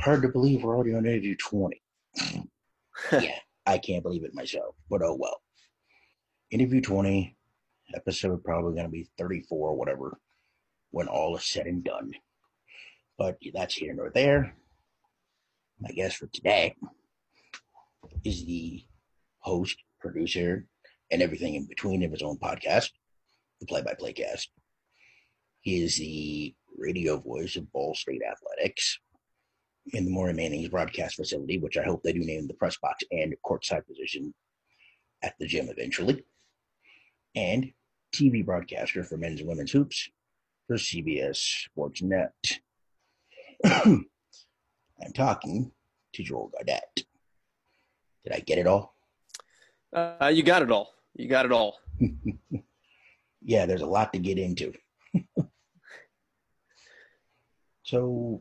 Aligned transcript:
Hard 0.00 0.22
to 0.22 0.28
believe 0.28 0.62
we're 0.62 0.74
already 0.74 0.94
on 0.94 1.04
interview 1.04 1.36
20. 1.36 1.82
yeah, 3.12 3.38
I 3.66 3.76
can't 3.76 4.02
believe 4.02 4.24
it 4.24 4.34
myself, 4.34 4.74
but 4.88 5.02
oh 5.02 5.14
well. 5.20 5.42
Interview 6.50 6.80
20, 6.80 7.36
episode 7.94 8.42
probably 8.42 8.72
going 8.72 8.86
to 8.86 8.90
be 8.90 9.10
34 9.18 9.68
or 9.68 9.76
whatever 9.76 10.18
when 10.90 11.06
all 11.06 11.36
is 11.36 11.44
said 11.44 11.66
and 11.66 11.84
done. 11.84 12.12
But 13.18 13.36
that's 13.52 13.74
here 13.74 13.92
nor 13.92 14.08
there. 14.08 14.54
My 15.78 15.90
guest 15.90 16.16
for 16.16 16.28
today 16.28 16.76
is 18.24 18.46
the 18.46 18.82
host, 19.40 19.76
producer, 20.00 20.64
and 21.10 21.20
everything 21.20 21.56
in 21.56 21.66
between 21.66 22.02
of 22.04 22.12
his 22.12 22.22
own 22.22 22.38
podcast, 22.38 22.88
the 23.60 23.66
Play 23.66 23.82
by 23.82 23.92
Play 23.92 24.14
Cast. 24.14 24.50
He 25.60 25.84
is 25.84 25.96
the 25.98 26.54
radio 26.78 27.18
voice 27.18 27.56
of 27.56 27.70
Ball 27.70 27.94
State 27.94 28.22
Athletics 28.22 28.98
in 29.92 30.04
the 30.04 30.10
Maury 30.10 30.32
Manning's 30.32 30.68
broadcast 30.68 31.16
facility, 31.16 31.58
which 31.58 31.76
I 31.76 31.82
hope 31.82 32.02
they 32.02 32.12
do 32.12 32.20
name 32.20 32.46
the 32.46 32.54
press 32.54 32.76
box 32.78 33.04
and 33.10 33.34
courtside 33.44 33.86
position 33.86 34.34
at 35.22 35.34
the 35.38 35.46
gym 35.46 35.68
eventually, 35.68 36.24
and 37.34 37.72
TV 38.14 38.44
broadcaster 38.44 39.04
for 39.04 39.16
men's 39.16 39.40
and 39.40 39.48
women's 39.48 39.72
hoops 39.72 40.08
for 40.66 40.76
CBS 40.76 41.36
Sports 41.66 42.02
Net. 42.02 42.32
I'm 43.64 44.06
talking 45.14 45.72
to 46.14 46.22
Joel 46.22 46.52
Godett. 46.56 47.04
Did 48.24 48.32
I 48.32 48.40
get 48.40 48.58
it 48.58 48.66
all? 48.66 48.94
Uh, 49.92 50.30
you 50.32 50.42
got 50.42 50.62
it 50.62 50.70
all. 50.70 50.94
You 51.14 51.28
got 51.28 51.46
it 51.46 51.52
all. 51.52 51.80
yeah, 53.42 53.66
there's 53.66 53.82
a 53.82 53.86
lot 53.86 54.12
to 54.12 54.18
get 54.18 54.38
into. 54.38 54.72
so, 57.82 58.40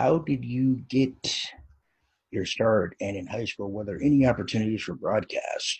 how 0.00 0.16
did 0.16 0.42
you 0.42 0.76
get 0.88 1.50
your 2.30 2.46
start? 2.46 2.96
And 3.02 3.18
in 3.18 3.26
high 3.26 3.44
school 3.44 3.70
were 3.70 3.84
there 3.84 4.00
any 4.00 4.24
opportunities 4.24 4.82
for 4.82 4.94
broadcast 4.94 5.78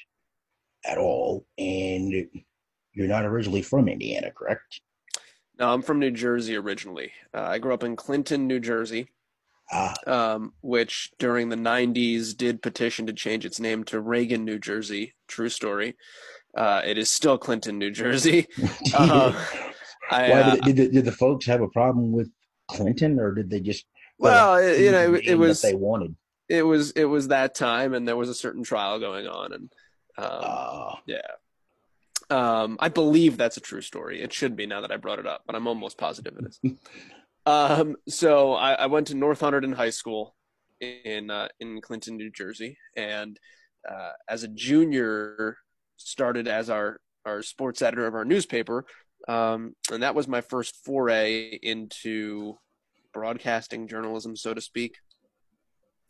at 0.85 0.99
all? 0.99 1.47
And 1.57 2.29
you're 2.93 3.09
not 3.09 3.25
originally 3.25 3.63
from 3.63 3.89
indiana 3.89 4.31
correct? 4.37 4.83
No 5.59 5.71
i'm 5.71 5.81
from 5.81 6.01
new 6.01 6.11
jersey 6.11 6.55
originally. 6.55 7.13
Uh, 7.33 7.45
i 7.45 7.59
grew 7.59 7.73
up 7.73 7.83
in 7.83 7.97
clinton 7.97 8.47
new 8.47 8.61
jersey 8.61 9.09
ah. 9.73 9.95
um, 10.07 10.53
which 10.61 11.11
during 11.19 11.49
the 11.49 11.57
90s 11.57 12.37
did 12.37 12.61
petition 12.61 13.07
to 13.07 13.15
change 13.15 13.47
its 13.47 13.59
name 13.59 13.85
to 13.85 14.01
reagan 14.01 14.45
new 14.45 14.59
jersey. 14.59 15.15
True 15.29 15.49
story. 15.49 15.97
Uh, 16.55 16.83
it 16.85 16.99
is 16.99 17.11
still 17.11 17.39
clinton 17.39 17.79
new 17.79 17.91
jersey. 17.91 18.47
Uh, 18.93 19.33
I, 20.11 20.31
Why 20.31 20.43
did, 20.43 20.63
uh, 20.63 20.73
did, 20.73 20.93
did 20.93 21.05
the 21.05 21.13
folks 21.13 21.47
have 21.47 21.63
a 21.63 21.69
problem 21.69 22.11
with 22.13 22.29
clinton 22.69 23.19
or 23.21 23.33
did 23.33 23.49
they 23.49 23.61
just 23.61 23.87
well, 24.21 24.63
you 24.63 24.93
know, 24.93 25.15
it, 25.15 25.27
it 25.27 25.35
was 25.37 25.63
they 25.63 25.75
wanted. 25.75 26.15
It 26.49 26.63
was 26.63 26.91
it 26.93 27.05
was 27.05 27.29
that 27.29 27.55
time, 27.55 27.95
and 27.95 28.07
there 28.07 28.17
was 28.17 28.29
a 28.29 28.35
certain 28.35 28.63
trial 28.63 28.99
going 28.99 29.27
on, 29.27 29.53
and 29.53 29.73
um, 30.19 30.27
uh. 30.43 30.95
yeah. 31.07 31.21
Um, 32.29 32.77
I 32.79 32.91
believe 32.91 33.37
that's 33.37 33.57
a 33.57 33.61
true 33.61 33.81
story. 33.81 34.23
It 34.23 34.33
should 34.33 34.55
be 34.55 34.67
now 34.67 34.83
that 34.83 34.93
I 34.93 34.99
brought 34.99 35.19
it 35.19 35.27
up, 35.27 35.43
but 35.47 35.57
I'm 35.57 35.67
almost 35.67 35.99
positive 35.99 36.37
it 36.39 36.47
is. 36.47 36.61
um, 37.47 37.97
so 38.09 38.55
I, 38.55 38.75
I, 38.75 38.87
went 38.87 39.09
to 39.09 39.17
North 39.17 39.41
Hunterdon 39.41 39.75
High 39.75 39.91
School 39.91 40.37
in 40.81 41.29
uh, 41.31 41.49
in 41.59 41.81
Clinton, 41.81 42.17
New 42.17 42.31
Jersey, 42.31 42.79
and 42.97 43.37
uh, 43.89 44.13
as 44.29 44.45
a 44.45 44.49
junior, 44.49 45.57
started 45.97 46.47
as 46.47 46.71
our 46.71 47.01
our 47.25 47.43
sports 47.43 47.83
editor 47.83 48.07
of 48.07 48.15
our 48.15 48.25
newspaper, 48.25 48.87
um, 49.27 49.75
and 49.91 50.05
that 50.05 50.15
was 50.15 50.29
my 50.29 50.41
first 50.41 50.77
foray 50.85 51.59
into 51.63 52.57
broadcasting 53.13 53.89
journalism, 53.89 54.37
so 54.37 54.55
to 54.55 54.61
speak. 54.61 54.97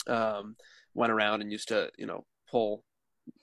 Um, 0.07 0.57
went 0.95 1.13
around 1.13 1.43
and 1.43 1.53
used 1.53 1.69
to, 1.69 1.91
you 1.99 2.07
know, 2.07 2.25
pull 2.51 2.85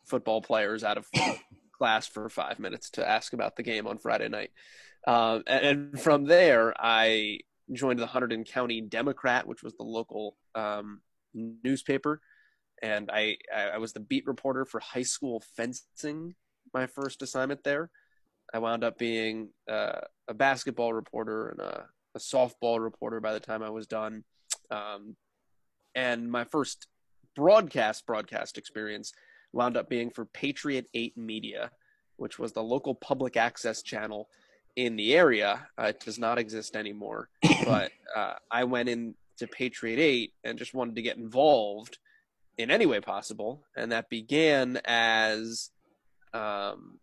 football 0.08 0.42
players 0.42 0.84
out 0.84 0.98
of 0.98 1.06
class 1.78 2.08
for 2.08 2.30
five 2.30 2.60
minutes 2.60 2.90
to 2.92 3.08
ask 3.08 3.34
about 3.34 3.56
the 3.56 3.64
game 3.64 3.88
on 3.88 3.98
Friday 3.98 4.30
night. 4.30 4.52
Um, 5.06 5.44
and, 5.48 5.66
and, 5.66 6.02
from 6.02 6.26
there, 6.26 6.74
I 6.78 7.40
joined 7.72 8.00
the 8.00 8.08
Hunterdon 8.08 8.46
County 8.46 8.82
Democrat, 8.82 9.48
which 9.48 9.64
was 9.64 9.74
the 9.76 9.84
local 9.84 10.36
um, 10.56 11.02
newspaper. 11.34 12.22
And 12.82 13.10
I, 13.12 13.38
I 13.56 13.78
was 13.78 13.94
the 13.94 14.00
beat 14.00 14.28
reporter 14.28 14.66
for 14.66 14.80
high 14.80 15.04
school 15.04 15.42
fencing, 15.56 16.36
my 16.74 16.88
first 16.88 17.22
assignment 17.22 17.64
there. 17.64 17.90
I 18.54 18.60
wound 18.60 18.84
up 18.84 18.98
being 18.98 19.50
uh, 19.70 20.00
a 20.28 20.34
basketball 20.34 20.94
reporter 20.94 21.50
and 21.50 21.60
a 21.60 21.86
a 22.18 22.20
softball 22.20 22.84
reporter 22.84 23.20
by 23.20 23.34
the 23.34 23.40
time 23.40 23.64
I 23.64 23.70
was 23.70 23.88
done. 23.88 24.24
Um, 24.72 25.16
and 25.96 26.30
my 26.30 26.44
first 26.44 26.88
broadcast 27.36 28.06
broadcast 28.06 28.58
experience 28.58 29.14
wound 29.54 29.78
up 29.78 29.88
being 29.88 30.10
for 30.10 30.26
Patriot 30.26 30.88
8 30.94 31.16
Media, 31.16 31.72
which 32.18 32.40
was 32.40 32.52
the 32.52 32.64
local 32.64 32.96
public 32.96 33.38
access 33.38 33.82
channel 33.82 34.30
in 34.76 34.96
the 34.96 35.16
area. 35.16 35.68
Uh, 35.80 35.86
it 35.86 36.00
does 36.00 36.20
not 36.20 36.40
exist 36.40 36.76
anymore, 36.76 37.30
but 37.66 37.92
uh, 38.16 38.34
I 38.52 38.64
went 38.64 38.90
in 38.90 39.16
to 39.38 39.48
Patriot 39.48 40.00
8 40.00 40.34
and 40.44 40.60
just 40.60 40.74
wanted 40.74 40.96
to 40.96 41.02
get 41.04 41.18
involved 41.18 42.00
in 42.58 42.72
any 42.72 42.88
way 42.88 43.00
possible. 43.00 43.64
And 43.76 43.92
that 43.92 44.10
began 44.10 44.82
as 44.86 45.70
um, 46.34 47.00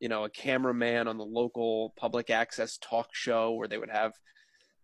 you 0.00 0.08
know, 0.08 0.24
a 0.24 0.30
cameraman 0.30 1.06
on 1.06 1.18
the 1.18 1.24
local 1.24 1.92
public 1.96 2.30
access 2.30 2.78
talk 2.78 3.10
show 3.12 3.52
where 3.52 3.68
they 3.68 3.78
would 3.78 3.90
have, 3.90 4.14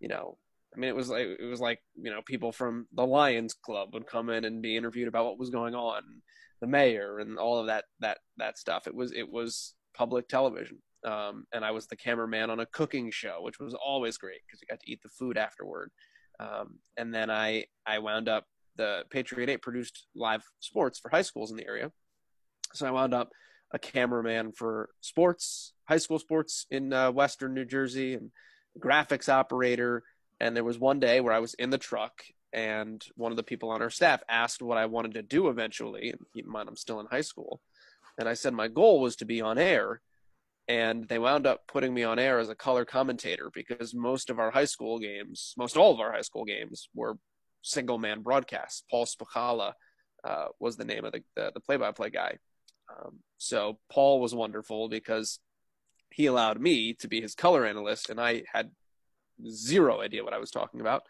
you 0.07 0.15
know, 0.15 0.39
I 0.73 0.79
mean, 0.79 0.89
it 0.89 0.95
was 0.95 1.09
like 1.09 1.27
it 1.41 1.51
was 1.51 1.61
like 1.61 1.81
you 2.01 2.13
know 2.13 2.21
people 2.25 2.53
from 2.53 2.87
the 2.93 3.05
Lions 3.05 3.55
Club 3.55 3.93
would 3.93 4.07
come 4.07 4.31
in 4.31 4.45
and 4.45 4.63
be 4.63 4.77
interviewed 4.77 5.09
about 5.09 5.25
what 5.25 5.39
was 5.39 5.51
going 5.51 5.75
on, 5.75 6.03
the 6.61 6.69
mayor 6.69 7.19
and 7.19 7.39
all 7.39 7.59
of 7.59 7.67
that 7.67 7.87
that 7.99 8.19
that 8.37 8.57
stuff. 8.57 8.87
It 8.87 8.95
was 8.95 9.11
it 9.11 9.29
was 9.29 9.75
public 9.97 10.29
television, 10.29 10.79
um, 11.05 11.45
and 11.53 11.65
I 11.65 11.73
was 11.73 11.89
the 11.89 11.97
cameraman 11.97 12.51
on 12.51 12.61
a 12.61 12.67
cooking 12.67 13.11
show, 13.11 13.39
which 13.41 13.59
was 13.59 13.75
always 13.75 14.17
great 14.17 14.43
because 14.47 14.61
you 14.61 14.69
got 14.69 14.79
to 14.79 14.91
eat 14.93 15.01
the 15.03 15.09
food 15.09 15.37
afterward. 15.37 15.91
Um, 16.39 16.79
and 16.97 17.13
then 17.13 17.31
I 17.31 17.65
I 17.85 17.99
wound 17.99 18.29
up 18.29 18.45
the 18.77 19.03
Patriot 19.11 19.49
Eight 19.49 19.63
produced 19.63 20.07
live 20.15 20.45
sports 20.61 21.01
for 21.01 21.09
high 21.09 21.23
schools 21.23 21.51
in 21.51 21.57
the 21.57 21.67
area, 21.67 21.91
so 22.75 22.87
I 22.87 22.93
wound 22.93 23.13
up 23.13 23.31
a 23.73 23.79
cameraman 23.81 24.53
for 24.53 24.91
sports, 25.01 25.73
high 25.89 25.99
school 25.99 26.21
sports 26.21 26.67
in 26.71 26.93
uh, 26.93 27.11
Western 27.11 27.55
New 27.55 27.65
Jersey, 27.65 28.15
and 28.15 28.31
graphics 28.79 29.29
operator. 29.29 30.03
And 30.41 30.55
there 30.55 30.65
was 30.65 30.79
one 30.79 31.01
day 31.01 31.21
where 31.21 31.33
I 31.33 31.39
was 31.39 31.55
in 31.55 31.71
the 31.71 31.79
truck, 31.79 32.23
and 32.53 33.05
one 33.17 33.33
of 33.33 33.37
the 33.37 33.43
people 33.43 33.71
on 33.71 33.83
our 33.83 33.91
staff 33.91 34.23
asked 34.29 34.63
what 34.63 34.79
I 34.79 34.87
wanted 34.87 35.15
to 35.15 35.23
do 35.23 35.49
eventually. 35.49 36.11
And 36.11 36.21
keep 36.35 36.45
in 36.45 36.53
mind, 36.53 36.69
I'm 36.69 36.77
still 36.77 37.01
in 37.01 37.07
high 37.07 37.23
school. 37.23 37.61
And 38.19 38.29
I 38.29 38.35
said 38.35 38.53
my 38.53 38.69
goal 38.69 39.01
was 39.01 39.17
to 39.17 39.25
be 39.25 39.41
on 39.41 39.59
air. 39.59 40.01
And 40.69 41.07
they 41.07 41.19
wound 41.19 41.47
up 41.47 41.69
putting 41.69 41.95
me 41.95 42.03
on 42.03 42.19
air 42.19 42.39
as 42.39 42.49
a 42.49 42.55
color 42.55 42.85
commentator 42.85 43.51
because 43.55 43.95
most 43.95 44.31
of 44.31 44.39
our 44.41 44.51
high 44.51 44.65
school 44.65 44.99
games, 44.99 45.55
most 45.57 45.77
all 45.77 45.95
of 45.95 46.01
our 46.01 46.13
high 46.13 46.23
school 46.23 46.45
games, 46.45 46.89
were 46.93 47.19
single 47.63 47.99
man 47.99 48.23
broadcasts. 48.23 48.83
Paul 48.91 49.07
Spicala 49.07 49.75
uh, 50.25 50.47
was 50.59 50.77
the 50.77 50.85
name 50.85 51.05
of 51.05 51.13
the 51.13 51.23
the 51.37 51.61
play 51.61 51.77
by 51.77 51.93
play 51.93 52.11
guy. 52.11 52.39
Um, 52.91 53.19
so 53.39 53.79
Paul 53.91 54.21
was 54.21 54.35
wonderful 54.35 54.89
because 54.89 55.39
he 56.11 56.27
allowed 56.27 56.61
me 56.61 56.95
to 56.95 57.09
be 57.09 57.21
his 57.21 57.35
color 57.35 57.67
analyst, 57.67 58.11
and 58.11 58.21
I 58.21 58.43
had 58.53 58.71
zero 59.49 60.01
idea 60.01 60.25
what 60.25 60.33
I 60.33 60.39
was 60.39 60.51
talking 60.51 60.81
about. 60.81 61.03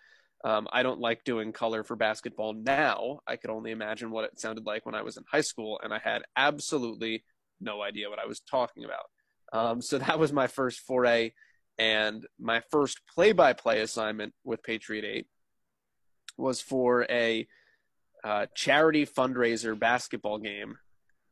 Um, 0.44 0.68
I 0.72 0.82
don't 0.82 1.00
like 1.00 1.24
doing 1.24 1.52
color 1.52 1.82
for 1.82 1.96
basketball 1.96 2.52
now. 2.52 3.20
I 3.26 3.36
could 3.36 3.50
only 3.50 3.70
imagine 3.70 4.10
what 4.10 4.24
it 4.24 4.38
sounded 4.38 4.66
like 4.66 4.84
when 4.84 4.94
I 4.94 5.02
was 5.02 5.16
in 5.16 5.24
high 5.30 5.40
school, 5.40 5.80
and 5.82 5.92
I 5.92 5.98
had 5.98 6.22
absolutely 6.36 7.24
no 7.60 7.82
idea 7.82 8.10
what 8.10 8.18
I 8.18 8.26
was 8.26 8.40
talking 8.40 8.84
about. 8.84 9.06
Um, 9.53 9.80
so 9.80 9.98
that 9.98 10.18
was 10.18 10.32
my 10.32 10.47
first 10.47 10.80
foray, 10.80 11.32
and 11.78 12.26
my 12.38 12.62
first 12.71 13.00
play-by-play 13.15 13.80
assignment 13.80 14.34
with 14.44 14.62
Patriot 14.62 15.04
Eight 15.04 15.26
was 16.36 16.60
for 16.60 17.06
a 17.09 17.47
uh, 18.24 18.47
charity 18.54 19.06
fundraiser 19.06 19.78
basketball 19.78 20.38
game 20.38 20.78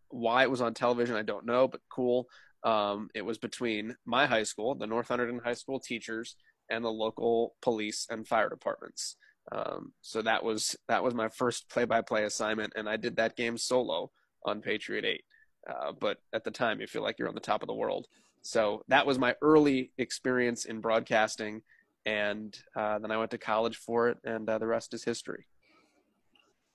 why 0.09 0.45
it 0.45 0.51
was 0.51 0.61
on 0.61 0.75
television, 0.75 1.17
I 1.17 1.23
don't 1.23 1.45
know, 1.45 1.67
but 1.67 1.81
cool. 1.91 2.29
Um, 2.65 3.11
it 3.15 3.23
was 3.23 3.39
between 3.39 3.97
my 4.07 4.27
high 4.27 4.43
school, 4.43 4.75
the 4.75 4.87
North 4.87 5.09
Hunterdon 5.09 5.43
High 5.45 5.55
School 5.55 5.79
teachers, 5.79 6.37
and 6.71 6.85
the 6.85 6.91
local 6.91 7.55
police 7.61 8.07
and 8.09 8.27
fire 8.27 8.49
departments. 8.49 9.17
Um, 9.53 9.93
so 10.01 10.23
that 10.23 10.43
was 10.43 10.75
that 10.89 11.05
was 11.05 11.15
my 11.15 11.29
first 11.29 11.69
play-by-play 11.69 12.25
assignment, 12.25 12.73
and 12.77 12.89
I 12.89 12.97
did 12.97 13.17
that 13.17 13.37
game 13.37 13.59
solo 13.59 14.11
on 14.47 14.63
Patriot 14.63 15.05
Eight. 15.05 15.25
Uh, 15.69 15.93
but 15.99 16.19
at 16.33 16.45
the 16.45 16.51
time, 16.51 16.81
you 16.81 16.87
feel 16.87 17.03
like 17.03 17.19
you're 17.19 17.29
on 17.29 17.35
the 17.35 17.41
top 17.41 17.63
of 17.63 17.69
the 17.69 17.75
world. 17.75 18.07
So 18.43 18.83
that 18.89 19.07
was 19.07 19.19
my 19.19 19.35
early 19.43 19.93
experience 19.99 20.65
in 20.65 20.81
broadcasting, 20.81 21.63
and 22.07 22.59
uh, 22.77 22.99
then 22.99 23.11
I 23.11 23.19
went 23.19 23.31
to 23.33 23.39
college 23.39 23.77
for 23.77 24.09
it, 24.09 24.19
and 24.25 24.49
uh, 24.49 24.59
the 24.59 24.67
rest 24.67 24.95
is 24.95 25.05
history. 25.05 25.47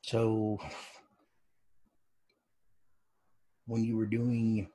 So 0.04 0.60
when 3.66 3.84
you 3.84 3.98
were 3.98 4.08
doing 4.08 4.70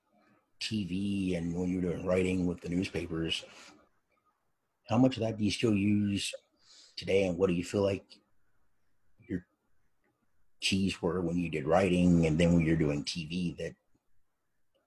TV 0.61 1.37
and 1.37 1.55
when 1.55 1.69
you 1.69 1.77
were 1.77 1.93
doing 1.93 2.07
writing 2.07 2.47
with 2.47 2.61
the 2.61 2.69
newspapers, 2.69 3.45
how 4.89 4.99
much 4.99 5.17
of 5.17 5.23
that 5.23 5.39
do 5.39 5.45
you 5.45 5.51
still 5.51 5.75
use 5.75 6.35
today, 6.97 7.27
and 7.27 7.39
what 7.39 7.49
do 7.49 7.55
you 7.55 7.65
feel 7.65 7.83
like 7.83 8.05
your 9.27 9.45
keys 10.61 11.01
were 11.01 11.21
when 11.21 11.37
you 11.37 11.51
did 11.51 11.67
writing, 11.67 12.27
and 12.27 12.39
then 12.39 12.53
when 12.53 12.65
you're 12.65 12.77
doing 12.77 13.05
TV 13.05 13.57
that 13.57 13.75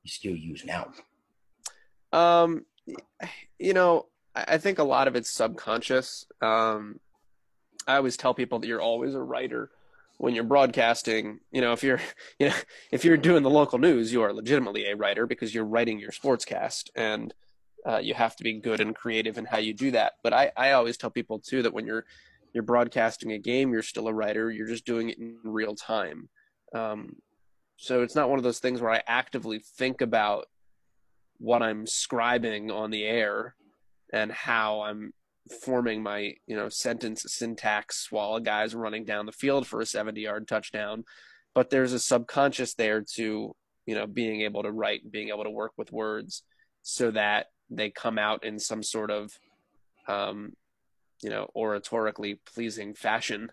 you 0.04 0.10
still 0.10 0.36
use 0.36 0.64
now? 0.66 0.92
Um, 2.14 2.66
you 3.60 3.74
know, 3.74 4.06
I 4.36 4.58
think 4.58 4.80
a 4.80 4.84
lot 4.84 5.08
of 5.08 5.16
it's 5.16 5.32
subconscious. 5.32 6.26
Um, 6.42 7.00
I 7.88 7.96
always 7.96 8.18
tell 8.18 8.34
people 8.34 8.60
that 8.60 8.68
you're 8.68 8.82
always 8.82 9.16
a 9.16 9.22
writer 9.22 9.72
when 10.18 10.36
you're 10.36 10.44
broadcasting. 10.44 11.40
You 11.52 11.62
know, 11.62 11.74
if 11.74 11.84
you're, 11.84 12.02
you 12.40 12.50
know, 12.50 12.56
if 12.92 13.06
you're 13.06 13.18
doing 13.18 13.44
the 13.44 13.50
local 13.50 13.80
news, 13.80 14.12
you 14.12 14.22
are 14.24 14.34
legitimately 14.34 14.86
a 14.86 14.96
writer 14.96 15.26
because 15.26 15.54
you're 15.54 15.66
writing 15.66 16.00
your 16.00 16.12
sportscast, 16.12 16.90
and 16.96 17.34
uh, 17.86 17.98
you 17.98 18.14
have 18.14 18.36
to 18.36 18.44
be 18.44 18.54
good 18.54 18.82
and 18.82 18.96
creative 18.96 19.38
in 19.38 19.46
how 19.46 19.58
you 19.58 19.74
do 19.74 19.92
that. 19.92 20.14
But 20.24 20.34
I, 20.34 20.52
I 20.58 20.72
always 20.72 20.98
tell 20.98 21.10
people 21.10 21.40
too 21.40 21.62
that 21.64 21.74
when 21.74 21.86
you're 21.86 22.06
you're 22.54 22.64
broadcasting 22.64 23.32
a 23.34 23.38
game, 23.38 23.72
you're 23.72 23.84
still 23.84 24.08
a 24.08 24.14
writer. 24.14 24.50
You're 24.50 24.68
just 24.68 24.86
doing 24.86 25.10
it 25.10 25.20
in 25.20 25.38
real 25.44 25.76
time. 25.76 26.30
Um, 26.74 27.18
so 27.78 28.02
it's 28.02 28.16
not 28.16 28.30
one 28.30 28.40
of 28.40 28.44
those 28.44 28.60
things 28.60 28.82
where 28.82 28.92
I 28.92 29.04
actively 29.08 29.60
think 29.60 30.02
about 30.02 30.48
what 31.38 31.62
I'm 31.62 31.86
scribing 31.86 32.74
on 32.74 32.90
the 32.90 33.06
air 33.06 33.56
and 34.12 34.32
how 34.32 34.82
I'm 34.82 35.14
forming 35.48 36.04
my 36.04 36.34
you 36.46 36.56
know 36.56 36.70
sentence 36.70 37.26
syntax 37.28 38.12
while 38.12 38.36
a 38.36 38.42
guy's 38.42 38.76
running 38.76 39.06
down 39.06 39.26
the 39.26 39.32
field 39.32 39.68
for 39.68 39.82
a 39.82 39.86
70 39.86 40.22
yard 40.22 40.48
touchdown. 40.48 41.04
But 41.54 41.70
there's 41.70 41.94
a 41.94 42.00
subconscious 42.00 42.74
there 42.76 43.04
to 43.16 43.56
you 43.86 43.96
know 43.96 44.08
being 44.08 44.42
able 44.42 44.64
to 44.64 44.72
write 44.72 45.12
being 45.12 45.30
able 45.30 45.44
to 45.44 45.50
work 45.50 45.74
with 45.78 45.92
words 45.92 46.44
so 46.82 47.12
that 47.12 47.48
they 47.70 47.90
come 47.90 48.18
out 48.18 48.46
in 48.46 48.60
some 48.60 48.84
sort 48.84 49.12
of 49.12 49.32
um, 50.08 50.54
you 51.22 51.30
know 51.30 51.50
oratorically 51.56 52.40
pleasing 52.46 52.94
fashion 52.94 53.52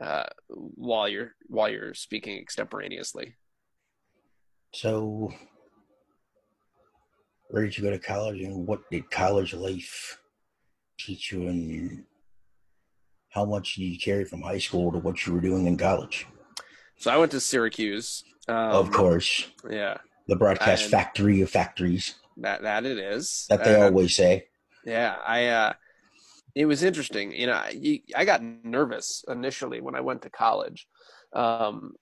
uh, 0.00 0.24
while 0.48 1.08
you're 1.08 1.34
while 1.46 1.68
you're 1.68 1.94
speaking 1.94 2.38
extemporaneously. 2.38 3.34
So 4.74 5.32
where 7.48 7.64
did 7.64 7.76
you 7.76 7.82
go 7.82 7.90
to 7.90 7.98
college 7.98 8.40
and 8.42 8.66
what 8.66 8.80
did 8.90 9.10
college 9.10 9.54
life 9.54 10.20
teach 10.98 11.32
you 11.32 11.48
and 11.48 12.04
how 13.30 13.44
much 13.44 13.74
did 13.74 13.82
you 13.82 13.98
carry 13.98 14.24
from 14.24 14.42
high 14.42 14.58
school 14.58 14.90
to 14.92 14.98
what 14.98 15.26
you 15.26 15.32
were 15.32 15.40
doing 15.40 15.66
in 15.66 15.76
college? 15.76 16.26
So 16.96 17.10
I 17.10 17.16
went 17.16 17.30
to 17.32 17.40
Syracuse. 17.40 18.24
Um, 18.48 18.56
of 18.56 18.90
course. 18.90 19.46
Yeah. 19.68 19.98
The 20.26 20.36
broadcast 20.36 20.86
factory 20.86 21.40
of 21.40 21.50
factories. 21.50 22.16
That 22.38 22.62
that 22.62 22.84
it 22.84 22.98
is. 22.98 23.46
That 23.48 23.64
they 23.64 23.80
always 23.80 24.14
say. 24.14 24.48
Yeah, 24.84 25.16
I 25.26 25.46
uh 25.46 25.72
it 26.54 26.66
was 26.66 26.82
interesting. 26.82 27.32
You 27.32 27.46
know, 27.46 27.54
I, 27.54 28.02
I 28.16 28.24
got 28.24 28.42
nervous 28.42 29.24
initially 29.28 29.80
when 29.80 29.94
I 29.94 30.00
went 30.00 30.22
to 30.22 30.30
college. 30.30 30.86
Um 31.32 31.94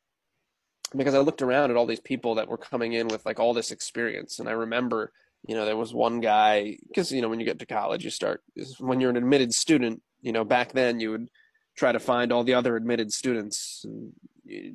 because 0.96 1.14
I 1.14 1.18
looked 1.18 1.42
around 1.42 1.70
at 1.70 1.76
all 1.76 1.86
these 1.86 2.00
people 2.00 2.36
that 2.36 2.48
were 2.48 2.56
coming 2.56 2.92
in 2.92 3.08
with 3.08 3.26
like 3.26 3.40
all 3.40 3.52
this 3.52 3.72
experience 3.72 4.38
and 4.38 4.48
I 4.48 4.52
remember 4.52 5.12
you 5.46 5.54
know 5.54 5.64
there 5.64 5.76
was 5.76 5.94
one 5.94 6.20
guy 6.20 6.76
because 6.88 7.12
you 7.12 7.22
know 7.22 7.28
when 7.28 7.40
you 7.40 7.46
get 7.46 7.58
to 7.58 7.66
college 7.66 8.04
you 8.04 8.10
start 8.10 8.42
when 8.78 9.00
you're 9.00 9.10
an 9.10 9.16
admitted 9.16 9.52
student 9.52 10.02
you 10.20 10.32
know 10.32 10.44
back 10.44 10.72
then 10.72 11.00
you 11.00 11.10
would 11.10 11.28
try 11.76 11.92
to 11.92 12.00
find 12.00 12.32
all 12.32 12.42
the 12.42 12.54
other 12.54 12.76
admitted 12.76 13.12
students 13.12 13.84
and 13.84 14.12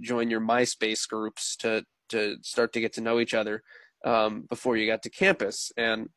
join 0.01 0.29
your 0.29 0.41
myspace 0.41 1.07
groups 1.07 1.55
to 1.55 1.83
to 2.09 2.37
start 2.41 2.73
to 2.73 2.81
get 2.81 2.93
to 2.93 3.01
know 3.01 3.19
each 3.19 3.33
other 3.33 3.63
um, 4.05 4.45
before 4.49 4.75
you 4.75 4.85
got 4.85 5.01
to 5.03 5.09
campus. 5.09 5.71
And 5.77 6.09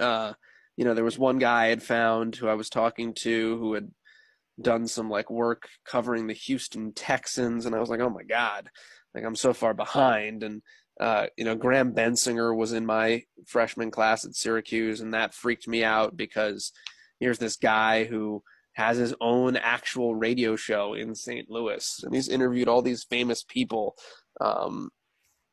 uh, 0.00 0.32
you 0.76 0.84
know 0.84 0.94
there 0.94 1.04
was 1.04 1.18
one 1.18 1.38
guy 1.38 1.64
i 1.64 1.68
had 1.68 1.82
found 1.82 2.36
who 2.36 2.48
i 2.48 2.54
was 2.54 2.68
talking 2.68 3.14
to 3.14 3.56
who 3.58 3.72
had 3.72 3.90
done 4.60 4.86
some 4.86 5.08
like 5.08 5.30
work 5.30 5.68
covering 5.86 6.26
the 6.26 6.34
houston 6.34 6.92
texans 6.92 7.64
and 7.64 7.74
i 7.74 7.78
was 7.80 7.88
like 7.88 8.00
oh 8.00 8.10
my 8.10 8.22
god. 8.22 8.68
Like 9.14 9.24
i'm 9.24 9.36
so 9.36 9.54
far 9.54 9.72
behind. 9.72 10.42
And 10.42 10.60
uh, 11.00 11.26
you 11.36 11.44
know, 11.44 11.54
Graham 11.54 11.92
Bensinger 11.92 12.56
was 12.56 12.72
in 12.72 12.86
my 12.86 13.24
freshman 13.46 13.90
class 13.90 14.24
at 14.24 14.34
Syracuse, 14.34 15.00
and 15.00 15.12
that 15.14 15.34
freaked 15.34 15.68
me 15.68 15.84
out 15.84 16.16
because 16.16 16.72
here's 17.20 17.38
this 17.38 17.56
guy 17.56 18.04
who 18.04 18.42
has 18.74 18.96
his 18.96 19.14
own 19.20 19.56
actual 19.56 20.14
radio 20.14 20.56
show 20.56 20.94
in 20.94 21.14
St. 21.14 21.50
Louis, 21.50 22.00
and 22.02 22.14
he's 22.14 22.28
interviewed 22.28 22.68
all 22.68 22.82
these 22.82 23.04
famous 23.04 23.42
people. 23.42 23.96
Um, 24.40 24.90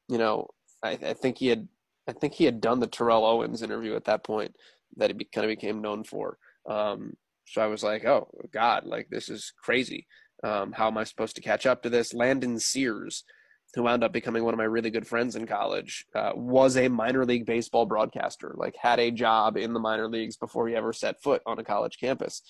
you 0.09 0.17
know, 0.17 0.47
I, 0.81 0.91
I, 0.91 1.13
think 1.13 1.37
he 1.37 1.47
had, 1.47 1.67
I 2.07 2.13
think 2.13 2.33
he 2.33 2.45
had 2.45 2.61
done 2.61 2.79
the 2.79 2.87
Terrell 2.87 3.25
Owens 3.25 3.61
interview 3.61 3.95
at 3.95 4.05
that 4.05 4.23
point 4.23 4.55
that 4.97 5.09
he 5.09 5.13
be, 5.13 5.25
kind 5.25 5.45
of 5.45 5.49
became 5.49 5.81
known 5.81 6.03
for. 6.03 6.37
Um, 6.69 7.13
so 7.45 7.61
I 7.61 7.67
was 7.67 7.83
like, 7.83 8.05
oh 8.05 8.29
God, 8.51 8.85
like 8.85 9.07
this 9.09 9.29
is 9.29 9.53
crazy. 9.61 10.07
Um, 10.43 10.73
how 10.73 10.87
am 10.87 10.97
I 10.97 11.03
supposed 11.05 11.35
to 11.37 11.41
catch 11.41 11.65
up 11.65 11.83
to 11.83 11.89
this? 11.89 12.13
Landon 12.13 12.59
Sears 12.59 13.23
who 13.73 13.83
wound 13.83 14.03
up 14.03 14.13
becoming 14.13 14.43
one 14.43 14.53
of 14.53 14.57
my 14.57 14.63
really 14.63 14.91
good 14.91 15.07
friends 15.07 15.35
in 15.35 15.47
college, 15.47 16.05
uh, 16.13 16.31
was 16.35 16.77
a 16.77 16.87
minor 16.87 17.25
league 17.25 17.45
baseball 17.45 17.85
broadcaster, 17.85 18.53
like 18.57 18.75
had 18.79 18.99
a 18.99 19.09
job 19.11 19.57
in 19.57 19.73
the 19.73 19.79
minor 19.79 20.07
leagues 20.07 20.37
before 20.37 20.67
he 20.67 20.75
ever 20.75 20.93
set 20.93 21.21
foot 21.21 21.41
on 21.45 21.57
a 21.57 21.63
college 21.63 21.97
campus. 21.99 22.43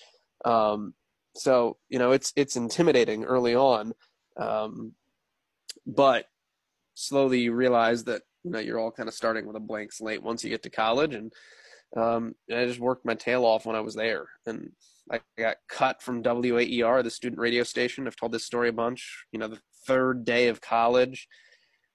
Um, 0.44 0.94
so 1.36 1.78
you 1.88 1.98
know, 1.98 2.12
it's 2.12 2.32
it's 2.36 2.56
intimidating 2.56 3.24
early 3.24 3.54
on, 3.54 3.92
um, 4.36 4.92
but 5.86 6.26
slowly 6.94 7.40
you 7.40 7.52
realize 7.52 8.04
that 8.04 8.22
you 8.44 8.50
know 8.50 8.58
you're 8.58 8.78
all 8.78 8.90
kind 8.90 9.08
of 9.08 9.14
starting 9.14 9.46
with 9.46 9.56
a 9.56 9.60
blank 9.60 9.92
slate 9.92 10.22
once 10.22 10.44
you 10.44 10.50
get 10.50 10.62
to 10.64 10.70
college, 10.70 11.14
and 11.14 11.32
um, 11.96 12.34
I 12.50 12.66
just 12.66 12.80
worked 12.80 13.06
my 13.06 13.14
tail 13.14 13.44
off 13.44 13.66
when 13.66 13.76
I 13.76 13.80
was 13.80 13.94
there, 13.94 14.26
and 14.46 14.72
I 15.10 15.20
got 15.36 15.56
cut 15.68 16.02
from 16.02 16.22
WAER, 16.22 17.02
the 17.02 17.10
student 17.10 17.40
radio 17.40 17.62
station. 17.62 18.06
I've 18.06 18.16
told 18.16 18.32
this 18.32 18.44
story 18.44 18.68
a 18.68 18.72
bunch. 18.72 19.24
You 19.32 19.38
know, 19.38 19.48
the 19.48 19.58
third 19.86 20.24
day 20.24 20.48
of 20.48 20.60
college, 20.60 21.28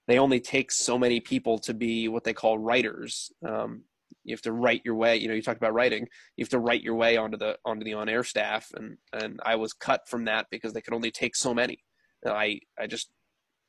they 0.06 0.18
only 0.18 0.40
take 0.40 0.72
so 0.72 0.98
many 0.98 1.20
people 1.20 1.58
to 1.60 1.74
be 1.74 2.08
what 2.08 2.24
they 2.24 2.32
call 2.32 2.58
writers. 2.58 3.30
Um, 3.46 3.82
you 4.24 4.34
have 4.34 4.42
to 4.42 4.52
write 4.52 4.82
your 4.84 4.96
way. 4.96 5.16
You 5.16 5.28
know, 5.28 5.34
you 5.34 5.42
talked 5.42 5.60
about 5.60 5.74
writing. 5.74 6.08
You 6.36 6.44
have 6.44 6.50
to 6.50 6.58
write 6.58 6.82
your 6.82 6.96
way 6.96 7.16
onto 7.16 7.36
the 7.36 7.58
onto 7.64 7.84
the 7.84 7.94
on 7.94 8.08
air 8.08 8.24
staff, 8.24 8.70
and 8.74 8.98
and 9.12 9.40
I 9.44 9.56
was 9.56 9.72
cut 9.72 10.08
from 10.08 10.24
that 10.24 10.46
because 10.50 10.72
they 10.72 10.80
could 10.80 10.94
only 10.94 11.10
take 11.10 11.36
so 11.36 11.54
many. 11.54 11.84
And 12.22 12.34
I 12.34 12.60
I 12.78 12.86
just 12.86 13.10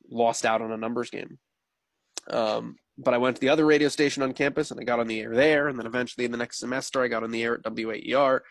lost 0.10 0.46
out 0.46 0.62
on 0.62 0.72
a 0.72 0.78
numbers 0.78 1.10
game. 1.10 1.38
Um, 2.30 2.76
but 2.98 3.14
I 3.14 3.18
went 3.18 3.38
to 3.38 3.42
the 3.42 3.50
other 3.50 3.66
radio 3.66 3.88
station 3.88 4.24
on 4.24 4.34
campus 4.34 4.72
and 4.72 4.80
I 4.80 4.84
got 4.84 5.00
on 5.00 5.08
the 5.08 5.22
air 5.22 5.36
there. 5.36 5.68
And 5.68 5.78
then 5.78 5.88
eventually 5.88 6.26
in 6.26 6.32
the 6.32 6.38
next 6.38 6.60
semester, 6.60 7.02
I 7.02 7.08
got 7.08 7.24
on 7.24 7.32
the 7.32 7.44
air 7.44 7.56
at 7.56 7.64
WAER 7.64 8.44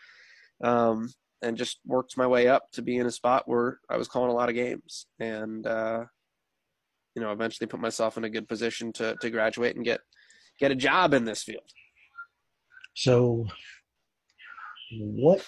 um, 0.63 1.09
and 1.41 1.57
just 1.57 1.79
worked 1.85 2.17
my 2.17 2.27
way 2.27 2.47
up 2.47 2.71
to 2.73 2.81
be 2.81 2.97
in 2.97 3.05
a 3.05 3.11
spot 3.11 3.47
where 3.47 3.79
I 3.89 3.97
was 3.97 4.07
calling 4.07 4.31
a 4.31 4.33
lot 4.33 4.49
of 4.49 4.55
games, 4.55 5.07
and 5.19 5.65
uh, 5.65 6.05
you 7.15 7.21
know, 7.21 7.31
eventually 7.31 7.67
put 7.67 7.79
myself 7.79 8.17
in 8.17 8.23
a 8.23 8.29
good 8.29 8.47
position 8.47 8.93
to 8.93 9.15
to 9.21 9.29
graduate 9.29 9.75
and 9.75 9.85
get 9.85 10.01
get 10.59 10.71
a 10.71 10.75
job 10.75 11.13
in 11.13 11.25
this 11.25 11.43
field. 11.43 11.69
So, 12.95 13.47
what 14.99 15.45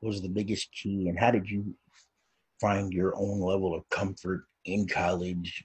was 0.00 0.22
the 0.22 0.28
biggest 0.28 0.72
key, 0.72 1.08
and 1.08 1.18
how 1.18 1.30
did 1.30 1.48
you 1.48 1.74
find 2.60 2.92
your 2.92 3.14
own 3.16 3.40
level 3.40 3.74
of 3.74 3.88
comfort 3.88 4.44
in 4.64 4.86
college? 4.86 5.64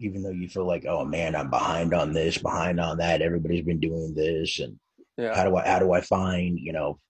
Even 0.00 0.22
though 0.22 0.30
you 0.30 0.48
feel 0.48 0.66
like, 0.66 0.86
oh 0.86 1.04
man, 1.04 1.34
I'm 1.34 1.50
behind 1.50 1.92
on 1.92 2.12
this, 2.12 2.38
behind 2.38 2.78
on 2.78 2.98
that. 2.98 3.20
Everybody's 3.20 3.64
been 3.64 3.80
doing 3.80 4.14
this, 4.14 4.60
and 4.60 4.78
yeah. 5.18 5.34
How 5.34 5.44
do 5.44 5.56
I 5.56 5.66
how 5.66 5.80
do 5.80 5.92
I 5.92 6.00
find, 6.00 6.58
you 6.58 6.72
know, 6.72 7.00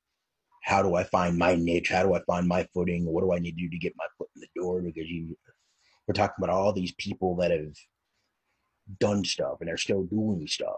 how 0.69 0.83
do 0.83 0.97
I 0.97 1.05
find 1.05 1.39
my 1.39 1.55
niche? 1.55 1.89
How 1.89 2.03
do 2.03 2.13
I 2.13 2.21
find 2.25 2.47
my 2.47 2.69
footing? 2.75 3.07
What 3.07 3.23
do 3.23 3.33
I 3.33 3.39
need 3.39 3.57
to 3.57 3.63
do 3.63 3.71
to 3.71 3.79
get 3.79 3.95
my 3.97 4.05
foot 4.19 4.29
in 4.37 4.43
the 4.43 4.49
door? 4.55 4.83
Because 4.83 5.09
you 5.09 5.35
we're 6.07 6.13
talking 6.13 6.35
about 6.37 6.55
all 6.55 6.75
these 6.75 6.93
people 6.93 7.37
that 7.37 7.51
have 7.51 7.75
done 9.01 9.25
stuff 9.25 9.57
and 9.61 9.69
they're 9.69 9.79
still 9.79 10.05
doing 10.05 10.47
stuff. 10.47 10.77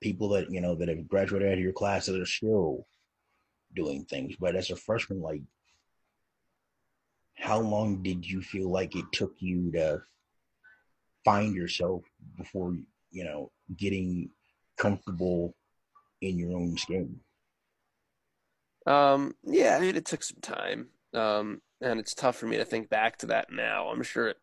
People 0.00 0.30
that, 0.30 0.50
you 0.50 0.62
know, 0.62 0.74
that 0.74 0.88
have 0.88 1.06
graduated 1.06 1.48
out 1.48 1.58
of 1.58 1.60
your 1.60 1.74
class 1.74 2.06
that 2.06 2.18
are 2.18 2.24
still 2.24 2.86
doing 3.76 4.06
things. 4.06 4.36
But 4.40 4.56
as 4.56 4.70
a 4.70 4.76
freshman, 4.76 5.20
like 5.20 5.42
how 7.36 7.60
long 7.60 8.02
did 8.02 8.26
you 8.26 8.40
feel 8.40 8.70
like 8.70 8.96
it 8.96 9.04
took 9.12 9.34
you 9.38 9.70
to 9.72 10.00
find 11.26 11.54
yourself 11.54 12.04
before 12.38 12.74
you 13.10 13.24
know 13.24 13.52
getting 13.76 14.30
comfortable 14.78 15.54
in 16.22 16.38
your 16.38 16.56
own 16.56 16.78
skin? 16.78 17.20
Um, 18.86 19.34
yeah, 19.44 19.76
I 19.76 19.80
mean, 19.80 19.96
it 19.96 20.06
took 20.06 20.22
some 20.22 20.40
time, 20.40 20.88
um, 21.14 21.60
and 21.80 22.00
it's 22.00 22.14
tough 22.14 22.36
for 22.36 22.46
me 22.46 22.56
to 22.56 22.64
think 22.64 22.88
back 22.88 23.18
to 23.18 23.26
that 23.26 23.48
now. 23.52 23.88
I'm 23.88 24.02
sure 24.02 24.28
it, 24.28 24.36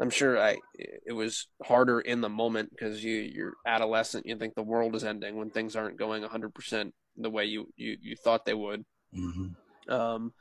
I'm 0.00 0.10
sure 0.10 0.38
I 0.38 0.56
it 0.74 1.12
was 1.12 1.48
harder 1.62 2.00
in 2.00 2.22
the 2.22 2.28
moment 2.28 2.70
because 2.70 3.04
you 3.04 3.16
you're 3.16 3.54
adolescent. 3.66 4.26
You 4.26 4.36
think 4.36 4.54
the 4.54 4.62
world 4.62 4.94
is 4.94 5.04
ending 5.04 5.36
when 5.36 5.50
things 5.50 5.76
aren't 5.76 5.98
going 5.98 6.22
100 6.22 6.54
percent 6.54 6.94
the 7.16 7.30
way 7.30 7.44
you 7.44 7.68
you 7.76 7.96
you 8.00 8.16
thought 8.16 8.44
they 8.44 8.54
would. 8.54 8.84
Mm-hmm. 9.14 9.92
Um, 9.92 10.32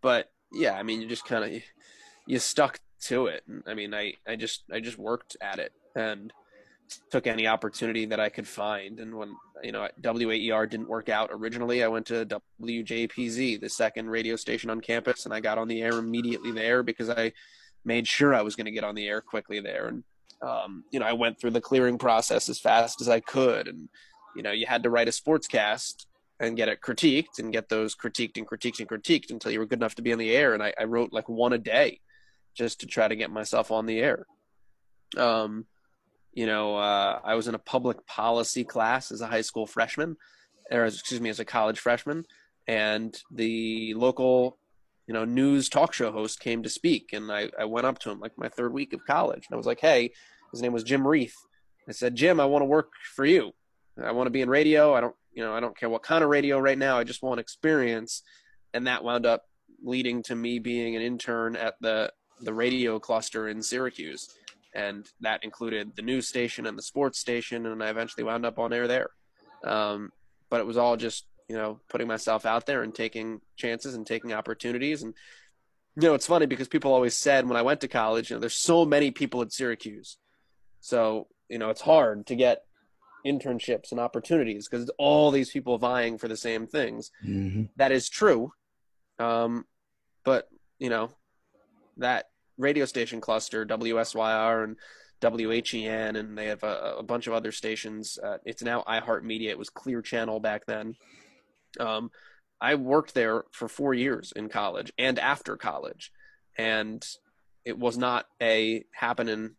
but 0.00 0.30
yeah, 0.52 0.74
I 0.74 0.82
mean, 0.82 1.00
you 1.00 1.08
just 1.08 1.24
kind 1.24 1.44
of 1.44 1.62
you 2.26 2.38
stuck 2.38 2.78
to 3.02 3.26
it. 3.26 3.42
I 3.66 3.74
mean, 3.74 3.94
I 3.94 4.14
I 4.26 4.36
just 4.36 4.64
I 4.72 4.80
just 4.80 4.98
worked 4.98 5.36
at 5.40 5.58
it 5.58 5.72
and 5.94 6.32
took 7.10 7.26
any 7.26 7.46
opportunity 7.46 8.06
that 8.06 8.20
I 8.20 8.28
could 8.28 8.46
find. 8.48 9.00
And 9.00 9.16
when 9.16 9.36
you 9.62 9.72
know 9.72 9.88
WAER 10.02 10.66
didn't 10.68 10.88
work 10.88 11.08
out 11.08 11.30
originally, 11.32 11.82
I 11.82 11.88
went 11.88 12.06
to 12.06 12.26
WJPZ, 12.60 13.60
the 13.60 13.68
second 13.68 14.08
radio 14.10 14.36
station 14.36 14.70
on 14.70 14.80
campus, 14.80 15.24
and 15.24 15.34
I 15.34 15.40
got 15.40 15.58
on 15.58 15.68
the 15.68 15.82
air 15.82 15.98
immediately 15.98 16.52
there 16.52 16.82
because 16.82 17.10
I 17.10 17.32
made 17.84 18.06
sure 18.06 18.34
I 18.34 18.42
was 18.42 18.56
going 18.56 18.66
to 18.66 18.72
get 18.72 18.84
on 18.84 18.94
the 18.94 19.08
air 19.08 19.20
quickly 19.20 19.60
there. 19.60 19.88
And 19.88 20.04
um, 20.42 20.84
you 20.90 21.00
know, 21.00 21.06
I 21.06 21.12
went 21.12 21.40
through 21.40 21.50
the 21.50 21.60
clearing 21.60 21.98
process 21.98 22.48
as 22.48 22.58
fast 22.58 23.00
as 23.00 23.08
I 23.08 23.20
could, 23.20 23.68
and 23.68 23.88
you 24.36 24.42
know, 24.42 24.52
you 24.52 24.66
had 24.66 24.82
to 24.84 24.90
write 24.90 25.08
a 25.08 25.12
sportscast 25.12 26.06
and 26.40 26.56
get 26.56 26.68
it 26.68 26.80
critiqued 26.80 27.38
and 27.38 27.52
get 27.52 27.68
those 27.68 27.94
critiqued 27.94 28.38
and 28.38 28.48
critiqued 28.48 28.80
and 28.80 28.88
critiqued 28.88 29.30
until 29.30 29.52
you 29.52 29.58
were 29.58 29.66
good 29.66 29.78
enough 29.78 29.94
to 29.96 30.02
be 30.02 30.12
on 30.12 30.18
the 30.18 30.34
air. 30.34 30.54
And 30.54 30.62
I, 30.62 30.72
I 30.80 30.84
wrote 30.84 31.12
like 31.12 31.28
one 31.28 31.52
a 31.52 31.58
day 31.58 32.00
just 32.54 32.80
to 32.80 32.86
try 32.86 33.06
to 33.06 33.16
get 33.16 33.30
myself 33.30 33.70
on 33.70 33.84
the 33.84 34.00
air. 34.00 34.26
Um, 35.18 35.66
you 36.32 36.46
know, 36.46 36.76
uh, 36.76 37.20
I 37.24 37.34
was 37.34 37.48
in 37.48 37.54
a 37.54 37.58
public 37.58 38.06
policy 38.06 38.64
class 38.64 39.10
as 39.10 39.20
a 39.20 39.26
high 39.26 39.40
school 39.40 39.66
freshman, 39.66 40.16
or 40.70 40.84
excuse 40.84 41.20
me, 41.20 41.30
as 41.30 41.40
a 41.40 41.44
college 41.44 41.78
freshman, 41.78 42.24
and 42.68 43.18
the 43.32 43.94
local, 43.94 44.58
you 45.06 45.14
know, 45.14 45.24
news 45.24 45.68
talk 45.68 45.92
show 45.92 46.12
host 46.12 46.40
came 46.40 46.62
to 46.62 46.68
speak, 46.68 47.12
and 47.12 47.30
I, 47.32 47.50
I 47.58 47.64
went 47.64 47.86
up 47.86 47.98
to 48.00 48.10
him 48.10 48.20
like 48.20 48.38
my 48.38 48.48
third 48.48 48.72
week 48.72 48.92
of 48.92 49.04
college, 49.06 49.46
and 49.48 49.54
I 49.54 49.56
was 49.56 49.66
like, 49.66 49.80
"Hey," 49.80 50.12
his 50.52 50.62
name 50.62 50.72
was 50.72 50.84
Jim 50.84 51.06
Reith. 51.06 51.34
I 51.88 51.92
said, 51.92 52.14
"Jim, 52.14 52.38
I 52.38 52.44
want 52.44 52.62
to 52.62 52.66
work 52.66 52.90
for 53.16 53.24
you. 53.24 53.52
I 54.02 54.12
want 54.12 54.26
to 54.26 54.30
be 54.30 54.40
in 54.40 54.48
radio. 54.48 54.94
I 54.94 55.00
don't, 55.00 55.16
you 55.32 55.42
know, 55.42 55.52
I 55.52 55.60
don't 55.60 55.76
care 55.76 55.90
what 55.90 56.02
kind 56.04 56.22
of 56.22 56.30
radio 56.30 56.58
right 56.58 56.78
now. 56.78 56.98
I 56.98 57.04
just 57.04 57.22
want 57.22 57.40
experience." 57.40 58.22
And 58.72 58.86
that 58.86 59.02
wound 59.02 59.26
up 59.26 59.42
leading 59.82 60.22
to 60.22 60.36
me 60.36 60.60
being 60.60 60.94
an 60.94 61.02
intern 61.02 61.56
at 61.56 61.74
the 61.80 62.12
the 62.42 62.54
radio 62.54 62.98
cluster 62.98 63.48
in 63.48 63.62
Syracuse 63.62 64.32
and 64.74 65.06
that 65.20 65.44
included 65.44 65.96
the 65.96 66.02
news 66.02 66.28
station 66.28 66.66
and 66.66 66.78
the 66.78 66.82
sports 66.82 67.18
station, 67.18 67.66
and 67.66 67.82
I 67.82 67.88
eventually 67.88 68.24
wound 68.24 68.46
up 68.46 68.58
on 68.58 68.72
air 68.72 68.86
there. 68.86 69.10
Um, 69.64 70.10
but 70.48 70.60
it 70.60 70.66
was 70.66 70.76
all 70.76 70.96
just 70.96 71.26
you 71.50 71.56
know 71.56 71.80
putting 71.88 72.06
myself 72.06 72.46
out 72.46 72.64
there 72.64 72.82
and 72.82 72.94
taking 72.94 73.40
chances 73.56 73.94
and 73.94 74.06
taking 74.06 74.32
opportunities 74.32 75.02
and 75.02 75.14
you 75.96 76.02
know 76.02 76.14
it's 76.14 76.26
funny 76.26 76.46
because 76.46 76.68
people 76.68 76.92
always 76.92 77.16
said 77.16 77.48
when 77.48 77.56
i 77.56 77.62
went 77.62 77.80
to 77.80 77.88
college 77.88 78.30
you 78.30 78.36
know 78.36 78.40
there's 78.40 78.54
so 78.54 78.84
many 78.84 79.10
people 79.10 79.42
at 79.42 79.52
syracuse 79.52 80.16
so 80.80 81.26
you 81.48 81.58
know 81.58 81.68
it's 81.68 81.80
hard 81.80 82.24
to 82.24 82.36
get 82.36 82.62
internships 83.26 83.90
and 83.90 83.98
opportunities 83.98 84.68
because 84.68 84.88
all 84.96 85.32
these 85.32 85.50
people 85.50 85.76
vying 85.76 86.18
for 86.18 86.28
the 86.28 86.36
same 86.36 86.68
things 86.68 87.10
mm-hmm. 87.26 87.64
that 87.76 87.90
is 87.90 88.08
true 88.08 88.52
um, 89.18 89.66
but 90.24 90.48
you 90.78 90.88
know 90.88 91.10
that 91.96 92.26
radio 92.60 92.84
station 92.84 93.20
cluster, 93.20 93.66
WSYR 93.66 94.64
and 94.64 94.76
WHEN, 95.22 96.16
and 96.16 96.36
they 96.36 96.46
have 96.46 96.62
a, 96.62 96.96
a 96.98 97.02
bunch 97.02 97.26
of 97.26 97.32
other 97.32 97.52
stations. 97.52 98.18
Uh, 98.22 98.38
it's 98.44 98.62
now 98.62 98.82
iHeartMedia. 98.86 99.48
It 99.48 99.58
was 99.58 99.70
Clear 99.70 100.02
Channel 100.02 100.40
back 100.40 100.66
then. 100.66 100.94
Um, 101.78 102.10
I 102.60 102.74
worked 102.74 103.14
there 103.14 103.44
for 103.52 103.68
four 103.68 103.94
years 103.94 104.32
in 104.34 104.48
college 104.48 104.92
and 104.98 105.18
after 105.18 105.56
college, 105.56 106.12
and 106.56 107.04
it 107.64 107.78
was 107.78 107.96
not 107.96 108.26
a 108.40 108.84
happening 108.92 109.56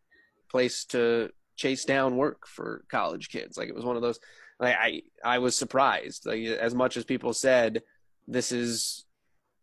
place 0.49 0.85
to 0.85 1.29
chase 1.55 1.85
down 1.85 2.17
work 2.17 2.47
for 2.47 2.83
college 2.89 3.29
kids. 3.29 3.57
Like 3.57 3.69
it 3.69 3.75
was 3.75 3.85
one 3.85 3.95
of 3.95 4.01
those. 4.01 4.19
Like 4.59 4.75
I, 4.79 5.01
I 5.23 5.39
was 5.39 5.55
surprised. 5.55 6.25
Like 6.25 6.43
as 6.43 6.75
much 6.75 6.97
as 6.97 7.03
people 7.03 7.33
said, 7.33 7.81
this 8.27 8.51
is 8.51 9.05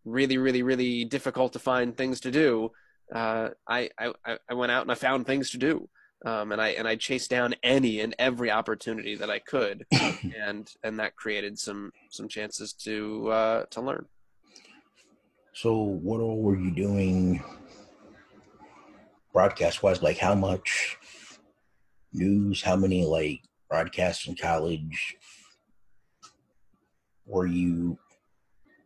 really, 0.05 0.39
really, 0.39 0.63
really 0.63 1.05
difficult 1.05 1.53
to 1.53 1.59
find 1.59 1.97
things 1.97 2.21
to 2.21 2.31
do 2.31 2.73
uh, 3.15 3.51
I, 3.67 3.91
I 3.99 4.13
I 4.49 4.55
went 4.55 4.73
out 4.73 4.83
and 4.83 4.93
I 4.93 4.95
found 4.95 5.27
things 5.27 5.51
to 5.51 5.59
do, 5.59 5.89
um, 6.27 6.53
and 6.53 6.61
I 6.61 6.69
and 6.71 6.87
I 6.87 6.97
chased 6.97 7.31
down 7.31 7.55
any 7.63 8.01
and 8.01 8.15
every 8.19 8.51
opportunity 8.51 9.15
that 9.17 9.31
I 9.31 9.39
could, 9.39 9.87
and 10.37 10.69
and 10.83 10.99
that 10.99 11.17
created 11.17 11.59
some 11.59 11.93
some 12.11 12.29
chances 12.29 12.73
to 12.85 13.29
uh, 13.31 13.65
to 13.71 13.81
learn. 13.81 14.07
So, 15.55 15.75
what 15.77 16.21
all 16.21 16.41
were 16.41 16.57
you 16.57 16.71
doing, 16.71 17.43
broadcast 19.33 19.83
wise? 19.83 20.03
Like, 20.03 20.19
how 20.19 20.35
much 20.35 20.99
news? 22.13 22.63
How 22.63 22.77
many 22.77 23.05
like 23.05 23.41
broadcasts 23.71 24.27
in 24.29 24.37
college 24.37 25.17
were 27.27 27.47
you 27.47 27.99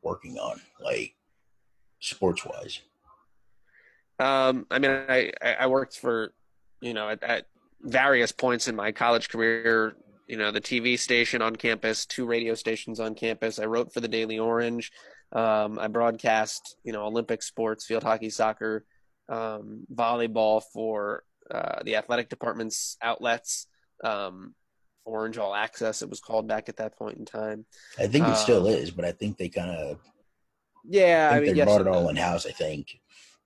working 0.02 0.38
on, 0.38 0.61
like 0.81 1.14
sports 1.99 2.45
wise? 2.45 2.81
Um, 4.23 4.67
I 4.71 4.79
mean, 4.79 4.91
I, 4.91 5.33
I 5.43 5.67
worked 5.67 5.99
for, 5.99 6.33
you 6.81 6.95
know, 6.95 7.09
at, 7.09 7.23
at 7.25 7.47
various 7.81 8.31
points 8.31 8.69
in 8.69 8.76
my 8.76 8.93
college 8.93 9.29
career, 9.29 9.97
you 10.29 10.37
know, 10.37 10.52
the 10.52 10.61
TV 10.61 10.97
station 10.99 11.43
on 11.43 11.57
campus, 11.57 12.07
two 12.07 12.25
radio 12.25 12.55
stations 12.55 13.00
on 13.00 13.17
campus. 13.17 13.59
I 13.59 13.64
wrote 13.64 13.93
for 13.93 14.00
the 14.00 14.09
Daily 14.09 14.38
Orange. 14.38 14.93
Um, 15.33 15.79
I 15.79 15.88
broadcast, 15.88 16.76
you 16.85 16.93
know, 16.93 17.05
Olympic 17.05 17.43
sports, 17.43 17.85
field 17.85 18.05
hockey, 18.05 18.31
soccer, 18.31 18.85
um, 19.29 19.87
volleyball 19.93 20.62
for 20.73 21.25
uh, 21.50 21.83
the 21.85 21.97
athletic 21.97 22.29
department's 22.29 22.97
outlets. 23.02 23.67
Um, 24.05 24.55
Orange 25.05 25.37
All 25.37 25.52
Access, 25.52 26.02
it 26.02 26.11
was 26.11 26.21
called 26.21 26.47
back 26.47 26.69
at 26.69 26.76
that 26.76 26.97
point 26.97 27.19
in 27.19 27.25
time. 27.25 27.64
I 27.99 28.07
think 28.07 28.29
it 28.29 28.37
still 28.37 28.69
um, 28.69 28.73
is, 28.73 28.93
but 28.93 29.05
I 29.05 29.11
think 29.11 29.37
they 29.37 29.49
kind 29.49 29.71
of 29.71 29.99
yeah, 30.85 31.31
I, 31.33 31.37
I 31.37 31.41
mean, 31.41 31.57
they 31.57 31.64
brought 31.64 31.81
it 31.81 31.88
all 31.88 32.09
in 32.09 32.17
house. 32.17 32.47
I 32.47 32.52
think. 32.52 33.00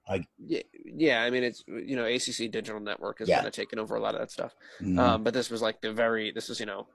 I, 0.08 0.24
yeah, 0.38 0.62
yeah. 0.84 1.22
I 1.22 1.30
mean, 1.30 1.42
it's 1.42 1.64
you 1.66 1.96
know, 1.96 2.04
ACC 2.04 2.50
Digital 2.50 2.80
Network 2.80 3.18
has 3.18 3.28
yeah. 3.28 3.36
kind 3.36 3.48
of 3.48 3.52
taken 3.52 3.78
over 3.78 3.96
a 3.96 4.00
lot 4.00 4.14
of 4.14 4.20
that 4.20 4.30
stuff. 4.30 4.54
Mm-hmm. 4.80 4.98
Um, 4.98 5.24
but 5.24 5.34
this 5.34 5.50
was 5.50 5.60
like 5.62 5.80
the 5.80 5.92
very. 5.92 6.30
This 6.30 6.48
was 6.48 6.60
you 6.60 6.66
know, 6.66 6.86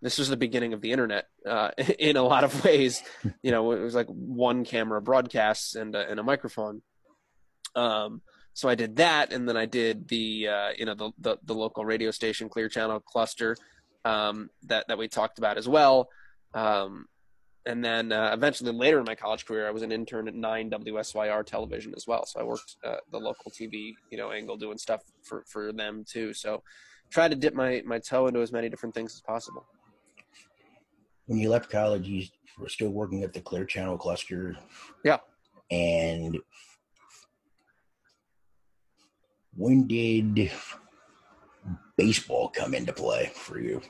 this 0.00 0.18
was 0.18 0.28
the 0.28 0.36
beginning 0.36 0.72
of 0.72 0.80
the 0.80 0.92
internet 0.92 1.26
uh, 1.46 1.70
in 1.98 2.16
a 2.16 2.22
lot 2.22 2.44
of 2.44 2.64
ways. 2.64 3.02
You 3.42 3.50
know, 3.50 3.72
it 3.72 3.80
was 3.80 3.94
like 3.94 4.08
one 4.08 4.64
camera 4.64 5.00
broadcasts 5.00 5.74
and 5.74 5.94
a, 5.94 6.10
and 6.10 6.20
a 6.20 6.22
microphone. 6.22 6.82
Um, 7.74 8.22
so 8.54 8.68
I 8.68 8.74
did 8.74 8.96
that, 8.96 9.32
and 9.32 9.48
then 9.48 9.56
I 9.56 9.66
did 9.66 10.08
the 10.08 10.48
uh, 10.48 10.68
you 10.76 10.84
know 10.84 10.94
the, 10.94 11.10
the, 11.18 11.36
the 11.44 11.54
local 11.54 11.84
radio 11.84 12.10
station 12.10 12.48
Clear 12.48 12.68
Channel 12.68 13.00
cluster 13.00 13.56
um, 14.04 14.50
that 14.64 14.88
that 14.88 14.98
we 14.98 15.08
talked 15.08 15.38
about 15.38 15.58
as 15.58 15.68
well. 15.68 16.08
Um, 16.54 17.06
and 17.66 17.84
then 17.84 18.12
uh, 18.12 18.30
eventually 18.32 18.72
later 18.72 18.98
in 18.98 19.04
my 19.04 19.14
college 19.14 19.44
career, 19.44 19.68
I 19.68 19.70
was 19.70 19.82
an 19.82 19.92
intern 19.92 20.28
at 20.28 20.34
Nine 20.34 20.70
WSYR 20.70 21.44
Television 21.44 21.92
as 21.96 22.06
well. 22.06 22.24
So 22.24 22.40
I 22.40 22.42
worked 22.42 22.76
uh, 22.84 22.96
the 23.10 23.18
local 23.18 23.50
TV, 23.50 23.94
you 24.10 24.18
know, 24.18 24.32
angle 24.32 24.56
doing 24.56 24.78
stuff 24.78 25.02
for 25.22 25.44
for 25.46 25.72
them 25.72 26.04
too. 26.08 26.32
So 26.32 26.62
try 27.10 27.28
to 27.28 27.34
dip 27.34 27.54
my 27.54 27.82
my 27.84 27.98
toe 27.98 28.26
into 28.28 28.40
as 28.40 28.52
many 28.52 28.68
different 28.68 28.94
things 28.94 29.14
as 29.14 29.20
possible. 29.20 29.66
When 31.26 31.38
you 31.38 31.50
left 31.50 31.70
college, 31.70 32.08
you 32.08 32.24
were 32.58 32.68
still 32.68 32.90
working 32.90 33.22
at 33.22 33.32
the 33.32 33.40
Clear 33.40 33.64
Channel 33.64 33.98
cluster. 33.98 34.56
Yeah. 35.04 35.18
And 35.70 36.38
when 39.54 39.86
did 39.86 40.50
baseball 41.96 42.48
come 42.48 42.74
into 42.74 42.92
play 42.92 43.30
for 43.34 43.60
you? 43.60 43.80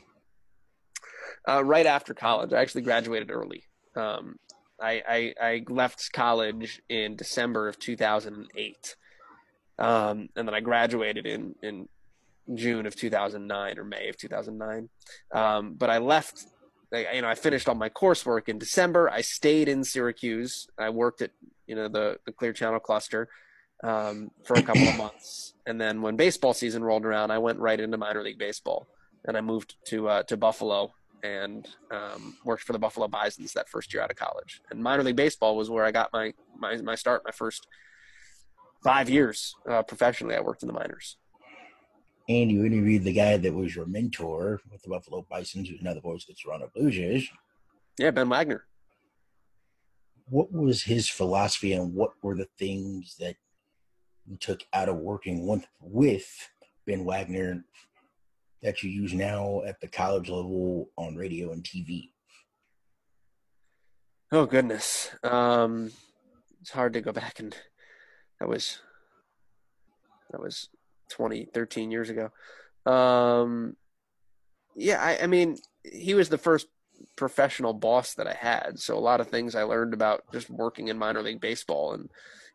Uh, 1.48 1.64
right 1.64 1.86
after 1.86 2.14
college. 2.14 2.52
I 2.52 2.60
actually 2.60 2.82
graduated 2.82 3.30
early. 3.30 3.64
Um, 3.96 4.36
I, 4.80 5.02
I, 5.06 5.34
I, 5.40 5.64
left 5.68 6.12
college 6.12 6.80
in 6.88 7.16
December 7.16 7.68
of 7.68 7.78
2008. 7.78 8.96
Um, 9.78 10.28
and 10.36 10.48
then 10.48 10.54
I 10.54 10.60
graduated 10.60 11.26
in, 11.26 11.54
in 11.62 11.88
June 12.54 12.86
of 12.86 12.96
2009 12.96 13.78
or 13.78 13.84
May 13.84 14.08
of 14.08 14.16
2009. 14.16 14.88
Um, 15.32 15.74
but 15.74 15.90
I 15.90 15.98
left, 15.98 16.44
you 16.92 17.22
know, 17.22 17.28
I 17.28 17.34
finished 17.34 17.68
all 17.68 17.74
my 17.74 17.88
coursework 17.88 18.48
in 18.48 18.58
December. 18.58 19.10
I 19.10 19.20
stayed 19.20 19.68
in 19.68 19.84
Syracuse. 19.84 20.66
I 20.78 20.90
worked 20.90 21.22
at, 21.22 21.30
you 21.66 21.74
know, 21.74 21.88
the, 21.88 22.18
the 22.24 22.32
Clear 22.32 22.52
Channel 22.52 22.80
cluster 22.80 23.28
um, 23.84 24.30
for 24.44 24.54
a 24.54 24.62
couple 24.62 24.86
of 24.88 24.96
months. 24.96 25.54
And 25.66 25.80
then 25.80 26.02
when 26.02 26.16
baseball 26.16 26.54
season 26.54 26.82
rolled 26.82 27.04
around, 27.04 27.30
I 27.30 27.38
went 27.38 27.58
right 27.58 27.78
into 27.78 27.96
minor 27.96 28.22
league 28.22 28.38
baseball 28.38 28.88
and 29.24 29.36
I 29.36 29.40
moved 29.40 29.76
to, 29.88 30.08
uh, 30.08 30.22
to 30.24 30.36
Buffalo 30.36 30.94
and 31.22 31.68
um, 31.90 32.36
worked 32.44 32.62
for 32.62 32.72
the 32.72 32.78
Buffalo 32.78 33.08
Bisons 33.08 33.52
that 33.52 33.68
first 33.68 33.92
year 33.92 34.02
out 34.02 34.10
of 34.10 34.16
college. 34.16 34.60
And 34.70 34.82
minor 34.82 35.02
league 35.02 35.16
baseball 35.16 35.56
was 35.56 35.70
where 35.70 35.84
I 35.84 35.90
got 35.90 36.12
my 36.12 36.32
my, 36.58 36.76
my 36.78 36.94
start. 36.94 37.22
My 37.24 37.32
first 37.32 37.66
five 38.82 39.08
years 39.10 39.54
uh, 39.68 39.82
professionally, 39.82 40.34
I 40.34 40.40
worked 40.40 40.62
in 40.62 40.66
the 40.66 40.72
minors. 40.72 41.16
And 42.28 42.50
you 42.50 42.64
interviewed 42.64 43.04
the 43.04 43.12
guy 43.12 43.36
that 43.36 43.52
was 43.52 43.74
your 43.74 43.86
mentor 43.86 44.60
with 44.70 44.82
the 44.82 44.88
Buffalo 44.88 45.26
Bisons, 45.28 45.68
who's 45.68 45.80
another 45.80 46.00
voice 46.00 46.22
of 46.22 46.28
the 46.28 46.34
Toronto 46.34 46.70
Blue 46.74 46.90
Jays. 46.90 47.28
Yeah, 47.98 48.12
Ben 48.12 48.28
Wagner. 48.28 48.66
What 50.28 50.52
was 50.52 50.84
his 50.84 51.08
philosophy, 51.08 51.72
and 51.72 51.92
what 51.92 52.12
were 52.22 52.36
the 52.36 52.48
things 52.56 53.16
that 53.18 53.34
you 54.26 54.36
took 54.36 54.62
out 54.72 54.88
of 54.88 54.96
working 54.96 55.44
with, 55.46 55.66
with 55.80 56.50
Ben 56.86 57.04
Wagner 57.04 57.64
that 58.62 58.82
you 58.82 58.90
use 58.90 59.12
now 59.12 59.62
at 59.66 59.80
the 59.80 59.88
college 59.88 60.28
level 60.28 60.90
on 60.96 61.16
radio 61.16 61.52
and 61.52 61.62
TV? 61.62 62.10
Oh 64.32 64.46
goodness, 64.46 65.10
um, 65.22 65.90
it's 66.60 66.70
hard 66.70 66.92
to 66.92 67.00
go 67.00 67.12
back 67.12 67.40
and 67.40 67.56
that 68.38 68.48
was 68.48 68.78
that 70.30 70.40
was 70.40 70.68
20, 71.10 71.46
13 71.52 71.90
years 71.90 72.10
ago. 72.10 72.30
Um, 72.90 73.76
yeah, 74.76 75.02
I, 75.02 75.24
I 75.24 75.26
mean, 75.26 75.56
he 75.84 76.14
was 76.14 76.28
the 76.28 76.38
first 76.38 76.68
professional 77.16 77.72
boss 77.72 78.14
that 78.14 78.26
I 78.26 78.34
had. 78.34 78.78
So 78.78 78.96
a 78.96 79.00
lot 79.00 79.20
of 79.20 79.28
things 79.28 79.54
I 79.54 79.62
learned 79.64 79.94
about 79.94 80.22
just 80.32 80.48
working 80.50 80.88
in 80.88 80.98
minor 80.98 81.22
league 81.22 81.40
baseball 81.40 81.92
and 81.92 82.10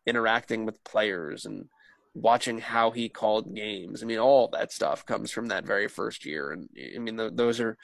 interacting 0.05 0.65
with 0.65 0.83
players 0.83 1.45
and 1.45 1.67
watching 2.15 2.59
how 2.59 2.91
he 2.91 3.09
called 3.09 3.53
games. 3.53 4.01
I 4.01 4.05
mean, 4.05 4.19
all 4.19 4.47
that 4.53 4.71
stuff 4.71 5.05
comes 5.05 5.31
from 5.31 5.47
that 5.47 5.65
very 5.65 5.89
first 5.89 6.25
year. 6.25 6.51
And 6.51 6.69
I 6.95 6.97
mean, 6.97 7.17
those 7.35 7.59
are 7.59 7.77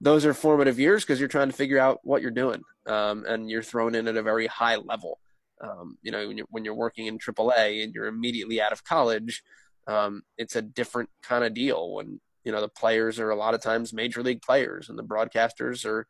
those 0.00 0.24
are 0.24 0.32
formative 0.32 0.78
years 0.78 1.02
because 1.02 1.18
you're 1.18 1.28
trying 1.28 1.50
to 1.50 1.56
figure 1.56 1.78
out 1.78 1.98
what 2.04 2.22
you're 2.22 2.30
doing, 2.30 2.62
um, 2.86 3.24
and 3.26 3.50
you're 3.50 3.62
thrown 3.62 3.94
in 3.94 4.08
at 4.08 4.16
a 4.16 4.22
very 4.22 4.46
high 4.46 4.76
level. 4.76 5.18
Um, 5.60 5.98
you 6.02 6.10
know, 6.10 6.26
when 6.26 6.38
you're, 6.38 6.46
when 6.50 6.64
you're 6.64 6.74
working 6.74 7.06
in 7.06 7.18
AAA 7.18 7.84
and 7.84 7.94
you're 7.94 8.06
immediately 8.06 8.60
out 8.60 8.72
of 8.72 8.84
college, 8.84 9.42
um, 9.86 10.22
it's 10.38 10.56
a 10.56 10.62
different 10.62 11.10
kind 11.22 11.44
of 11.44 11.54
deal. 11.54 11.92
When 11.92 12.20
you 12.44 12.52
know 12.52 12.60
the 12.60 12.68
players 12.68 13.18
are 13.18 13.30
a 13.30 13.36
lot 13.36 13.54
of 13.54 13.62
times 13.62 13.92
major 13.92 14.22
league 14.22 14.42
players, 14.42 14.88
and 14.88 14.98
the 14.98 15.04
broadcasters 15.04 15.84
are, 15.84 16.06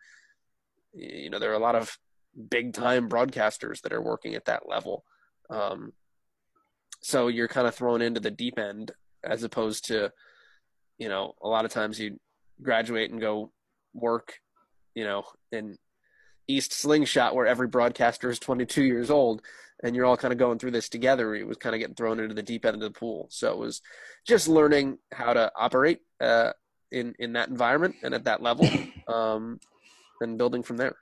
you 0.93 1.31
know, 1.31 1.39
there 1.39 1.51
are 1.51 1.55
a 1.55 1.59
lot 1.59 1.75
of 1.75 1.99
big 2.51 2.75
time 2.75 3.09
broadcasters 3.09 3.81
that 3.81 3.93
are 3.95 4.03
working 4.03 4.35
at 4.35 4.45
that 4.45 4.69
level. 4.69 5.05
Um, 5.51 5.93
so 7.03 7.29
you're 7.29 7.49
kind 7.49 7.67
of 7.67 7.75
thrown 7.75 8.01
into 8.01 8.21
the 8.21 8.31
deep 8.31 8.59
end 8.59 8.93
as 9.25 9.43
opposed 9.43 9.87
to, 9.87 10.13
you 10.99 11.09
know, 11.09 11.35
a 11.43 11.49
lot 11.49 11.65
of 11.65 11.73
times 11.73 11.99
you 11.99 12.19
graduate 12.63 13.11
and 13.11 13.21
go 13.21 13.53
work, 13.93 14.39
you 14.95 15.05
know, 15.05 15.25
in 15.51 15.77
East 16.49 16.73
Slingshot 16.73 17.35
where 17.35 17.47
every 17.47 17.67
broadcaster 17.67 18.31
is 18.31 18.39
22 18.39 18.85
years 18.85 19.11
old 19.11 19.43
and 19.83 19.97
you're 19.97 20.05
all 20.05 20.17
kind 20.17 20.33
of 20.33 20.39
going 20.39 20.59
through 20.59 20.71
this 20.71 20.89
together. 20.89 21.35
It 21.35 21.47
was 21.47 21.57
kind 21.57 21.75
of 21.75 21.81
getting 21.81 21.97
thrown 21.97 22.21
into 22.21 22.35
the 22.35 22.43
deep 22.43 22.65
end 22.65 22.77
of 22.77 22.81
the 22.81 22.91
pool. 22.91 23.27
So 23.31 23.53
it 23.53 23.59
was 23.59 23.83
just 24.27 24.47
learning 24.47 24.99
how 25.13 25.33
to 25.33 25.51
operate 25.57 26.01
uh, 26.21 26.53
in, 26.93 27.15
in 27.19 27.33
that 27.33 27.49
environment 27.49 27.97
and 28.05 28.15
at 28.15 28.25
that 28.25 28.43
level 28.43 28.69
um, 29.09 29.59
and 30.21 30.39
building 30.39 30.63
from 30.63 30.77
there 30.77 30.97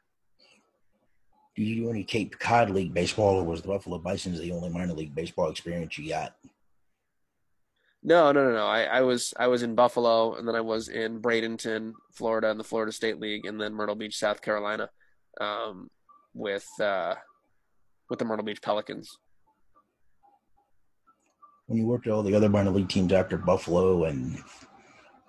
you 1.62 1.90
any 1.90 2.04
Cape 2.04 2.38
Cod 2.38 2.70
League 2.70 2.94
baseball, 2.94 3.36
or 3.36 3.44
was 3.44 3.62
the 3.62 3.68
Buffalo 3.68 3.98
Bison's 3.98 4.40
the 4.40 4.52
only 4.52 4.68
minor 4.68 4.94
league 4.94 5.14
baseball 5.14 5.50
experience 5.50 5.98
you 5.98 6.08
got? 6.08 6.34
No, 8.02 8.32
no, 8.32 8.44
no, 8.44 8.54
no. 8.54 8.66
I, 8.66 8.84
I 8.84 9.00
was 9.02 9.34
I 9.38 9.48
was 9.48 9.62
in 9.62 9.74
Buffalo, 9.74 10.34
and 10.34 10.48
then 10.48 10.54
I 10.54 10.62
was 10.62 10.88
in 10.88 11.20
Bradenton, 11.20 11.92
Florida, 12.12 12.48
in 12.48 12.58
the 12.58 12.64
Florida 12.64 12.92
State 12.92 13.20
League, 13.20 13.44
and 13.44 13.60
then 13.60 13.74
Myrtle 13.74 13.94
Beach, 13.94 14.16
South 14.16 14.40
Carolina, 14.40 14.88
um, 15.40 15.90
with 16.32 16.66
uh, 16.80 17.14
with 18.08 18.18
the 18.18 18.24
Myrtle 18.24 18.44
Beach 18.44 18.62
Pelicans. 18.62 19.18
When 21.66 21.78
you 21.78 21.86
worked 21.86 22.06
at 22.06 22.12
all 22.12 22.22
the 22.22 22.34
other 22.34 22.48
minor 22.48 22.70
league 22.70 22.88
teams 22.88 23.12
after 23.12 23.36
Buffalo 23.36 24.04
and 24.04 24.42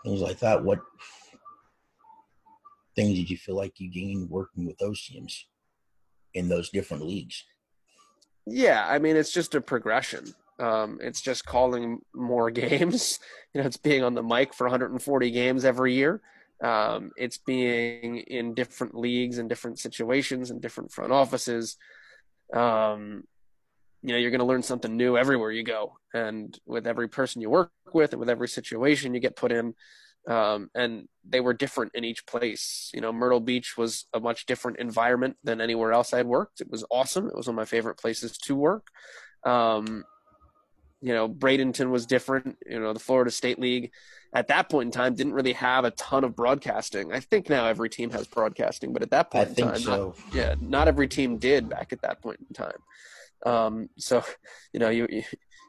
things 0.04 0.22
like 0.22 0.40
that, 0.40 0.64
what 0.64 0.80
things 2.96 3.18
did 3.18 3.30
you 3.30 3.38
feel 3.38 3.56
like 3.56 3.80
you 3.80 3.92
gained 3.92 4.30
working 4.30 4.66
with 4.66 4.78
those 4.78 5.04
teams? 5.04 5.46
In 6.34 6.48
those 6.50 6.70
different 6.70 7.06
leagues. 7.06 7.44
Yeah, 8.46 8.86
I 8.88 9.00
mean 9.00 9.16
it's 9.16 9.32
just 9.32 9.56
a 9.56 9.62
progression. 9.62 10.34
Um, 10.60 11.00
it's 11.02 11.22
just 11.22 11.46
calling 11.46 12.00
more 12.14 12.52
games. 12.52 13.20
You 13.54 13.62
know, 13.62 13.68
it's 13.68 13.78
being 13.78 14.04
on 14.04 14.14
the 14.14 14.24
mic 14.24 14.54
for 14.54 14.66
140 14.66 15.32
games 15.32 15.66
every 15.66 15.94
year. 15.96 16.22
Um, 16.64 17.12
it's 17.18 17.38
being 17.38 18.18
in 18.20 18.54
different 18.54 18.96
leagues 18.96 19.40
and 19.40 19.50
different 19.50 19.80
situations 19.80 20.52
and 20.52 20.62
different 20.62 20.92
front 20.92 21.12
offices. 21.12 21.78
Um, 22.54 23.24
you 24.04 24.14
know, 24.14 24.18
you're 24.18 24.32
going 24.32 24.40
to 24.40 24.46
learn 24.46 24.64
something 24.64 24.96
new 24.96 25.18
everywhere 25.18 25.52
you 25.52 25.64
go, 25.64 25.94
and 26.14 26.58
with 26.66 26.88
every 26.88 27.08
person 27.08 27.42
you 27.42 27.50
work 27.50 27.72
with, 27.94 28.14
and 28.14 28.20
with 28.20 28.30
every 28.30 28.48
situation 28.48 29.14
you 29.14 29.20
get 29.20 29.36
put 29.36 29.52
in, 29.52 29.74
um, 30.28 30.70
and 30.76 31.08
they 31.28 31.40
were 31.40 31.54
different 31.54 31.92
in 31.96 32.04
each 32.04 32.26
place. 32.26 32.92
You 32.94 33.02
know, 33.02 33.12
Myrtle 33.12 33.40
Beach 33.40 33.78
was 33.78 34.06
a 34.14 34.20
much 34.20 34.46
different 34.46 34.80
environment 34.80 35.38
than 35.44 35.62
anywhere 35.62 35.94
else 35.94 36.14
I'd 36.14 36.26
worked. 36.26 36.62
It 36.62 36.70
was 36.70 36.86
awesome. 36.92 37.28
It 37.28 37.36
was 37.36 37.48
one 37.48 37.56
of 37.56 37.58
my 37.58 37.66
favorite 37.66 37.98
places 37.98 38.38
to 38.40 38.56
work. 38.56 38.88
Um, 39.46 40.04
you 41.02 41.14
know, 41.14 41.28
Bradenton 41.28 41.90
was 41.90 42.06
different. 42.06 42.58
You 42.66 42.80
know, 42.80 42.94
the 42.94 43.00
Florida 43.00 43.32
State 43.32 43.60
League 43.60 43.92
at 44.34 44.48
that 44.48 44.70
point 44.70 44.88
in 44.88 44.92
time 44.92 45.16
didn't 45.16 45.34
really 45.34 45.54
have 45.54 45.84
a 45.84 45.92
ton 45.92 46.24
of 46.24 46.36
broadcasting. 46.36 47.12
I 47.12 47.20
think 47.20 47.50
now 47.50 47.66
every 47.66 47.90
team 47.90 48.12
has 48.12 48.28
broadcasting, 48.28 48.94
but 48.94 49.02
at 49.02 49.12
that 49.12 49.32
point 49.32 49.48
I 49.48 49.50
in 49.50 49.56
time, 49.56 49.80
so. 49.80 50.16
not, 50.30 50.36
yeah, 50.36 50.56
not 50.62 50.88
every 50.88 51.08
team 51.08 51.38
did 51.38 51.68
back 51.68 51.92
at 51.92 52.04
that 52.04 52.22
point 52.22 52.40
in 52.48 52.54
time. 52.54 52.78
Um, 53.46 53.90
so, 53.98 54.24
you 54.72 54.80
know, 54.80 54.90
you, 54.90 55.24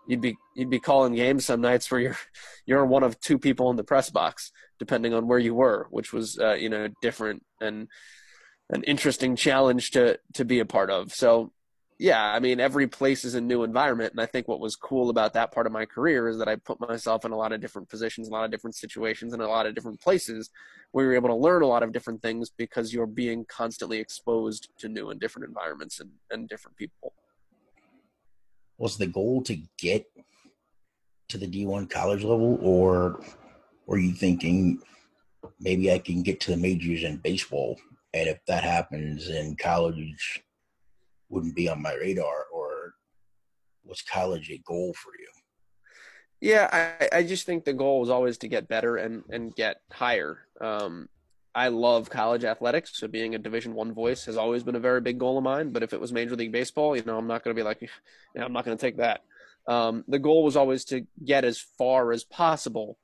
you'd 0.07 0.21
be 0.21 0.37
you'd 0.55 0.71
be 0.71 0.81
calling 0.81 1.15
games 1.15 1.47
some 1.47 1.61
nights 1.61 1.91
where 1.91 2.01
you're 2.01 2.19
you're 2.67 2.85
one 2.85 3.03
of 3.03 3.21
two 3.21 3.39
people 3.39 3.71
in 3.71 3.77
the 3.77 3.85
press 3.85 4.11
box, 4.11 4.53
depending 4.79 5.15
on 5.15 5.27
where 5.27 5.39
you 5.39 5.55
were, 5.55 5.87
which 5.91 6.13
was 6.13 6.39
uh, 6.39 6.55
you 6.55 6.69
know 6.69 6.89
different 7.01 7.43
and 7.61 7.89
an 8.71 8.83
interesting 8.85 9.37
challenge 9.37 9.91
to 9.93 10.19
to 10.35 10.45
be 10.45 10.59
a 10.59 10.67
part 10.67 10.91
of. 10.91 11.13
So 11.13 11.53
yeah, 11.99 12.33
I 12.33 12.41
mean 12.41 12.59
every 12.59 12.89
place 12.89 13.25
is 13.25 13.35
a 13.35 13.41
new 13.41 13.63
environment, 13.63 14.13
and 14.13 14.21
I 14.21 14.27
think 14.27 14.49
what 14.49 14.61
was 14.61 14.77
cool 14.77 15.11
about 15.11 15.35
that 15.35 15.53
part 15.53 15.67
of 15.67 15.73
my 15.73 15.87
career 15.87 16.29
is 16.29 16.39
that 16.39 16.49
I 16.49 16.57
put 16.57 16.81
myself 16.81 17.25
in 17.25 17.33
a 17.33 17.37
lot 17.37 17.53
of 17.53 17.61
different 17.61 17.89
positions, 17.89 18.29
a 18.29 18.33
lot 18.33 18.45
of 18.45 18.51
different 18.51 18.75
situations, 18.75 19.33
and 19.33 19.43
a 19.43 19.49
lot 19.49 19.67
of 19.67 19.75
different 19.75 20.01
places 20.01 20.51
where 20.91 21.05
you're 21.05 21.15
able 21.15 21.29
to 21.29 21.35
learn 21.35 21.63
a 21.63 21.67
lot 21.67 21.83
of 21.83 21.93
different 21.93 22.21
things 22.21 22.51
because 22.51 22.93
you're 22.93 23.07
being 23.07 23.45
constantly 23.47 23.99
exposed 23.99 24.69
to 24.79 24.89
new 24.89 25.11
and 25.11 25.21
different 25.21 25.49
environments 25.49 26.01
and, 26.01 26.11
and 26.31 26.49
different 26.49 26.77
people 26.77 27.15
was 28.79 28.97
the 28.97 29.07
goal 29.07 29.43
to 29.43 29.59
get 29.79 30.07
to 31.29 31.39
the 31.39 31.47
D1 31.47 31.89
college 31.91 32.25
level, 32.25 32.59
or 32.61 33.21
were 33.87 33.99
you 33.99 34.13
thinking 34.13 34.81
maybe 35.61 35.93
I 35.93 35.99
can 35.99 36.23
get 36.23 36.41
to 36.41 36.51
the 36.51 36.57
majors 36.57 37.05
in 37.05 37.17
baseball, 37.19 37.79
and 38.13 38.29
if 38.29 38.45
that 38.47 38.65
happens, 38.65 39.29
then 39.29 39.57
college 39.57 40.43
wouldn't 41.29 41.57
be 41.57 41.69
on 41.69 41.81
my 41.81 41.95
radar, 41.95 42.47
or 42.53 42.95
was 43.85 44.03
college 44.03 44.51
a 44.51 44.59
goal 44.59 44.95
for 44.95 45.13
you? 45.19 45.29
Yeah, 46.41 46.69
I, 46.73 47.19
I 47.19 47.23
just 47.23 47.47
think 47.47 47.65
the 47.65 47.73
goal 47.73 48.01
was 48.01 48.11
always 48.11 48.37
to 48.39 48.49
get 48.49 48.69
better 48.69 48.97
and, 48.97 49.23
and 49.31 49.55
get 49.55 49.77
higher. 49.93 50.41
Um, 50.61 51.09
I 51.55 51.69
love 51.69 52.09
college 52.09 52.45
athletics, 52.45 52.93
so 52.95 53.09
being 53.09 53.35
a 53.35 53.39
Division 53.39 53.75
One 53.75 53.93
voice 53.93 54.25
has 54.25 54.37
always 54.37 54.63
been 54.63 54.75
a 54.75 54.81
very 54.81 55.01
big 55.01 55.19
goal 55.19 55.37
of 55.37 55.45
mine. 55.45 55.71
But 55.71 55.83
if 55.83 55.93
it 55.93 56.01
was 56.01 56.13
Major 56.13 56.35
League 56.35 56.53
Baseball, 56.53 56.97
you 56.97 57.03
know, 57.05 57.19
I'm 57.19 57.27
not 57.27 57.45
going 57.45 57.55
to 57.55 57.61
be 57.61 57.65
like, 57.65 57.83
yeah, 58.35 58.45
I'm 58.45 58.53
not 58.53 58.65
going 58.65 58.77
to 58.77 58.81
take 58.81 58.97
that. 58.97 59.23
Um, 59.69 60.05
the 60.09 60.19
goal 60.19 60.45
was 60.45 60.57
always 60.57 60.85
to 60.87 61.07
get 61.25 61.45
as 61.45 61.61
far 61.61 62.13
as 62.13 62.25
possible 62.25 62.99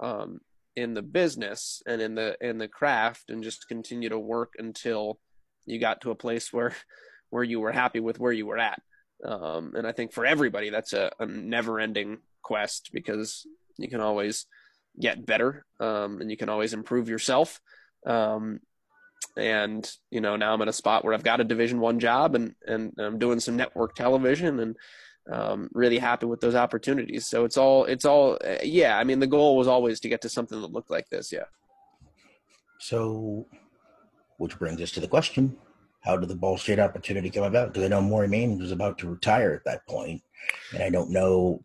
um, 0.00 0.40
in 0.76 0.94
the 0.94 1.02
business 1.02 1.82
and 1.86 2.02
in 2.02 2.14
the 2.14 2.36
in 2.40 2.58
the 2.58 2.68
craft, 2.68 3.30
and 3.30 3.42
just 3.42 3.68
continue 3.68 4.10
to 4.10 4.18
work 4.18 4.54
until 4.58 5.18
you 5.64 5.80
got 5.80 6.02
to 6.02 6.10
a 6.10 6.16
place 6.16 6.52
where 6.52 6.74
where 7.30 7.44
you 7.44 7.58
were 7.58 7.72
happy 7.72 8.00
with 8.00 8.20
where 8.20 8.32
you 8.32 8.46
were 8.46 8.58
at. 8.58 8.80
Um, 9.24 9.72
and 9.74 9.86
I 9.86 9.92
think 9.92 10.12
for 10.12 10.26
everybody, 10.26 10.70
that's 10.70 10.92
a, 10.92 11.10
a 11.18 11.26
never-ending 11.26 12.18
quest 12.42 12.90
because 12.92 13.46
you 13.78 13.88
can 13.88 14.00
always 14.00 14.46
get 15.00 15.24
better 15.24 15.64
um, 15.80 16.20
and 16.20 16.30
you 16.30 16.36
can 16.36 16.48
always 16.48 16.74
improve 16.74 17.08
yourself 17.08 17.60
um, 18.06 18.60
and 19.36 19.90
you 20.10 20.20
know 20.20 20.36
now 20.36 20.54
I'm 20.54 20.62
in 20.62 20.68
a 20.68 20.72
spot 20.72 21.04
where 21.04 21.14
I've 21.14 21.24
got 21.24 21.40
a 21.40 21.44
Division 21.44 21.80
One 21.80 21.98
job 21.98 22.34
and 22.34 22.54
and 22.66 22.92
I'm 22.98 23.18
doing 23.18 23.40
some 23.40 23.56
network 23.56 23.94
television 23.94 24.60
and 24.60 24.76
um, 25.30 25.68
really 25.72 25.98
happy 25.98 26.26
with 26.26 26.40
those 26.40 26.54
opportunities. 26.54 27.26
So 27.26 27.44
it's 27.44 27.56
all 27.56 27.84
it's 27.84 28.04
all 28.04 28.38
yeah. 28.62 28.98
I 28.98 29.04
mean 29.04 29.20
the 29.20 29.26
goal 29.26 29.56
was 29.56 29.68
always 29.68 30.00
to 30.00 30.08
get 30.08 30.20
to 30.22 30.28
something 30.28 30.60
that 30.60 30.72
looked 30.72 30.90
like 30.90 31.08
this. 31.08 31.32
Yeah. 31.32 31.44
So, 32.80 33.46
which 34.36 34.58
brings 34.58 34.80
us 34.80 34.90
to 34.92 35.00
the 35.00 35.08
question: 35.08 35.56
How 36.00 36.16
did 36.16 36.28
the 36.28 36.36
Ball 36.36 36.58
State 36.58 36.78
opportunity 36.78 37.30
come 37.30 37.44
about? 37.44 37.72
Because 37.72 37.84
I 37.84 37.88
know 37.88 38.02
Maury 38.02 38.28
Main 38.28 38.58
was 38.58 38.72
about 38.72 38.98
to 38.98 39.08
retire 39.08 39.54
at 39.54 39.64
that 39.64 39.86
point, 39.86 40.22
and 40.72 40.82
I 40.82 40.90
don't 40.90 41.10
know 41.10 41.62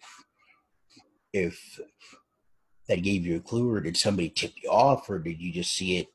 if 1.33 1.79
that 2.87 3.03
gave 3.03 3.25
you 3.25 3.35
a 3.35 3.41
clue, 3.41 3.69
or 3.69 3.81
did 3.81 3.97
somebody 3.97 4.29
tip 4.29 4.53
you 4.63 4.69
off, 4.69 5.09
or 5.09 5.19
did 5.19 5.41
you 5.41 5.51
just 5.51 5.73
see 5.73 5.97
it 5.97 6.07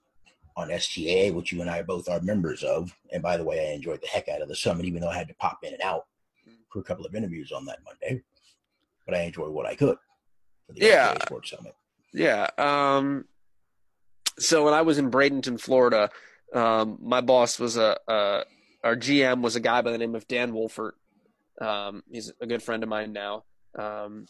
on 0.56 0.70
STA, 0.70 1.30
which 1.32 1.52
you 1.52 1.60
and 1.60 1.70
I 1.70 1.82
both 1.82 2.08
are 2.08 2.20
members 2.20 2.62
of. 2.62 2.96
And 3.12 3.22
by 3.22 3.36
the 3.36 3.44
way, 3.44 3.68
I 3.68 3.74
enjoyed 3.74 4.00
the 4.00 4.06
heck 4.06 4.28
out 4.28 4.42
of 4.42 4.48
the 4.48 4.56
summit, 4.56 4.86
even 4.86 5.00
though 5.00 5.08
I 5.08 5.16
had 5.16 5.28
to 5.28 5.34
pop 5.34 5.58
in 5.62 5.72
and 5.72 5.82
out 5.82 6.06
for 6.70 6.78
a 6.80 6.84
couple 6.84 7.04
of 7.04 7.14
interviews 7.14 7.52
on 7.52 7.64
that 7.66 7.78
Monday. 7.84 8.22
But 9.06 9.16
I 9.16 9.22
enjoyed 9.22 9.50
what 9.50 9.66
I 9.66 9.74
could 9.74 9.96
for 10.66 10.72
the 10.72 10.80
yeah. 10.80 11.14
Sports 11.22 11.50
Summit. 11.50 11.74
Yeah. 12.12 12.48
Um, 12.56 13.24
so 14.38 14.64
when 14.64 14.74
I 14.74 14.82
was 14.82 14.98
in 14.98 15.10
Bradenton, 15.10 15.60
Florida, 15.60 16.10
um, 16.54 16.98
my 17.00 17.20
boss 17.20 17.58
was 17.58 17.76
a, 17.76 17.96
a, 18.08 18.44
our 18.82 18.96
GM 18.96 19.42
was 19.42 19.56
a 19.56 19.60
guy 19.60 19.82
by 19.82 19.90
the 19.90 19.98
name 19.98 20.14
of 20.14 20.26
Dan 20.28 20.52
Wolfert. 20.52 20.92
Um, 21.60 22.02
he's 22.10 22.32
a 22.40 22.46
good 22.46 22.62
friend 22.62 22.82
of 22.82 22.88
mine 22.88 23.12
now. 23.12 23.44
Um, 23.76 24.26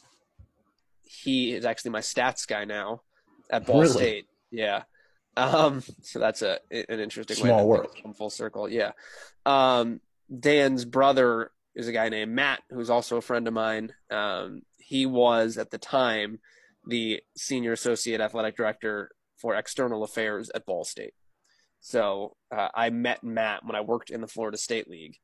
he 1.02 1.52
is 1.52 1.64
actually 1.64 1.90
my 1.90 2.00
stats 2.00 2.46
guy 2.46 2.64
now 2.64 3.02
at 3.50 3.66
Ball 3.66 3.82
really? 3.82 3.92
State. 3.92 4.26
Yeah. 4.50 4.84
Um, 5.36 5.82
so 6.02 6.18
that's 6.18 6.42
a 6.42 6.58
an 6.70 7.00
interesting 7.00 7.36
small 7.36 7.58
way 7.58 7.64
world. 7.64 7.96
Come 8.02 8.14
full 8.14 8.30
circle, 8.30 8.68
yeah. 8.68 8.92
Um, 9.44 10.00
Dan's 10.40 10.84
brother 10.84 11.50
is 11.74 11.88
a 11.88 11.92
guy 11.92 12.08
named 12.08 12.32
Matt, 12.32 12.62
who's 12.70 12.90
also 12.90 13.16
a 13.16 13.22
friend 13.22 13.48
of 13.48 13.54
mine. 13.54 13.92
Um, 14.10 14.62
he 14.78 15.06
was 15.06 15.58
at 15.58 15.70
the 15.70 15.78
time 15.78 16.38
the 16.86 17.20
senior 17.36 17.72
associate 17.72 18.20
athletic 18.20 18.56
director 18.56 19.10
for 19.38 19.54
external 19.54 20.04
affairs 20.04 20.50
at 20.54 20.66
Ball 20.66 20.84
State. 20.84 21.14
So 21.80 22.36
uh, 22.54 22.68
I 22.74 22.90
met 22.90 23.24
Matt 23.24 23.64
when 23.64 23.76
I 23.76 23.80
worked 23.80 24.10
in 24.10 24.20
the 24.20 24.26
Florida 24.26 24.56
State 24.56 24.88
League, 24.88 25.16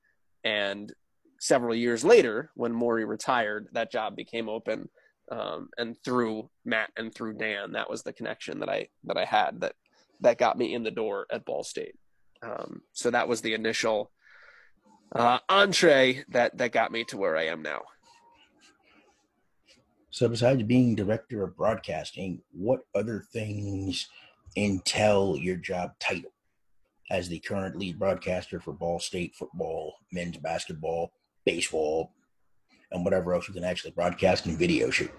and 0.44 0.92
several 1.38 1.75
years 1.75 2.05
later, 2.05 2.51
when 2.55 2.73
Maury 2.73 3.05
retired, 3.05 3.68
that 3.73 3.92
job 3.92 4.16
became 4.16 4.49
open. 4.49 4.88
Um, 5.31 5.68
and 5.79 5.96
through 6.05 6.51
Matt 6.64 6.90
and 6.96 7.14
through 7.14 7.35
Dan, 7.35 7.73
that 7.73 7.88
was 7.88 8.03
the 8.03 8.12
connection 8.12 8.61
that 8.61 8.68
I 8.68 8.88
that 9.05 9.16
I 9.16 9.25
had 9.25 9.61
that 9.61 9.75
that 10.20 10.38
got 10.38 10.59
me 10.59 10.74
in 10.74 10.83
the 10.83 10.90
door 10.90 11.26
at 11.30 11.44
Ball 11.44 11.64
State. 11.64 11.94
Um, 12.42 12.83
so 12.92 13.11
that 13.11 13.28
was 13.28 13.40
the 13.42 13.54
initial 13.54 14.11
uh, 15.14 15.38
entree 15.48 16.24
that 16.28 16.56
that 16.59 16.72
got 16.72 16.92
me 16.92 17.04
to 17.04 17.16
where 17.16 17.37
I 17.37 17.46
am 17.46 17.62
now. 17.62 17.83
So, 20.11 20.28
besides 20.28 20.62
being 20.64 20.94
director 20.94 21.44
of 21.44 21.56
broadcasting, 21.56 22.42
what 22.52 22.80
other 22.94 23.24
things 23.33 24.09
entail 24.56 25.37
your 25.37 25.56
job 25.56 25.92
title 26.00 26.33
as 27.11 27.28
the 27.28 27.38
current 27.40 27.76
lead 27.76 27.98
broadcaster 27.98 28.61
for 28.61 28.72
Ball 28.72 28.98
State 28.98 29.35
football, 29.37 29.94
men's 30.12 30.37
basketball, 30.37 31.12
baseball, 31.44 32.12
and 32.90 33.04
whatever 33.04 33.35
else 33.35 33.46
you 33.46 33.54
can 33.54 33.64
actually 33.64 33.92
broadcast 33.92 34.46
and 34.46 34.59
video 34.59 34.90
shoot? 34.90 35.12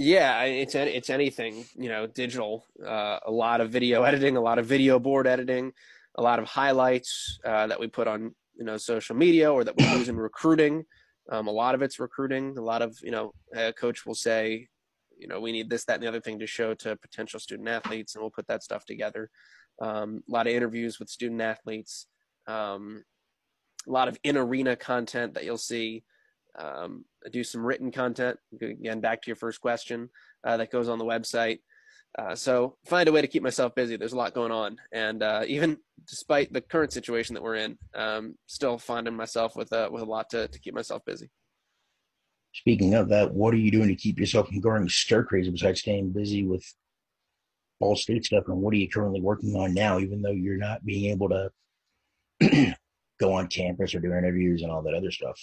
Yeah, 0.00 0.44
it's 0.44 0.74
it's 0.74 1.10
anything 1.10 1.66
you 1.76 1.90
know, 1.90 2.06
digital. 2.06 2.64
Uh, 2.82 3.18
a 3.26 3.30
lot 3.30 3.60
of 3.60 3.70
video 3.70 4.02
editing, 4.10 4.38
a 4.38 4.40
lot 4.40 4.58
of 4.58 4.64
video 4.64 4.98
board 4.98 5.26
editing, 5.26 5.72
a 6.14 6.22
lot 6.22 6.38
of 6.38 6.46
highlights 6.46 7.38
uh, 7.44 7.66
that 7.66 7.78
we 7.78 7.86
put 7.86 8.08
on 8.08 8.34
you 8.56 8.64
know 8.64 8.78
social 8.78 9.14
media 9.14 9.52
or 9.52 9.62
that 9.62 9.76
we 9.76 9.84
use 9.84 10.08
in 10.08 10.16
recruiting. 10.16 10.84
Um, 11.30 11.48
a 11.48 11.50
lot 11.50 11.74
of 11.74 11.82
it's 11.82 12.00
recruiting. 12.00 12.56
A 12.56 12.62
lot 12.62 12.80
of 12.80 12.96
you 13.02 13.10
know, 13.10 13.34
a 13.54 13.74
coach 13.74 14.06
will 14.06 14.14
say, 14.14 14.68
you 15.18 15.28
know, 15.28 15.38
we 15.38 15.52
need 15.52 15.68
this, 15.68 15.84
that, 15.84 15.96
and 15.96 16.02
the 16.02 16.08
other 16.08 16.22
thing 16.22 16.38
to 16.38 16.46
show 16.46 16.72
to 16.76 16.96
potential 16.96 17.38
student 17.38 17.68
athletes, 17.68 18.14
and 18.14 18.22
we'll 18.22 18.30
put 18.30 18.46
that 18.46 18.62
stuff 18.62 18.86
together. 18.86 19.28
Um, 19.82 20.22
a 20.26 20.32
lot 20.32 20.46
of 20.46 20.54
interviews 20.54 20.98
with 20.98 21.10
student 21.10 21.42
athletes. 21.42 22.06
Um, 22.46 23.04
a 23.86 23.90
lot 23.90 24.08
of 24.08 24.16
in 24.24 24.38
arena 24.38 24.76
content 24.76 25.34
that 25.34 25.44
you'll 25.44 25.58
see. 25.58 26.04
Um, 26.58 27.04
do 27.32 27.44
some 27.44 27.64
written 27.64 27.90
content. 27.90 28.38
Again, 28.60 29.00
back 29.00 29.22
to 29.22 29.26
your 29.28 29.36
first 29.36 29.60
question 29.60 30.08
uh, 30.44 30.56
that 30.56 30.70
goes 30.70 30.88
on 30.88 30.98
the 30.98 31.04
website. 31.04 31.60
Uh, 32.18 32.34
so 32.34 32.76
find 32.86 33.08
a 33.08 33.12
way 33.12 33.20
to 33.20 33.28
keep 33.28 33.42
myself 33.42 33.74
busy. 33.74 33.96
There's 33.96 34.12
a 34.12 34.16
lot 34.16 34.34
going 34.34 34.50
on, 34.50 34.78
and 34.92 35.22
uh, 35.22 35.44
even 35.46 35.76
despite 36.08 36.52
the 36.52 36.60
current 36.60 36.92
situation 36.92 37.34
that 37.34 37.42
we're 37.42 37.54
in, 37.54 37.78
um, 37.94 38.34
still 38.46 38.78
finding 38.78 39.14
myself 39.14 39.54
with 39.54 39.70
a 39.72 39.88
with 39.90 40.02
a 40.02 40.06
lot 40.06 40.28
to 40.30 40.48
to 40.48 40.58
keep 40.58 40.74
myself 40.74 41.04
busy. 41.04 41.30
Speaking 42.52 42.94
of 42.94 43.08
that, 43.10 43.32
what 43.32 43.54
are 43.54 43.58
you 43.58 43.70
doing 43.70 43.88
to 43.88 43.94
keep 43.94 44.18
yourself 44.18 44.48
from 44.48 44.60
going 44.60 44.88
stir 44.88 45.22
crazy 45.22 45.50
besides 45.50 45.80
staying 45.80 46.10
busy 46.10 46.44
with 46.44 46.64
Ball 47.78 47.94
State 47.94 48.24
stuff? 48.24 48.44
And 48.48 48.56
what 48.56 48.74
are 48.74 48.78
you 48.78 48.88
currently 48.88 49.20
working 49.20 49.54
on 49.54 49.72
now, 49.72 50.00
even 50.00 50.20
though 50.20 50.32
you're 50.32 50.56
not 50.56 50.84
being 50.84 51.12
able 51.12 51.28
to 51.28 52.74
go 53.20 53.32
on 53.32 53.46
campus 53.46 53.94
or 53.94 54.00
do 54.00 54.12
interviews 54.12 54.62
and 54.62 54.72
all 54.72 54.82
that 54.82 54.94
other 54.94 55.12
stuff? 55.12 55.40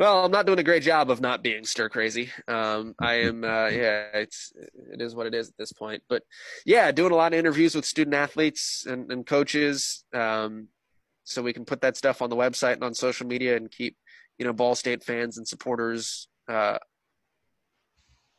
Well, 0.00 0.24
I'm 0.24 0.30
not 0.30 0.46
doing 0.46 0.58
a 0.58 0.62
great 0.62 0.82
job 0.82 1.10
of 1.10 1.20
not 1.20 1.42
being 1.42 1.62
stir 1.66 1.90
crazy. 1.90 2.30
Um, 2.48 2.94
I 2.98 3.16
am, 3.16 3.44
uh, 3.44 3.66
yeah, 3.68 4.06
it's 4.14 4.50
it 4.90 5.02
is 5.02 5.14
what 5.14 5.26
it 5.26 5.34
is 5.34 5.50
at 5.50 5.58
this 5.58 5.74
point. 5.74 6.02
But 6.08 6.22
yeah, 6.64 6.90
doing 6.90 7.12
a 7.12 7.16
lot 7.16 7.34
of 7.34 7.38
interviews 7.38 7.74
with 7.74 7.84
student 7.84 8.14
athletes 8.14 8.86
and, 8.88 9.12
and 9.12 9.26
coaches, 9.26 10.06
um, 10.14 10.68
so 11.24 11.42
we 11.42 11.52
can 11.52 11.66
put 11.66 11.82
that 11.82 11.98
stuff 11.98 12.22
on 12.22 12.30
the 12.30 12.36
website 12.36 12.72
and 12.72 12.84
on 12.84 12.94
social 12.94 13.26
media 13.26 13.58
and 13.58 13.70
keep 13.70 13.94
you 14.38 14.46
know 14.46 14.54
Ball 14.54 14.74
State 14.74 15.04
fans 15.04 15.36
and 15.36 15.46
supporters 15.46 16.28
uh, 16.48 16.78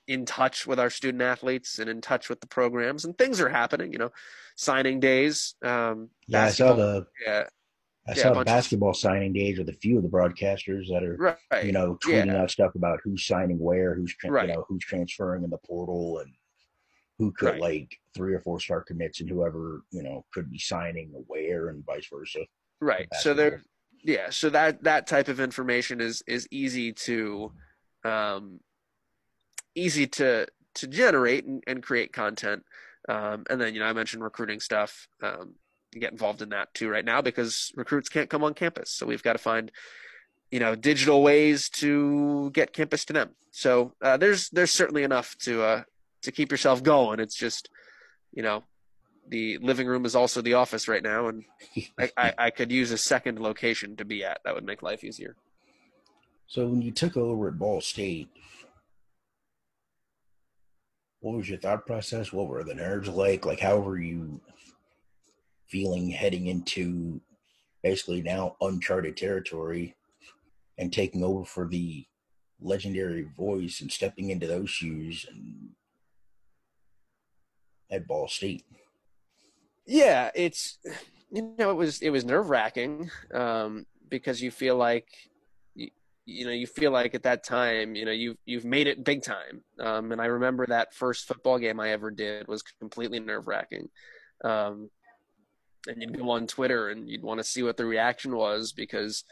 in 0.08 0.26
touch 0.26 0.66
with 0.66 0.80
our 0.80 0.90
student 0.90 1.22
athletes 1.22 1.78
and 1.78 1.92
in 1.92 2.02
touch 2.02 2.28
with 2.28 2.42
the 2.42 2.48
programs. 2.48 3.06
And 3.06 3.16
things 3.16 3.40
are 3.40 3.50
happening. 3.50 3.94
You 3.94 4.00
know, 4.00 4.12
signing 4.56 5.00
days. 5.00 5.54
Um, 5.64 6.10
yeah, 6.26 6.46
I 6.46 6.50
saw 6.50 6.74
the 6.74 7.06
yeah 7.24 7.44
I 8.08 8.14
yeah, 8.14 8.24
saw 8.24 8.44
basketball 8.44 8.92
of... 8.92 8.98
signing 8.98 9.34
days 9.34 9.60
with 9.60 9.70
a 9.70 9.74
few 9.74 9.98
of 9.98 10.04
the 10.04 10.10
broadcasters 10.10 10.88
that 10.90 11.04
are, 11.04 11.38
right. 11.52 11.66
you 11.66 11.72
know, 11.72 11.98
tweeting 12.04 12.28
yeah. 12.28 12.42
out 12.42 12.52
stuff 12.52 12.74
about 12.76 13.00
who's 13.04 13.26
signing 13.26 13.60
where, 13.60 13.94
who's 13.94 14.16
tra- 14.16 14.32
right. 14.32 14.50
you 14.50 14.56
know 14.56 14.66
who's 14.68 14.84
transferring 14.84 15.44
in 15.44 15.50
the 15.50 15.58
portal, 15.58 16.20
and 16.20 16.34
who 17.20 17.32
could 17.32 17.52
right. 17.52 17.62
like 17.62 17.98
three 18.16 18.34
or 18.34 18.40
four 18.40 18.60
star 18.60 18.82
commits, 18.82 19.20
and 19.20 19.30
whoever 19.30 19.84
you 19.92 20.02
know 20.02 20.26
could 20.34 20.50
be 20.50 20.58
signing 20.58 21.12
where, 21.28 21.70
and 21.70 21.86
vice 21.86 22.08
versa. 22.12 22.40
Right. 22.80 23.08
So 23.20 23.36
there, 23.36 23.62
yeah. 24.04 24.32
So 24.32 24.50
that 24.50 24.84
that 24.84 25.06
type 25.06 25.28
of 25.28 25.40
information 25.40 26.02
is 26.02 26.24
is 26.26 26.48
easy 26.50 26.94
to, 26.94 27.52
um, 28.04 28.60
easy 29.76 30.08
to 30.08 30.48
to 30.74 30.88
generate 30.88 31.46
and, 31.46 31.64
and 31.68 31.84
create 31.84 32.12
content. 32.14 32.64
Um, 33.08 33.46
and 33.50 33.62
then 33.62 33.76
you 33.76 33.80
know 33.80 33.86
I 33.86 33.94
mentioned 33.94 34.24
recruiting 34.24 34.60
stuff. 34.60 35.08
Um, 35.22 35.54
get 36.00 36.12
involved 36.12 36.42
in 36.42 36.50
that 36.50 36.74
too 36.74 36.90
right 36.90 37.06
now 37.06 37.22
because 37.22 37.72
recruits 37.76 38.10
can't 38.10 38.30
come 38.30 38.44
on 38.44 38.54
campus. 38.54 38.92
So 38.92 39.06
we've 39.06 39.24
got 39.24 39.34
to 39.34 39.40
find, 39.40 39.72
you 40.50 40.60
know, 40.60 40.76
digital 40.76 41.22
ways 41.22 41.70
to 41.70 42.50
get 42.52 42.74
campus 42.74 43.06
to 43.06 43.14
them. 43.14 43.32
So 43.52 43.94
uh, 44.02 44.18
there's 44.18 44.50
there's 44.50 44.72
certainly 44.72 45.04
enough 45.04 45.36
to 45.40 45.64
uh, 45.64 45.84
to 46.22 46.32
keep 46.32 46.52
yourself 46.52 46.82
going. 46.84 47.20
It's 47.20 47.36
just, 47.36 47.70
you 48.32 48.44
know, 48.44 48.64
the 49.28 49.58
living 49.60 49.88
room 49.88 50.06
is 50.06 50.16
also 50.16 50.42
the 50.42 50.56
office 50.56 50.88
right 50.88 51.04
now, 51.04 51.28
and 51.28 51.44
I, 52.00 52.12
I, 52.18 52.34
I 52.38 52.50
could 52.50 52.72
use 52.72 52.92
a 52.92 52.98
second 52.98 53.40
location 53.40 53.96
to 53.98 54.06
be 54.06 54.24
at. 54.24 54.40
That 54.44 54.56
would 54.56 54.66
make 54.66 54.82
life 54.82 55.04
easier. 55.04 55.36
So 56.48 56.68
when 56.68 56.82
you 56.82 56.92
took 56.92 57.16
over 57.16 57.48
at 57.48 57.60
Ball 57.60 57.80
State, 57.80 58.30
what 61.22 61.38
was 61.38 61.50
your 61.50 61.60
thought 61.60 61.86
process? 61.86 62.34
What 62.34 62.48
were 62.48 62.64
the 62.64 62.74
nerves 62.74 63.08
like? 63.08 63.46
Like, 63.46 63.60
how 63.60 63.78
were 63.78 64.00
you 64.00 64.42
feeling 65.72 66.10
heading 66.10 66.48
into 66.48 67.22
basically 67.82 68.22
now 68.22 68.56
uncharted 68.62 69.16
territory 69.16 69.96
and 70.78 70.92
taking 70.92 71.24
over 71.24 71.46
for 71.46 71.68
the 71.68 72.06
legendary 72.62 73.24
voice 73.24 73.82
and 73.82 73.92
stepping 73.92 74.30
into 74.30 74.46
those 74.46 74.70
shoes 74.70 75.26
and 75.30 75.70
at 77.90 78.08
Ball 78.08 78.28
State. 78.28 78.66
Yeah, 79.86 80.30
it's 80.36 80.78
you 81.32 81.56
know 81.58 81.72
it 81.72 81.76
was 81.76 82.02
it 82.02 82.10
was 82.10 82.26
nerve 82.26 82.50
wracking 82.50 83.10
um, 83.34 83.86
because 84.10 84.42
you 84.42 84.52
feel 84.52 84.76
like 84.76 85.08
you, 85.76 85.90
you, 86.26 86.46
know 86.46 86.52
you 86.52 86.68
feel 86.68 86.92
like 86.92 87.16
at 87.16 87.24
that 87.24 87.44
time 87.44 87.96
you 87.96 88.06
know 88.06 88.12
you've 88.12 88.38
you've 88.46 88.66
made 88.66 88.88
it 88.88 89.04
big 89.04 89.24
time 89.24 89.64
um, 89.80 90.12
and 90.12 90.22
I 90.22 90.26
remember 90.26 90.66
that 90.68 90.94
first 90.94 91.28
football 91.28 91.58
game 91.58 91.80
I 91.80 91.90
ever 91.90 92.12
did 92.12 92.48
was 92.48 92.62
completely 92.62 93.20
nerve 93.20 93.48
wracking. 93.48 93.90
Um, 94.44 94.90
and 95.88 96.02
you'd 96.02 96.18
go 96.18 96.30
on 96.30 96.48
Twitter 96.48 96.90
and 96.90 97.10
you'd 97.10 97.24
want 97.24 97.40
to 97.40 97.44
see 97.44 97.64
what 97.64 97.78
the 97.78 97.86
reaction 97.86 98.36
was 98.36 98.72
because 98.72 99.24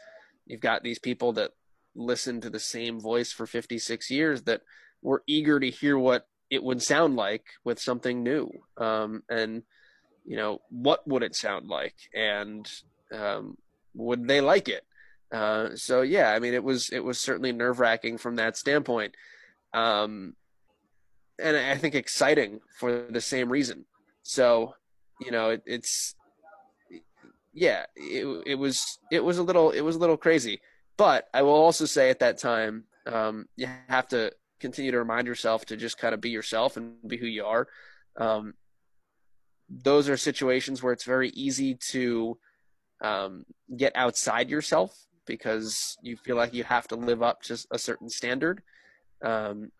you've 0.46 0.60
got 0.60 0.82
these 0.82 0.98
people 0.98 1.32
that 1.34 1.52
listened 1.94 2.42
to 2.42 2.50
the 2.50 2.60
same 2.60 3.00
voice 3.00 3.32
for 3.32 3.46
56 3.46 4.10
years 4.10 4.42
that 4.42 4.62
were 5.02 5.22
eager 5.26 5.60
to 5.60 5.70
hear 5.70 5.98
what 5.98 6.26
it 6.50 6.62
would 6.62 6.82
sound 6.82 7.16
like 7.16 7.44
with 7.64 7.78
something 7.78 8.22
new. 8.22 8.50
Um, 8.76 9.22
and, 9.28 9.62
you 10.24 10.36
know, 10.36 10.60
what 10.70 11.06
would 11.06 11.22
it 11.22 11.36
sound 11.36 11.68
like? 11.68 11.94
And 12.14 12.70
um, 13.12 13.56
would 13.94 14.26
they 14.26 14.40
like 14.40 14.68
it? 14.68 14.84
Uh, 15.32 15.76
so 15.76 16.02
yeah, 16.02 16.32
I 16.32 16.40
mean, 16.40 16.54
it 16.54 16.64
was 16.64 16.90
it 16.90 17.04
was 17.04 17.18
certainly 17.18 17.52
nerve 17.52 17.78
wracking 17.78 18.18
from 18.18 18.36
that 18.36 18.56
standpoint, 18.56 19.14
um, 19.72 20.34
and 21.38 21.56
I 21.56 21.76
think 21.76 21.94
exciting 21.94 22.60
for 22.78 23.06
the 23.08 23.20
same 23.20 23.48
reason. 23.48 23.84
So, 24.22 24.74
you 25.20 25.30
know, 25.30 25.50
it, 25.50 25.62
it's 25.66 26.16
yeah, 27.52 27.84
it, 27.96 28.26
it 28.46 28.54
was 28.54 28.98
it 29.10 29.22
was 29.22 29.38
a 29.38 29.42
little 29.42 29.70
it 29.70 29.80
was 29.80 29.96
a 29.96 29.98
little 29.98 30.16
crazy. 30.16 30.60
But 30.96 31.28
I 31.32 31.42
will 31.42 31.54
also 31.54 31.86
say 31.86 32.10
at 32.10 32.18
that 32.20 32.38
time, 32.38 32.84
um, 33.06 33.46
you 33.56 33.66
have 33.88 34.08
to 34.08 34.32
continue 34.60 34.90
to 34.90 34.98
remind 34.98 35.26
yourself 35.26 35.64
to 35.66 35.76
just 35.76 35.98
kind 35.98 36.14
of 36.14 36.20
be 36.20 36.30
yourself 36.30 36.76
and 36.76 36.96
be 37.06 37.16
who 37.16 37.26
you 37.26 37.44
are. 37.46 37.66
Um, 38.18 38.54
those 39.68 40.08
are 40.08 40.16
situations 40.16 40.82
where 40.82 40.92
it's 40.92 41.04
very 41.04 41.30
easy 41.30 41.76
to 41.90 42.38
um, 43.00 43.44
get 43.76 43.92
outside 43.96 44.50
yourself 44.50 44.94
because 45.26 45.96
you 46.02 46.16
feel 46.16 46.36
like 46.36 46.52
you 46.52 46.64
have 46.64 46.86
to 46.88 46.96
live 46.96 47.22
up 47.22 47.40
to 47.42 47.58
a 47.70 47.78
certain 47.78 48.10
standard. 48.10 48.62
Um, 49.24 49.70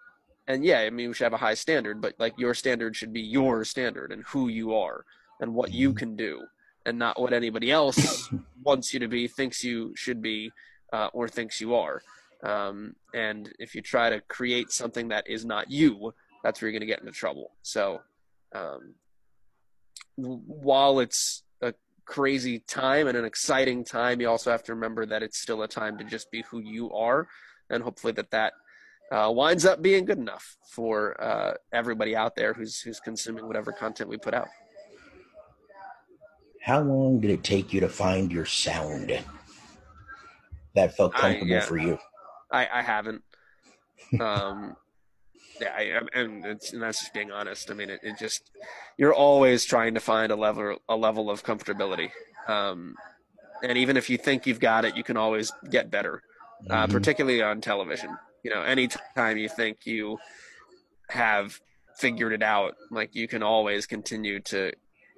and 0.47 0.65
yeah, 0.65 0.81
I 0.81 0.91
mean, 0.91 1.09
we 1.09 1.15
should 1.15 1.25
have 1.25 1.33
a 1.33 1.39
high 1.39 1.55
standard, 1.55 2.01
but 2.01 2.15
like 2.19 2.35
your 2.39 2.55
standard 2.55 2.97
should 2.97 3.13
be 3.13 3.21
your 3.21 3.65
standard 3.65 4.11
and 4.13 4.25
who 4.25 4.49
you 4.49 4.75
are 4.75 5.05
and 5.41 5.55
what 5.55 5.73
you 5.73 5.91
mm-hmm. 5.91 5.99
can 5.99 6.17
do 6.17 6.43
and 6.87 6.99
not 6.99 7.21
what 7.21 7.33
anybody 7.33 7.71
else 7.71 8.31
wants 8.63 8.93
you 8.93 9.01
to 9.01 9.09
be, 9.09 9.29
thinks 9.29 9.63
you 9.65 9.93
should 9.97 10.23
be, 10.23 10.51
uh, 10.93 11.09
or 11.13 11.29
thinks 11.29 11.61
you 11.61 11.75
are. 11.75 12.03
Um, 12.43 12.95
and 13.15 13.53
if 13.59 13.75
you 13.75 13.83
try 13.83 14.11
to 14.11 14.21
create 14.23 14.71
something 14.71 15.09
that 15.09 15.29
is 15.29 15.45
not 15.45 15.71
you, 15.71 16.15
that's 16.43 16.61
where 16.61 16.71
you're 16.71 16.79
going 16.79 16.87
to 16.89 16.93
get 16.93 17.01
into 17.01 17.13
trouble. 17.13 17.53
So, 17.63 18.01
um, 18.55 18.95
while 20.17 21.01
it's 21.01 21.43
a 21.63 21.75
crazy 22.05 22.61
time 22.61 23.07
and 23.07 23.17
an 23.17 23.25
exciting 23.25 23.85
time, 23.85 24.21
you 24.21 24.29
also 24.29 24.51
have 24.51 24.63
to 24.65 24.75
remember 24.75 25.07
that 25.07 25.23
it's 25.23 25.39
still 25.39 25.63
a 25.63 25.69
time 25.69 25.99
to 25.99 26.05
just 26.05 26.31
be 26.31 26.43
who 26.51 26.61
you 26.61 26.91
are, 26.93 27.29
and 27.69 27.83
hopefully 27.83 28.13
that 28.15 28.31
that 28.31 28.55
uh, 29.13 29.31
winds 29.31 29.65
up 29.65 29.83
being 29.83 30.05
good 30.05 30.19
enough 30.19 30.57
for 30.71 31.21
uh, 31.23 31.55
everybody 31.73 32.17
out 32.17 32.37
there 32.37 32.55
who's 32.55 32.81
who's 32.81 33.01
consuming 33.01 33.47
whatever 33.47 33.73
content 33.73 34.09
we 34.09 34.17
put 34.17 34.35
out. 34.35 34.49
How 36.61 36.81
long 36.81 37.21
did 37.21 37.31
it 37.31 37.43
take 37.43 37.73
you 37.73 37.81
to 37.81 37.89
find 37.89 38.31
your 38.31 38.47
sound 38.47 39.19
that 40.75 40.97
felt 40.97 41.15
comfortable 41.15 41.53
I, 41.53 41.57
yeah, 41.57 41.61
for 41.61 41.79
you? 41.79 41.99
I, 42.51 42.69
I 42.73 42.83
haven't. 42.83 43.23
Um, 44.21 44.77
yeah, 45.61 45.75
I, 45.77 45.83
and, 46.15 46.45
and 46.45 46.83
that's 46.83 47.01
just 47.01 47.15
being 47.15 47.31
honest. 47.31 47.71
I 47.71 47.75
mean, 47.75 47.91
it, 47.91 48.01
it, 48.03 48.19
just 48.19 48.51
you're 48.97 49.15
always 49.15 49.65
trying 49.65 49.95
to 49.95 50.01
find 50.01 50.33
a 50.33 50.37
level 50.37 50.79
a 50.89 50.97
level 50.97 51.31
of 51.31 51.45
comfortability. 51.45 52.11
Um, 52.49 52.95
and 53.63 53.77
even 53.77 53.97
if 53.97 54.09
you 54.09 54.17
think 54.17 54.47
you've 54.47 54.61
got 54.61 54.85
it, 54.85 54.97
you 54.97 55.05
can 55.05 55.17
always 55.17 55.53
get 55.71 55.91
better, 55.91 56.23
uh, 56.69 56.85
mm-hmm. 56.85 56.93
particularly 56.93 57.43
on 57.43 57.61
television. 57.61 58.17
You 58.43 58.55
know, 58.55 58.63
anytime 58.63 59.37
you 59.37 59.49
think 59.49 59.87
you 59.87 60.19
have 61.11 61.61
figured 61.97 62.33
it 62.33 62.43
out, 62.43 62.75
like 62.91 63.15
you 63.15 63.29
can 63.29 63.43
always 63.43 63.87
continue 63.87 64.41
to 64.41 64.73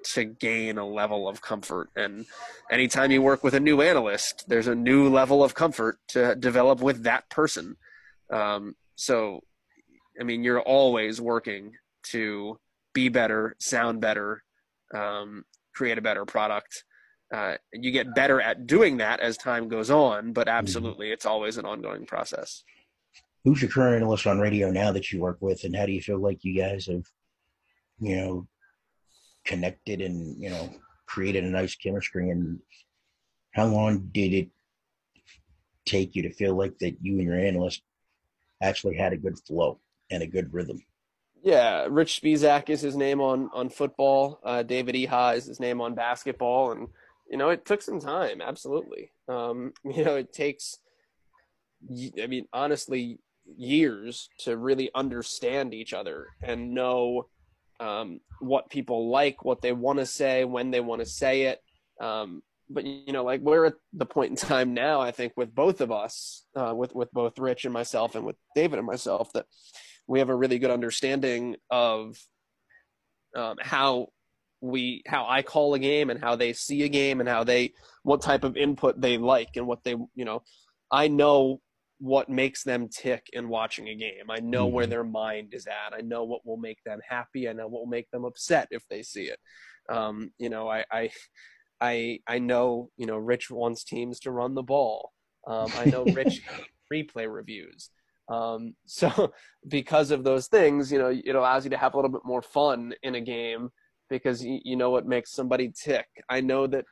to 0.05 0.25
gain 0.25 0.79
a 0.79 0.87
level 0.87 1.29
of 1.29 1.41
comfort. 1.41 1.91
And 1.97 2.27
anytime 2.71 3.11
you 3.11 3.23
work 3.23 3.45
with 3.45 3.55
a 3.55 3.61
new 3.61 3.83
analyst, 3.83 4.45
there's 4.49 4.67
a 4.67 4.75
new 4.75 5.09
level 5.09 5.43
of 5.43 5.55
comfort 5.55 5.99
to 6.09 6.35
develop 6.35 6.81
with 6.81 7.05
that 7.05 7.29
person. 7.31 7.77
Um, 8.31 8.75
so, 8.97 9.41
I 10.21 10.25
mean, 10.25 10.43
you're 10.43 10.61
always 10.61 11.21
working 11.21 11.73
to 12.05 12.59
be 12.95 13.09
better, 13.09 13.57
sound 13.59 14.01
better, 14.01 14.43
um, 14.95 15.45
create 15.75 15.99
a 15.99 16.03
better 16.03 16.25
product. 16.25 16.85
Uh, 17.33 17.57
you 17.73 17.91
get 17.91 18.15
better 18.15 18.41
at 18.41 18.67
doing 18.67 18.99
that 18.99 19.21
as 19.21 19.37
time 19.37 19.69
goes 19.69 19.91
on, 19.91 20.33
but 20.33 20.47
mm-hmm. 20.47 20.59
absolutely, 20.59 21.11
it's 21.11 21.25
always 21.25 21.57
an 21.57 21.65
ongoing 21.65 22.05
process. 22.05 22.63
Who's 23.45 23.63
your 23.63 23.71
current 23.71 23.97
analyst 23.97 24.27
on 24.27 24.39
radio 24.39 24.71
now 24.71 24.93
that 24.93 25.11
you 25.11 25.21
work 25.21 25.39
with, 25.41 25.65
and 25.65 25.75
how 25.75 25.87
do 25.87 25.93
you 25.93 26.03
feel 26.03 26.19
like 26.19 26.45
you 26.45 26.55
guys 26.55 26.87
have, 26.87 27.05
you 27.99 28.17
know, 28.17 28.47
connected 29.45 30.01
and 30.01 30.41
you 30.41 30.51
know 30.51 30.71
created 31.07 31.45
a 31.45 31.49
nice 31.49 31.75
chemistry? 31.75 32.31
And 32.31 32.59
how 33.53 33.67
long 33.67 34.09
did 34.13 34.33
it 34.33 34.49
take 35.85 36.15
you 36.15 36.23
to 36.23 36.33
feel 36.33 36.57
like 36.57 36.79
that 36.79 36.97
you 37.03 37.19
and 37.19 37.27
your 37.27 37.39
analyst 37.39 37.83
actually 38.63 38.97
had 38.97 39.13
a 39.13 39.17
good 39.19 39.39
flow 39.47 39.81
and 40.11 40.23
a 40.23 40.27
good 40.27 40.53
rhythm? 40.53 40.81
Yeah, 41.43 41.89
Rich 41.91 42.21
Spisak 42.23 42.71
is 42.71 42.81
his 42.81 42.97
name 42.97 43.21
on 43.21 43.51
on 43.53 43.69
football. 43.69 44.41
Uh, 44.45 44.63
David 44.63 44.95
Eha 44.95 45.37
is 45.37 45.47
his 45.47 45.59
name 45.59 45.81
on 45.81 45.95
basketball, 45.95 46.73
and 46.73 46.89
you 47.33 47.39
know, 47.39 47.49
it 47.49 47.65
took 47.65 47.83
some 47.83 47.99
time. 47.99 48.41
Absolutely. 48.41 49.11
Um, 49.27 49.73
you 49.85 50.05
know, 50.05 50.17
it 50.17 50.33
takes, 50.33 50.79
I 52.23 52.27
mean, 52.27 52.47
honestly, 52.53 53.19
years 53.57 54.29
to 54.39 54.57
really 54.57 54.91
understand 54.95 55.75
each 55.75 55.93
other 55.93 56.29
and 56.43 56.75
know 56.75 57.27
um, 57.83 58.21
what 58.41 58.71
people 58.71 59.11
like, 59.11 59.45
what 59.45 59.61
they 59.61 59.73
want 59.73 59.99
to 59.99 60.07
say, 60.07 60.45
when 60.45 60.71
they 60.71 60.81
want 60.81 61.01
to 61.01 61.07
say 61.07 61.43
it. 61.43 61.61
Um, 62.01 62.43
but 62.71 62.85
you 62.85 63.13
know, 63.13 63.25
like 63.25 63.41
we're 63.41 63.67
at 63.67 63.75
the 63.93 64.07
point 64.07 64.31
in 64.31 64.37
time 64.37 64.73
now, 64.73 65.01
I 65.01 65.11
think, 65.11 65.33
with 65.37 65.55
both 65.55 65.81
of 65.81 65.91
us, 65.91 66.45
uh, 66.57 66.73
with 66.75 66.95
with 66.95 67.11
both 67.13 67.39
Rich 67.39 67.65
and 67.65 67.75
myself, 67.75 68.15
and 68.15 68.25
with 68.25 68.37
David 68.55 68.79
and 68.79 68.87
myself, 68.87 69.33
that 69.35 69.47
we 70.07 70.21
have 70.21 70.29
a 70.29 70.37
really 70.37 70.59
good 70.59 70.71
understanding 70.71 71.57
of 71.71 72.17
um, 73.37 73.57
how 73.61 74.09
we 74.61 75.03
how 75.07 75.27
I 75.29 75.43
call 75.43 75.75
a 75.75 75.79
game 75.79 76.09
and 76.09 76.21
how 76.21 76.37
they 76.37 76.53
see 76.53 76.85
a 76.85 76.89
game 76.89 77.19
and 77.19 77.29
how 77.29 77.43
they 77.43 77.73
what 78.05 78.23
type 78.23 78.45
of 78.45 78.57
input 78.57 79.01
they 79.01 79.19
like 79.19 79.57
and 79.57 79.67
what 79.67 79.83
they 79.83 79.97
you 80.15 80.25
know 80.25 80.43
I 80.91 81.09
know 81.09 81.61
what 82.03 82.29
makes 82.29 82.65
them 82.65 82.89
tick 82.89 83.31
in 83.33 83.49
watching 83.49 83.89
a 83.89 83.95
game. 83.95 84.29
I 84.29 84.41
know 84.41 84.67
mm-hmm. 84.67 84.75
where 84.75 84.87
their 84.89 85.05
mind 85.05 85.55
is 85.55 85.69
at. 85.69 85.95
I 85.97 86.01
know 86.01 86.25
what 86.25 86.45
will 86.45 86.57
make 86.57 86.83
them 86.83 86.99
happy. 87.09 87.49
I 87.49 87.53
know 87.53 87.69
what 87.69 87.83
will 87.83 87.87
make 87.87 88.11
them 88.11 88.25
upset 88.25 88.67
if 88.73 88.83
they 88.91 89.05
see 89.05 89.27
it. 89.27 89.39
Um, 89.89 90.33
you 90.37 90.49
know, 90.49 90.69
I, 90.69 90.85
I, 90.91 91.11
I, 91.81 92.19
I 92.27 92.41
know, 92.41 92.91
you 92.97 93.07
know, 93.07 93.19
Rich 93.19 93.53
wants 93.53 93.85
teams 93.85 94.19
to 94.21 94.33
run 94.33 94.57
the 94.57 94.65
ball. 94.65 95.13
Um, 95.47 95.69
I 95.79 95.85
know 95.85 96.05
Rich 96.13 96.43
replay 96.93 97.33
reviews. 97.33 97.91
Um, 98.29 98.75
so 98.85 99.33
because 99.69 100.11
of 100.11 100.25
those 100.25 100.49
things, 100.49 100.91
you 100.91 100.99
know, 100.99 101.17
it 101.25 101.37
allows 101.37 101.63
you 101.63 101.71
to 101.71 101.79
have 101.79 101.95
a 101.95 101.97
little 101.97 102.11
bit 102.11 102.25
more 102.25 102.43
fun 102.43 102.95
in 103.05 103.15
a 103.15 103.21
game 103.21 103.71
because 104.11 104.45
you, 104.45 104.59
you 104.65 104.75
know 104.75 104.91
what 104.91 105.07
makes 105.07 105.31
somebody 105.31 105.73
tick. 105.73 106.07
I 106.29 106.41
know 106.41 106.67
that, 106.67 106.85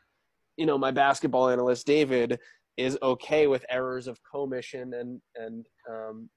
you 0.56 0.66
know, 0.66 0.78
my 0.78 0.92
basketball 0.92 1.48
analyst 1.48 1.84
David 1.84 2.38
is 2.80 2.98
okay 3.02 3.46
with 3.46 3.64
errors 3.68 4.06
of 4.06 4.18
commission 4.22 4.94
and 4.94 5.20
and 5.36 5.66
um, 5.88 6.30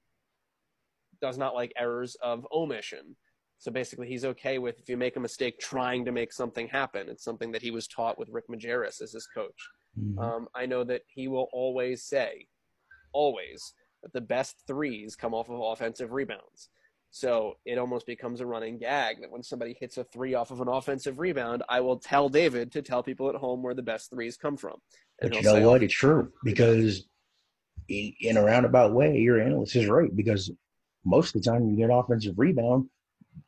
does 1.20 1.38
not 1.38 1.54
like 1.54 1.72
errors 1.76 2.16
of 2.22 2.46
omission. 2.52 3.16
So 3.58 3.70
basically, 3.70 4.08
he's 4.08 4.24
okay 4.26 4.58
with 4.58 4.78
if 4.78 4.88
you 4.88 4.96
make 4.96 5.16
a 5.16 5.20
mistake 5.20 5.58
trying 5.58 6.04
to 6.04 6.12
make 6.12 6.32
something 6.32 6.68
happen. 6.68 7.08
It's 7.08 7.24
something 7.24 7.50
that 7.52 7.62
he 7.62 7.70
was 7.70 7.88
taught 7.88 8.18
with 8.18 8.28
Rick 8.30 8.44
Majerus 8.50 9.00
as 9.00 9.12
his 9.12 9.26
coach. 9.26 9.60
Mm-hmm. 9.98 10.18
Um, 10.18 10.48
I 10.54 10.66
know 10.66 10.84
that 10.84 11.02
he 11.08 11.28
will 11.28 11.48
always 11.52 12.04
say, 12.04 12.46
always, 13.12 13.72
that 14.02 14.12
the 14.12 14.20
best 14.20 14.56
threes 14.66 15.16
come 15.16 15.32
off 15.32 15.48
of 15.48 15.60
offensive 15.60 16.12
rebounds. 16.12 16.68
So 17.14 17.58
it 17.64 17.78
almost 17.78 18.06
becomes 18.06 18.40
a 18.40 18.46
running 18.46 18.76
gag 18.76 19.20
that 19.20 19.30
when 19.30 19.44
somebody 19.44 19.76
hits 19.78 19.98
a 19.98 20.02
three 20.02 20.34
off 20.34 20.50
of 20.50 20.60
an 20.60 20.66
offensive 20.66 21.20
rebound, 21.20 21.62
I 21.68 21.80
will 21.80 22.00
tell 22.00 22.28
David 22.28 22.72
to 22.72 22.82
tell 22.82 23.04
people 23.04 23.28
at 23.28 23.36
home 23.36 23.62
where 23.62 23.72
the 23.72 23.84
best 23.84 24.10
threes 24.10 24.36
come 24.36 24.56
from. 24.56 24.78
And 25.20 25.30
but 25.30 25.40
you 25.40 25.44
know 25.44 25.70
what? 25.70 25.84
It's 25.84 25.94
true 25.94 26.32
because 26.42 27.06
in, 27.86 28.36
a 28.36 28.42
roundabout 28.42 28.94
way, 28.94 29.18
your 29.18 29.40
analyst 29.40 29.76
is 29.76 29.86
right 29.86 30.10
because 30.14 30.50
most 31.04 31.36
of 31.36 31.40
the 31.44 31.48
time 31.48 31.70
you 31.70 31.76
get 31.76 31.88
offensive 31.88 32.34
rebound, 32.36 32.88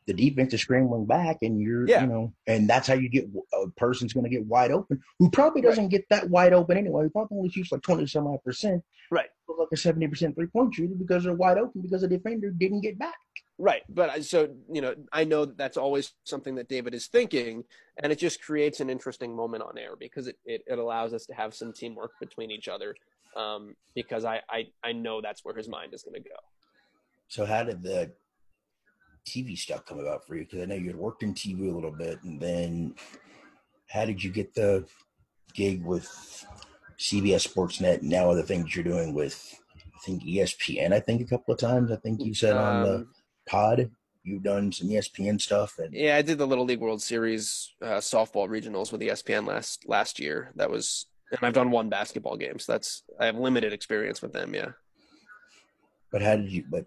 the 0.07 0.15
defense 0.15 0.55
is 0.55 0.61
scrambling 0.61 1.07
back, 1.07 1.39
and 1.43 1.61
you're, 1.61 1.89
yeah. 1.89 2.03
you 2.03 2.07
know, 2.07 2.33
and 2.47 2.71
that's 2.71 2.87
how 2.87 2.95
you 2.95 3.09
get 3.09 3.29
a 3.53 3.69
person's 3.77 4.13
going 4.13 4.23
to 4.23 4.31
get 4.31 4.47
wide 4.47 4.71
open 4.71 5.01
who 5.19 5.29
probably 5.29 5.61
doesn't 5.61 5.87
right. 5.87 5.91
get 5.91 6.09
that 6.11 6.31
wide 6.31 6.53
open 6.53 6.77
anyway. 6.77 7.03
He 7.03 7.11
probably 7.11 7.39
only 7.39 7.51
shoots 7.51 7.73
like 7.73 7.83
20 7.83 8.07
some 8.07 8.29
odd 8.29 8.45
percent. 8.45 8.85
Right. 9.11 9.27
Like 9.49 9.69
a 9.73 9.75
70% 9.75 10.37
three 10.37 10.47
point 10.47 10.73
shooter 10.73 10.95
because 10.95 11.25
they're 11.25 11.35
wide 11.35 11.59
open 11.59 11.83
because 11.83 12.03
the 12.03 12.09
defender 12.09 12.51
didn't 12.51 12.83
get 12.83 12.97
back. 12.97 13.17
Right. 13.59 13.83
But 13.89 14.25
so, 14.25 14.55
you 14.71 14.83
know, 14.83 14.95
I 15.13 15.25
know 15.25 15.47
that 15.47 15.57
that's 15.57 15.79
always 15.79 16.13
something 16.25 16.55
that 16.57 16.69
David 16.69 16.95
is 16.95 17.07
thinking, 17.07 17.65
and 18.03 18.13
it 18.13 18.19
just 18.19 18.43
creates 18.43 18.81
an 18.81 18.91
interesting 18.91 19.35
moment 19.35 19.63
on 19.63 19.79
air 19.79 19.97
because 19.99 20.27
it, 20.27 20.37
it, 20.45 20.63
it 20.67 20.79
allows 20.79 21.15
us 21.15 21.25
to 21.27 21.35
have 21.35 21.55
some 21.55 21.73
teamwork 21.73 22.13
between 22.21 22.51
each 22.51 22.69
other 22.69 22.95
um, 23.35 23.75
because 23.95 24.27
I, 24.27 24.43
I, 24.51 24.67
I 24.85 24.93
know 24.93 25.23
that's 25.23 25.43
where 25.43 25.55
his 25.55 25.69
mind 25.69 25.95
is 25.95 26.03
going 26.03 26.23
to 26.23 26.29
go. 26.29 26.37
So, 27.29 27.47
how 27.47 27.65
did 27.65 27.83
the 27.83 28.13
TV 29.27 29.57
stuff 29.57 29.87
come 29.87 30.01
about 30.01 30.27
for 30.27 30.37
you? 30.37 30.45
Because 30.45 30.61
I 30.61 30.67
know 30.67 30.75
you 30.75 30.89
had 30.89 30.97
worked 30.97 31.23
in 31.23 31.33
TV 31.33 31.71
a 31.71 31.75
little 31.75 31.91
bit, 31.91 32.23
and 32.25 32.39
then 32.39 32.95
how 33.89 34.05
did 34.05 34.23
you 34.23 34.31
get 34.31 34.55
the 34.55 34.87
gig 35.55 35.83
with 35.83 36.07
CBS 36.99 37.49
Sportsnet 37.51 38.01
and 38.01 38.11
now 38.11 38.31
other 38.31 38.43
things 38.43 38.77
you're 38.77 38.85
doing 38.85 39.15
with, 39.15 39.59
I 39.75 39.99
think, 40.05 40.25
ESPN, 40.25 40.93
I 40.93 41.01
think, 41.01 41.23
a 41.23 41.25
couple 41.25 41.55
of 41.55 41.61
times? 41.61 41.91
I 41.91 41.97
think 41.97 42.23
you 42.23 42.35
said 42.35 42.55
on 42.57 42.83
the 42.83 43.07
pod. 43.47 43.91
You've 44.23 44.43
done 44.43 44.73
some 44.73 44.89
ESPN 44.89 45.41
stuff, 45.41 45.79
and 45.79 45.95
yeah, 45.95 46.17
I 46.17 46.23
did 46.23 46.39
the 46.39 46.47
Little 46.47 46.65
League 46.65 46.81
World 46.81 47.01
Series 47.01 47.75
uh, 47.81 47.99
softball 47.99 48.49
regionals 48.49 48.91
with 48.91 49.01
ESPN 49.01 49.47
last 49.47 49.89
last 49.89 50.19
year. 50.19 50.51
That 50.57 50.69
was, 50.69 51.07
and 51.31 51.39
I've 51.43 51.53
done 51.53 51.71
one 51.71 51.89
basketball 51.89 52.37
game, 52.37 52.59
so 52.59 52.73
that's 52.73 53.05
I 53.21 53.27
have 53.27 53.37
limited 53.37 53.73
experience 53.73 54.21
with 54.21 54.33
them. 54.33 54.53
Yeah. 54.53 54.71
But 56.11 56.23
how 56.23 56.37
did 56.37 56.51
you? 56.51 56.65
But 56.69 56.87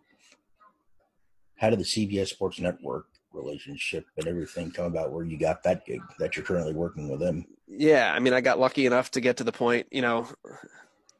how 1.55 1.69
did 1.69 1.79
the 1.79 1.85
CBS 1.85 2.27
Sports 2.27 2.59
Network 2.59 3.05
relationship 3.33 4.05
and 4.17 4.27
everything 4.27 4.71
come 4.71 4.85
about 4.85 5.11
where 5.11 5.23
you 5.23 5.37
got 5.37 5.63
that 5.63 5.85
gig 5.85 6.01
that 6.17 6.35
you're 6.35 6.45
currently 6.45 6.73
working 6.73 7.09
with 7.09 7.19
them? 7.19 7.45
Yeah, 7.67 8.11
I 8.13 8.19
mean, 8.19 8.33
I 8.33 8.41
got 8.41 8.59
lucky 8.59 8.85
enough 8.85 9.11
to 9.11 9.21
get 9.21 9.37
to 9.37 9.43
the 9.43 9.51
point. 9.51 9.87
You 9.91 10.01
know, 10.01 10.27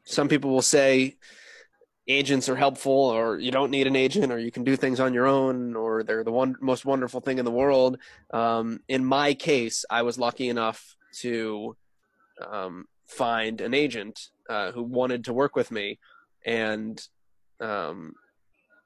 some 0.04 0.28
people 0.28 0.50
will 0.50 0.62
say 0.62 1.16
agents 2.10 2.48
are 2.48 2.56
helpful 2.56 2.92
or 2.92 3.38
you 3.38 3.50
don't 3.50 3.70
need 3.70 3.86
an 3.86 3.96
agent 3.96 4.32
or 4.32 4.38
you 4.38 4.50
can 4.50 4.64
do 4.64 4.76
things 4.76 5.00
on 5.00 5.14
your 5.14 5.26
own 5.26 5.76
or 5.76 6.02
they're 6.02 6.24
the 6.24 6.32
one 6.32 6.56
most 6.60 6.84
wonderful 6.84 7.20
thing 7.20 7.38
in 7.38 7.44
the 7.44 7.50
world. 7.50 7.98
Um, 8.32 8.80
in 8.88 9.04
my 9.04 9.34
case 9.34 9.84
i 9.90 10.02
was 10.02 10.18
lucky 10.18 10.48
enough 10.48 10.96
to 11.20 11.76
um, 12.46 12.86
find 13.06 13.60
an 13.60 13.74
agent 13.74 14.28
uh, 14.48 14.72
who 14.72 14.82
wanted 14.82 15.24
to 15.24 15.32
work 15.32 15.56
with 15.56 15.70
me 15.70 15.98
and 16.44 17.00
um, 17.60 18.14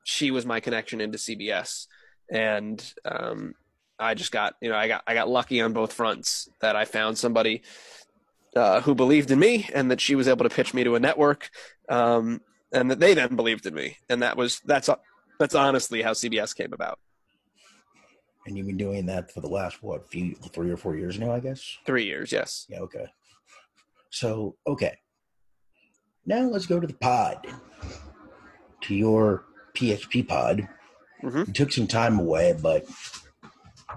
she 0.04 0.30
was 0.30 0.44
my 0.44 0.60
connection 0.60 1.00
into 1.00 1.18
cbs 1.18 1.87
and 2.30 2.94
um, 3.04 3.54
i 3.98 4.14
just 4.14 4.32
got 4.32 4.54
you 4.60 4.68
know 4.68 4.76
i 4.76 4.88
got 4.88 5.02
i 5.06 5.14
got 5.14 5.28
lucky 5.28 5.60
on 5.60 5.72
both 5.72 5.92
fronts 5.92 6.48
that 6.60 6.76
i 6.76 6.84
found 6.84 7.16
somebody 7.16 7.62
uh, 8.56 8.80
who 8.80 8.94
believed 8.94 9.30
in 9.30 9.38
me 9.38 9.68
and 9.74 9.90
that 9.90 10.00
she 10.00 10.14
was 10.14 10.28
able 10.28 10.44
to 10.44 10.54
pitch 10.54 10.74
me 10.74 10.84
to 10.84 10.94
a 10.94 11.00
network. 11.00 11.50
Um, 11.88 12.40
and 12.74 12.90
that 12.90 13.00
they 13.00 13.14
then 13.14 13.37
believed 13.37 13.64
in 13.66 13.74
me, 13.74 13.96
and 14.08 14.22
that 14.22 14.37
was 14.37 14.60
that's 14.64 14.90
that's 15.38 15.54
honestly 15.54 16.02
how 16.02 16.12
CBS 16.12 16.54
came 16.54 16.72
about. 16.72 16.98
And 18.46 18.58
you've 18.58 18.66
been 18.66 18.76
doing 18.76 19.06
that 19.06 19.32
for 19.32 19.40
the 19.40 19.48
last 19.48 19.82
what 19.82 20.10
few 20.10 20.34
three 20.34 20.70
or 20.70 20.76
four 20.76 20.96
years 20.96 21.18
now, 21.18 21.32
I 21.32 21.40
guess. 21.40 21.78
Three 21.87 22.04
years, 22.04 22.30
yes. 22.30 22.66
Yeah. 22.68 22.80
Okay. 22.80 23.06
So 24.10 24.56
okay. 24.66 24.98
Now 26.26 26.42
let's 26.42 26.66
go 26.66 26.80
to 26.80 26.87
the 26.87 26.94
pod. 26.94 27.46
To 28.82 28.94
your 28.94 29.46
php 29.74 30.28
pod. 30.28 30.68
Mm-hmm. 31.22 31.52
took 31.52 31.72
some 31.72 31.87
time 31.87 32.18
away, 32.18 32.54
but 32.60 32.84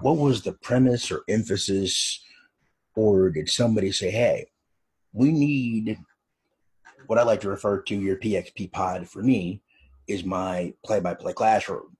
what 0.00 0.16
was 0.16 0.40
the 0.40 0.52
premise 0.52 1.12
or 1.12 1.24
emphasis, 1.28 2.24
or 2.96 3.28
did 3.28 3.50
somebody 3.50 3.92
say, 3.92 4.10
"Hey, 4.10 4.46
we 5.12 5.30
need 5.30 5.98
what 7.08 7.18
I 7.18 7.22
like 7.22 7.40
to 7.40 7.48
refer 7.48 7.80
to 7.80 7.94
your 7.96 8.16
PXP 8.16 8.70
pod 8.70 9.08
for 9.08 9.22
me 9.22 9.62
is 10.06 10.24
my 10.24 10.74
play-by-play 10.84 11.32
classroom." 11.32 11.96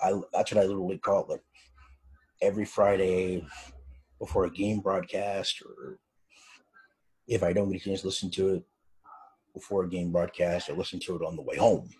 I 0.00 0.20
that's 0.32 0.52
what 0.52 0.62
I 0.62 0.66
literally 0.66 0.98
call 0.98 1.24
it. 1.24 1.30
Like 1.30 1.42
every 2.40 2.64
Friday 2.64 3.44
before 4.20 4.44
a 4.44 4.50
game 4.50 4.78
broadcast, 4.78 5.62
or 5.62 5.98
if 7.26 7.42
I 7.42 7.52
don't 7.52 7.72
get 7.72 7.82
a 7.82 7.84
chance 7.84 8.00
to 8.02 8.06
listen 8.06 8.30
to 8.30 8.54
it 8.54 8.64
before 9.52 9.84
a 9.84 9.90
game 9.90 10.12
broadcast, 10.12 10.70
I 10.70 10.74
listen 10.74 11.00
to 11.00 11.16
it 11.16 11.22
on 11.22 11.34
the 11.34 11.42
way 11.42 11.56
home 11.56 11.90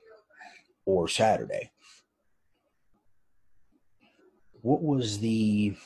or 0.85 1.09
Saturday. 1.09 1.73
What 4.61 4.83
was 4.83 5.19
the 5.19 5.77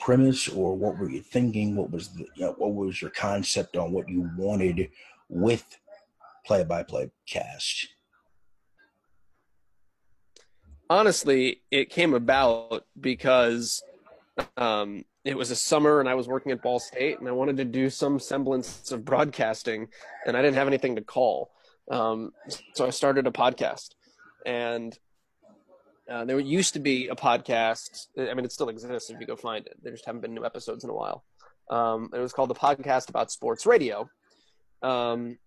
premise, 0.00 0.48
or 0.48 0.74
what 0.74 0.98
were 0.98 1.08
you 1.08 1.20
thinking? 1.20 1.76
What 1.76 1.90
was 1.90 2.08
the 2.08 2.26
you 2.34 2.46
know, 2.46 2.54
what 2.58 2.74
was 2.74 3.00
your 3.00 3.10
concept 3.10 3.76
on 3.76 3.92
what 3.92 4.08
you 4.08 4.28
wanted 4.36 4.90
with 5.28 5.64
play-by-play 6.44 7.10
cast? 7.28 7.88
honestly, 10.90 11.62
it 11.70 11.88
came 11.88 12.12
about 12.12 12.84
because 13.00 13.82
um, 14.56 15.04
it 15.24 15.38
was 15.38 15.50
a 15.50 15.56
summer 15.56 16.00
and 16.00 16.08
I 16.08 16.14
was 16.14 16.28
working 16.28 16.52
at 16.52 16.60
Ball 16.60 16.80
State 16.80 17.20
and 17.20 17.28
I 17.28 17.32
wanted 17.32 17.56
to 17.58 17.64
do 17.64 17.88
some 17.88 18.18
semblance 18.18 18.90
of 18.90 19.04
broadcasting 19.04 19.88
and 20.26 20.36
I 20.36 20.42
didn't 20.42 20.56
have 20.56 20.66
anything 20.66 20.96
to 20.96 21.02
call. 21.02 21.52
Um, 21.90 22.32
so 22.74 22.86
I 22.86 22.90
started 22.90 23.26
a 23.26 23.30
podcast 23.30 23.94
and 24.44 24.98
uh, 26.10 26.24
there 26.24 26.38
used 26.40 26.74
to 26.74 26.80
be 26.80 27.08
a 27.08 27.14
podcast. 27.14 28.08
I 28.18 28.34
mean, 28.34 28.44
it 28.44 28.52
still 28.52 28.68
exists 28.68 29.10
if 29.10 29.20
you 29.20 29.26
go 29.26 29.36
find 29.36 29.66
it. 29.66 29.76
There 29.82 29.92
just 29.92 30.04
haven't 30.04 30.22
been 30.22 30.34
new 30.34 30.44
episodes 30.44 30.82
in 30.82 30.90
a 30.90 30.94
while. 30.94 31.24
Um, 31.70 32.10
it 32.12 32.18
was 32.18 32.32
called 32.32 32.50
the 32.50 32.54
podcast 32.54 33.08
about 33.08 33.30
sports 33.30 33.64
radio. 33.64 34.10
Um, 34.82 35.38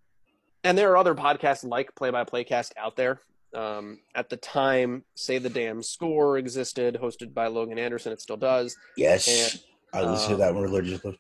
and 0.64 0.78
there 0.78 0.92
are 0.92 0.98
other 0.98 1.16
podcasts 1.16 1.68
like 1.68 1.94
Play 1.96 2.12
by 2.12 2.24
Playcast 2.24 2.72
out 2.78 2.96
there. 2.96 3.20
Um, 3.54 4.00
at 4.16 4.30
the 4.30 4.38
time, 4.38 5.04
Say 5.16 5.38
the 5.38 5.50
Damn 5.50 5.84
Score 5.84 6.38
existed, 6.38 6.98
hosted 7.00 7.34
by 7.34 7.48
Logan 7.48 7.78
Anderson. 7.78 8.14
It 8.14 8.22
still 8.22 8.38
does. 8.38 8.76
Yes, 8.98 9.28
and, 9.28 9.62
I 9.94 10.10
listened 10.10 10.34
um, 10.34 10.40
to 10.40 10.46
that 10.46 10.54
one 10.56 10.64
religiously. 10.64 11.20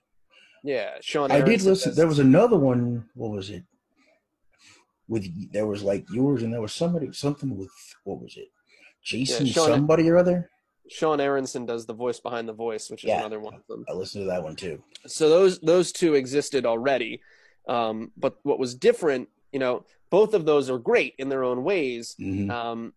Yeah, 0.64 0.94
Sean. 1.02 1.30
I 1.32 1.42
did 1.42 1.62
listen. 1.62 1.90
Does. 1.90 1.98
There 1.98 2.08
was 2.08 2.20
another 2.20 2.58
one. 2.58 3.08
What 3.14 3.32
was 3.32 3.50
it? 3.50 3.66
With 5.08 5.52
there 5.52 5.68
was 5.68 5.84
like 5.84 6.06
yours, 6.12 6.42
and 6.42 6.52
there 6.52 6.62
was 6.62 6.74
somebody 6.74 7.12
something 7.12 7.56
with 7.56 7.70
what 8.04 8.20
was 8.20 8.36
it? 8.38 8.48
Jason, 9.04 9.46
yeah, 9.46 9.54
Sean, 9.54 9.68
somebody 9.68 10.10
or 10.10 10.18
other. 10.18 10.50
Sean 10.90 11.20
Aronson 11.20 11.66
does 11.66 11.86
the 11.86 11.94
voice 11.94 12.20
behind 12.20 12.48
the 12.48 12.54
voice, 12.54 12.90
which 12.90 13.04
is 13.04 13.10
yeah, 13.10 13.20
another 13.20 13.40
one 13.40 13.54
of 13.54 13.66
them. 13.68 13.86
I 13.90 13.94
listened 13.94 14.24
to 14.24 14.28
that 14.28 14.44
one 14.44 14.56
too. 14.56 14.82
So 15.08 15.30
those 15.30 15.60
those 15.60 15.92
two 15.92 16.16
existed 16.16 16.66
already, 16.66 17.22
um, 17.68 18.12
but 18.18 18.38
what 18.44 18.60
was 18.60 18.76
different, 18.76 19.30
you 19.52 19.60
know, 19.60 19.86
both 20.10 20.34
of 20.34 20.46
those 20.46 20.70
are 20.70 20.78
great 20.78 21.16
in 21.18 21.30
their 21.30 21.44
own 21.44 21.64
ways. 21.64 22.16
Mm-hmm. 22.20 22.52
Um, 22.52 22.94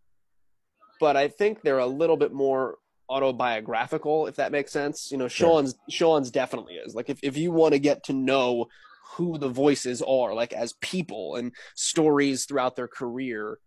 but 1.00 1.16
I 1.16 1.28
think 1.28 1.62
they're 1.62 1.78
a 1.78 1.86
little 1.86 2.16
bit 2.16 2.32
more 2.32 2.78
autobiographical, 3.08 4.26
if 4.26 4.36
that 4.36 4.52
makes 4.52 4.72
sense. 4.72 5.10
You 5.10 5.18
know, 5.18 5.28
Sean's 5.28 5.74
sure. 5.88 6.08
Sean's 6.08 6.30
definitely 6.30 6.74
is. 6.74 6.94
Like 6.94 7.08
if, 7.08 7.18
if 7.22 7.36
you 7.36 7.52
want 7.52 7.72
to 7.72 7.78
get 7.78 8.04
to 8.04 8.12
know 8.12 8.66
who 9.14 9.38
the 9.38 9.48
voices 9.48 10.02
are, 10.02 10.34
like 10.34 10.52
as 10.52 10.74
people 10.80 11.36
and 11.36 11.52
stories 11.74 12.44
throughout 12.44 12.76
their 12.76 12.88
career, 12.88 13.58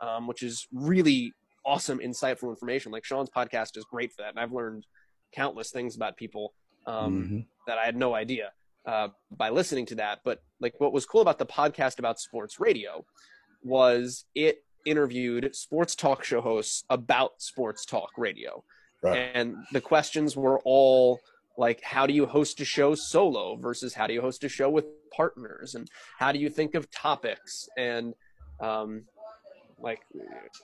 um, 0.00 0.26
which 0.26 0.42
is 0.42 0.66
really 0.72 1.32
awesome, 1.64 1.98
insightful 1.98 2.50
information. 2.50 2.92
Like 2.92 3.04
Sean's 3.04 3.30
podcast 3.30 3.76
is 3.76 3.84
great 3.84 4.12
for 4.12 4.22
that, 4.22 4.30
and 4.30 4.40
I've 4.40 4.52
learned 4.52 4.86
countless 5.32 5.70
things 5.70 5.96
about 5.96 6.16
people 6.16 6.54
um, 6.86 7.22
mm-hmm. 7.22 7.38
that 7.66 7.78
I 7.78 7.84
had 7.84 7.96
no 7.96 8.14
idea 8.14 8.52
uh, 8.86 9.08
by 9.30 9.50
listening 9.50 9.86
to 9.86 9.96
that. 9.96 10.20
But 10.24 10.42
like 10.60 10.74
what 10.78 10.92
was 10.92 11.06
cool 11.06 11.20
about 11.20 11.38
the 11.38 11.46
podcast 11.46 11.98
about 11.98 12.18
sports 12.18 12.58
radio 12.58 13.04
was 13.62 14.24
it 14.34 14.64
interviewed 14.86 15.54
sports 15.54 15.94
talk 15.94 16.24
show 16.24 16.40
hosts 16.40 16.84
about 16.88 17.42
sports 17.42 17.84
talk 17.84 18.10
radio. 18.16 18.64
Right. 19.02 19.30
And 19.34 19.56
the 19.72 19.80
questions 19.80 20.36
were 20.36 20.60
all 20.64 21.20
like 21.56 21.82
how 21.82 22.06
do 22.06 22.14
you 22.14 22.24
host 22.24 22.60
a 22.60 22.64
show 22.64 22.94
solo 22.94 23.56
versus 23.56 23.92
how 23.92 24.06
do 24.06 24.14
you 24.14 24.20
host 24.20 24.44
a 24.44 24.48
show 24.48 24.70
with 24.70 24.86
partners 25.14 25.74
and 25.74 25.88
how 26.18 26.32
do 26.32 26.38
you 26.38 26.48
think 26.48 26.74
of 26.74 26.90
topics 26.90 27.68
and 27.76 28.14
um, 28.60 29.04
like 29.80 30.00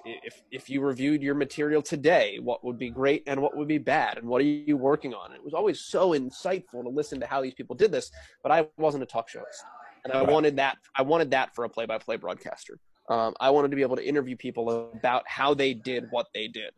if 0.05 0.43
if 0.51 0.69
you 0.69 0.81
reviewed 0.81 1.23
your 1.23 1.35
material 1.35 1.83
today 1.83 2.39
what 2.43 2.65
would 2.65 2.79
be 2.79 2.91
great 2.91 3.23
and 3.27 3.41
what 3.41 3.57
would 3.57 3.69
be 3.69 3.79
bad 3.79 4.19
and 4.19 4.27
what 4.27 4.41
are 4.41 4.45
you 4.45 4.77
working 4.77 5.15
on? 5.15 5.33
It 5.33 5.43
was 5.43 5.55
always 5.55 5.81
so 5.81 6.11
insightful 6.11 6.83
to 6.83 6.89
listen 6.89 7.21
to 7.21 7.27
how 7.27 7.41
these 7.41 7.55
people 7.55 7.77
did 7.77 7.93
this 7.93 8.11
but 8.43 8.53
i 8.53 8.67
wasn't 8.77 9.03
a 9.03 9.07
talk 9.07 9.29
show 9.29 9.41
host. 9.41 9.65
And 10.05 10.13
i 10.13 10.23
wanted 10.23 10.57
that 10.57 10.79
i 10.97 11.03
wanted 11.03 11.31
that 11.31 11.55
for 11.55 11.65
a 11.65 11.69
play-by-play 11.69 12.17
broadcaster. 12.17 12.79
Um, 13.09 13.35
i 13.41 13.51
wanted 13.51 13.71
to 13.71 13.77
be 13.77 13.83
able 13.83 13.97
to 13.97 14.07
interview 14.07 14.37
people 14.37 14.91
about 14.95 15.23
how 15.27 15.55
they 15.55 15.75
did 15.75 16.07
what 16.11 16.27
they 16.35 16.49
did. 16.49 16.71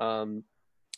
Um, 0.00 0.44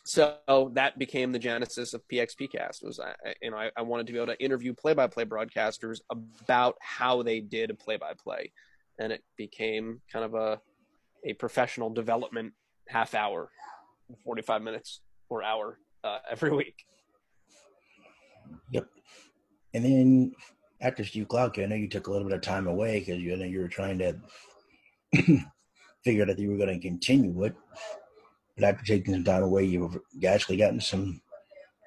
so 0.04 0.38
that 0.74 0.98
became 0.98 1.30
the 1.30 1.38
genesis 1.38 1.92
of 1.92 2.02
PXP 2.10 2.52
Cast. 2.52 2.82
Was 2.84 2.98
I, 2.98 3.12
you 3.42 3.50
know, 3.50 3.58
I, 3.58 3.70
I 3.76 3.82
wanted 3.82 4.06
to 4.06 4.12
be 4.12 4.18
able 4.18 4.32
to 4.32 4.42
interview 4.42 4.72
play-by-play 4.74 5.26
broadcasters 5.26 5.98
about 6.10 6.76
how 6.80 7.22
they 7.22 7.40
did 7.40 7.78
play-by-play, 7.78 8.50
and 8.98 9.12
it 9.12 9.22
became 9.36 10.00
kind 10.10 10.24
of 10.24 10.34
a 10.34 10.60
a 11.24 11.34
professional 11.34 11.90
development 11.90 12.52
half 12.88 13.14
hour, 13.14 13.50
45 14.24 14.62
minutes 14.62 15.00
or 15.28 15.42
hour 15.42 15.78
uh, 16.04 16.18
every 16.30 16.50
week. 16.50 16.84
Yep. 18.72 18.86
And 19.74 19.84
then 19.84 20.32
after 20.80 21.04
Steve 21.04 21.28
Klauke, 21.28 21.62
I 21.62 21.66
know 21.66 21.76
you 21.76 21.88
took 21.88 22.06
a 22.06 22.10
little 22.10 22.26
bit 22.26 22.36
of 22.36 22.42
time 22.42 22.66
away 22.66 23.00
because 23.00 23.20
you 23.20 23.36
know 23.36 23.44
you 23.44 23.60
were 23.60 23.68
trying 23.68 23.98
to 23.98 24.16
figure 26.04 26.22
out 26.22 26.30
if 26.30 26.38
you 26.38 26.50
were 26.50 26.56
going 26.56 26.80
to 26.80 26.88
continue 26.88 27.44
it. 27.44 27.54
But 28.56 28.64
after 28.64 28.84
taking 28.84 29.14
some 29.14 29.24
time 29.24 29.42
away, 29.42 29.64
you've 29.64 29.98
actually 30.26 30.56
gotten 30.56 30.80
some 30.80 31.20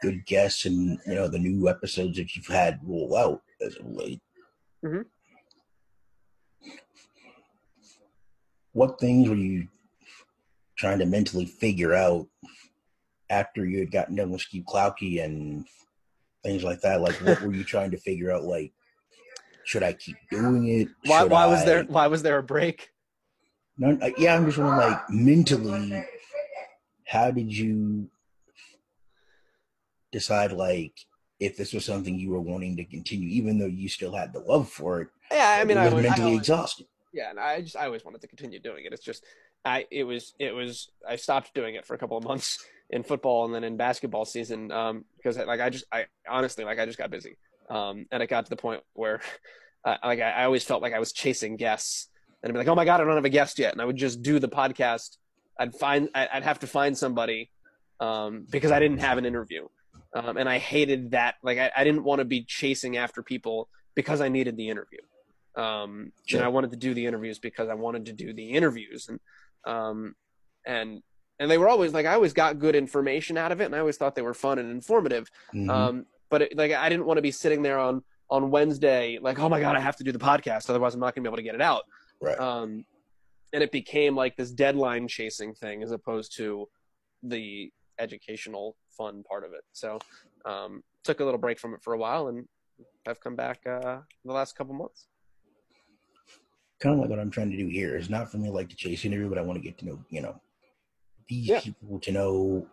good 0.01 0.25
guests 0.25 0.65
and 0.65 0.99
you 1.05 1.15
know 1.15 1.27
the 1.27 1.39
new 1.39 1.69
episodes 1.69 2.17
that 2.17 2.35
you've 2.35 2.47
had 2.47 2.79
roll 2.83 3.15
out 3.17 3.41
as 3.65 3.75
of 3.77 3.87
late. 3.87 4.21
Mm-hmm. 4.85 5.01
What 8.73 8.99
things 8.99 9.29
were 9.29 9.35
you 9.35 9.67
trying 10.77 10.99
to 10.99 11.05
mentally 11.05 11.45
figure 11.45 11.93
out 11.93 12.27
after 13.29 13.65
you 13.65 13.79
had 13.79 13.91
gotten 13.91 14.15
done 14.15 14.31
with 14.31 14.41
Steve 14.41 14.65
Klauke 14.67 15.23
and 15.23 15.65
things 16.43 16.63
like 16.63 16.81
that? 16.81 17.01
Like, 17.01 17.15
what 17.15 17.41
were 17.41 17.53
you 17.53 17.63
trying 17.63 17.91
to 17.91 17.97
figure 17.97 18.31
out? 18.31 18.43
Like, 18.43 18.73
should 19.63 19.83
I 19.83 19.93
keep 19.93 20.17
doing 20.29 20.67
it? 20.67 20.89
Why? 21.05 21.23
Why 21.23 21.43
I... 21.43 21.47
was 21.47 21.63
there? 21.65 21.83
Why 21.83 22.07
was 22.07 22.23
there 22.23 22.37
a 22.37 22.43
break? 22.43 22.89
No, 23.77 23.97
yeah, 24.17 24.35
I'm 24.35 24.45
just 24.45 24.59
wondering, 24.59 24.91
like, 24.91 25.09
mentally, 25.09 26.03
how 27.07 27.31
did 27.31 27.51
you 27.51 28.07
decide, 30.11 30.51
like, 30.51 30.93
if 31.39 31.57
this 31.57 31.73
was 31.73 31.83
something 31.83 32.19
you 32.19 32.29
were 32.29 32.39
wanting 32.39 32.77
to 32.77 32.85
continue, 32.85 33.29
even 33.29 33.57
though 33.57 33.65
you 33.65 33.89
still 33.89 34.13
had 34.13 34.31
the 34.31 34.41
love 34.41 34.69
for 34.69 35.01
it? 35.01 35.07
Yeah, 35.31 35.57
I 35.59 35.63
mean, 35.63 35.79
I 35.79 35.89
was 35.89 36.03
mentally 36.03 36.33
I 36.33 36.35
exhausted. 36.35 36.85
Yeah, 37.13 37.29
and 37.29 37.39
I 37.39 37.61
just 37.61 37.77
I 37.77 37.85
always 37.85 38.03
wanted 38.03 38.21
to 38.21 38.27
continue 38.27 38.59
doing 38.59 38.85
it. 38.85 38.91
It's 38.91 39.03
just 39.03 39.23
I 39.63 39.85
it 39.91 40.03
was 40.03 40.33
it 40.39 40.53
was 40.53 40.89
I 41.07 41.15
stopped 41.15 41.53
doing 41.53 41.75
it 41.75 41.85
for 41.85 41.93
a 41.93 41.97
couple 41.97 42.17
of 42.17 42.23
months 42.23 42.65
in 42.89 43.03
football 43.03 43.45
and 43.45 43.55
then 43.55 43.63
in 43.63 43.77
basketball 43.77 44.25
season 44.25 44.71
um 44.71 45.05
because 45.15 45.37
like 45.37 45.61
I 45.61 45.69
just 45.69 45.85
I 45.91 46.05
honestly 46.29 46.65
like 46.65 46.79
I 46.79 46.85
just 46.85 46.97
got 46.97 47.11
busy. 47.11 47.37
Um 47.69 48.07
and 48.11 48.21
it 48.21 48.27
got 48.27 48.45
to 48.45 48.49
the 48.49 48.57
point 48.57 48.81
where 48.93 49.21
uh, 49.85 49.97
like 50.03 50.19
I, 50.19 50.31
I 50.31 50.43
always 50.45 50.63
felt 50.63 50.81
like 50.81 50.93
I 50.93 50.99
was 50.99 51.13
chasing 51.13 51.55
guests. 51.55 52.09
And 52.41 52.49
I'd 52.49 52.53
be 52.53 52.57
like 52.57 52.67
oh 52.67 52.75
my 52.75 52.85
god 52.85 52.99
I 52.99 53.03
don't 53.05 53.15
have 53.15 53.25
a 53.25 53.29
guest 53.29 53.59
yet. 53.59 53.73
And 53.73 53.81
I 53.81 53.85
would 53.85 53.95
just 53.95 54.23
do 54.23 54.39
the 54.39 54.49
podcast. 54.49 55.17
I'd 55.59 55.75
find 55.75 56.09
I'd 56.15 56.43
have 56.43 56.59
to 56.59 56.67
find 56.67 56.97
somebody 56.97 57.51
um 57.99 58.47
because 58.49 58.71
I 58.71 58.79
didn't 58.79 58.99
have 58.99 59.19
an 59.19 59.25
interview. 59.25 59.67
Um 60.15 60.37
and 60.37 60.49
I 60.49 60.57
hated 60.57 61.11
that. 61.11 61.35
Like 61.43 61.59
I, 61.59 61.71
I 61.77 61.83
didn't 61.83 62.03
want 62.03 62.19
to 62.19 62.25
be 62.25 62.43
chasing 62.43 62.97
after 62.97 63.21
people 63.21 63.69
because 63.95 64.19
I 64.19 64.29
needed 64.29 64.57
the 64.57 64.69
interview 64.69 64.99
um, 65.55 66.11
sure. 66.25 66.39
And 66.39 66.45
I 66.45 66.49
wanted 66.49 66.71
to 66.71 66.77
do 66.77 66.93
the 66.93 67.05
interviews 67.05 67.39
because 67.39 67.69
I 67.69 67.73
wanted 67.73 68.05
to 68.05 68.13
do 68.13 68.33
the 68.33 68.51
interviews, 68.51 69.09
and 69.09 69.19
um, 69.65 70.15
and 70.65 71.01
and 71.39 71.49
they 71.49 71.57
were 71.57 71.67
always 71.67 71.93
like 71.93 72.05
I 72.05 72.13
always 72.13 72.33
got 72.33 72.59
good 72.59 72.75
information 72.75 73.37
out 73.37 73.51
of 73.51 73.61
it, 73.61 73.65
and 73.65 73.75
I 73.75 73.79
always 73.79 73.97
thought 73.97 74.15
they 74.15 74.21
were 74.21 74.33
fun 74.33 74.59
and 74.59 74.71
informative. 74.71 75.29
Mm-hmm. 75.53 75.69
Um, 75.69 76.05
but 76.29 76.43
it, 76.43 76.57
like 76.57 76.71
I 76.71 76.89
didn't 76.89 77.05
want 77.05 77.17
to 77.17 77.21
be 77.21 77.31
sitting 77.31 77.61
there 77.61 77.79
on 77.79 78.03
on 78.29 78.49
Wednesday 78.49 79.19
like, 79.21 79.39
oh 79.39 79.49
my 79.49 79.59
god, 79.59 79.75
I 79.75 79.79
have 79.79 79.95
to 79.97 80.03
do 80.03 80.11
the 80.11 80.19
podcast, 80.19 80.69
otherwise 80.69 80.93
I'm 80.93 80.99
not 80.99 81.13
going 81.13 81.23
to 81.23 81.29
be 81.29 81.31
able 81.31 81.37
to 81.37 81.43
get 81.43 81.55
it 81.55 81.61
out. 81.61 81.83
Right. 82.21 82.39
Um, 82.39 82.85
and 83.51 83.61
it 83.61 83.71
became 83.71 84.15
like 84.15 84.35
this 84.35 84.49
deadline 84.49 85.07
chasing 85.07 85.53
thing 85.53 85.83
as 85.83 85.91
opposed 85.91 86.35
to 86.37 86.67
the 87.21 87.71
educational 87.99 88.75
fun 88.97 89.23
part 89.29 89.43
of 89.43 89.51
it. 89.53 89.61
So 89.73 89.99
um, 90.45 90.81
took 91.03 91.19
a 91.19 91.23
little 91.23 91.39
break 91.39 91.59
from 91.59 91.75
it 91.75 91.83
for 91.83 91.93
a 91.93 91.97
while, 91.97 92.29
and 92.29 92.47
I've 93.07 93.19
come 93.19 93.35
back 93.35 93.59
uh, 93.67 93.99
the 94.25 94.33
last 94.33 94.55
couple 94.55 94.73
months 94.73 95.05
kind 96.83 96.95
of 96.95 96.99
like 96.99 97.09
what 97.09 97.19
I'm 97.19 97.31
trying 97.31 97.49
to 97.49 97.57
do 97.57 97.67
here. 97.67 97.95
It's 97.95 98.09
not 98.09 98.29
for 98.29 98.37
me 98.37 98.49
like 98.49 98.67
to 98.69 98.75
chase 98.75 99.05
interview, 99.05 99.29
but 99.29 99.37
I 99.37 99.41
want 99.41 99.57
to 99.57 99.63
get 99.63 99.77
to 99.79 99.85
know, 99.85 99.99
you 100.09 100.21
know, 100.21 100.39
these 101.29 101.47
yeah. 101.47 101.61
people 101.61 101.97
to 102.01 102.11
know 102.11 102.67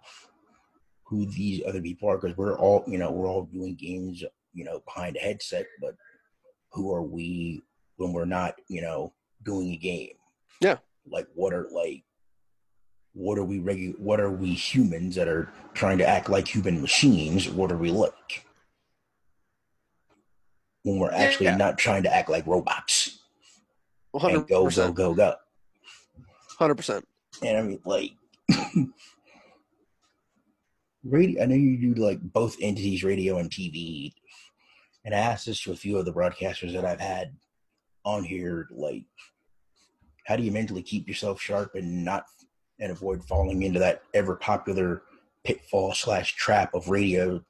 who 1.04 1.26
these 1.26 1.62
other 1.66 1.80
people 1.80 2.10
are 2.10 2.18
because 2.18 2.36
we're 2.36 2.58
all, 2.58 2.82
you 2.88 2.98
know, 2.98 3.12
we're 3.12 3.28
all 3.28 3.44
doing 3.52 3.76
games, 3.76 4.24
you 4.52 4.64
know, 4.64 4.80
behind 4.84 5.16
a 5.16 5.20
headset, 5.20 5.66
but 5.80 5.94
who 6.72 6.92
are 6.92 7.02
we 7.02 7.62
when 7.96 8.12
we're 8.12 8.24
not, 8.24 8.54
you 8.68 8.82
know, 8.82 9.12
doing 9.44 9.72
a 9.72 9.76
game? 9.76 10.14
Yeah. 10.60 10.78
Like 11.08 11.28
what 11.34 11.54
are 11.54 11.68
like 11.72 12.02
what 13.12 13.38
are 13.38 13.44
we 13.44 13.58
regu- 13.60 13.98
what 13.98 14.20
are 14.20 14.30
we 14.30 14.52
humans 14.54 15.14
that 15.16 15.28
are 15.28 15.52
trying 15.72 15.98
to 15.98 16.06
act 16.06 16.28
like 16.28 16.48
human 16.48 16.80
machines? 16.80 17.48
What 17.48 17.70
are 17.70 17.76
we 17.76 17.90
like? 17.90 18.46
When 20.82 20.98
we're 20.98 21.12
actually 21.12 21.46
yeah. 21.46 21.56
not 21.56 21.78
trying 21.78 22.02
to 22.04 22.14
act 22.14 22.28
like 22.28 22.46
robots. 22.46 22.99
100%. 24.14 24.34
And 24.34 24.48
go, 24.48 24.68
go, 24.68 24.92
go, 24.92 25.14
go. 25.14 25.34
Hundred 26.58 26.74
percent. 26.74 27.06
And 27.42 27.56
I 27.56 27.62
mean 27.62 27.80
like 27.84 28.12
radio 31.04 31.42
I 31.42 31.46
know 31.46 31.54
you 31.54 31.94
do 31.94 32.00
like 32.00 32.20
both 32.20 32.56
entities, 32.60 33.02
radio 33.04 33.38
and 33.38 33.50
TV. 33.50 34.12
And 35.04 35.14
I 35.14 35.18
asked 35.18 35.46
this 35.46 35.62
to 35.62 35.72
a 35.72 35.76
few 35.76 35.96
of 35.96 36.04
the 36.04 36.12
broadcasters 36.12 36.74
that 36.74 36.84
I've 36.84 37.00
had 37.00 37.34
on 38.04 38.24
here, 38.24 38.68
like 38.70 39.04
how 40.26 40.36
do 40.36 40.42
you 40.42 40.52
mentally 40.52 40.82
keep 40.82 41.08
yourself 41.08 41.40
sharp 41.40 41.74
and 41.74 42.04
not 42.04 42.24
and 42.78 42.92
avoid 42.92 43.24
falling 43.24 43.62
into 43.62 43.78
that 43.78 44.02
ever 44.14 44.36
popular 44.36 45.02
pitfall 45.44 45.92
slash 45.94 46.34
trap 46.36 46.74
of 46.74 46.88
radio 46.88 47.42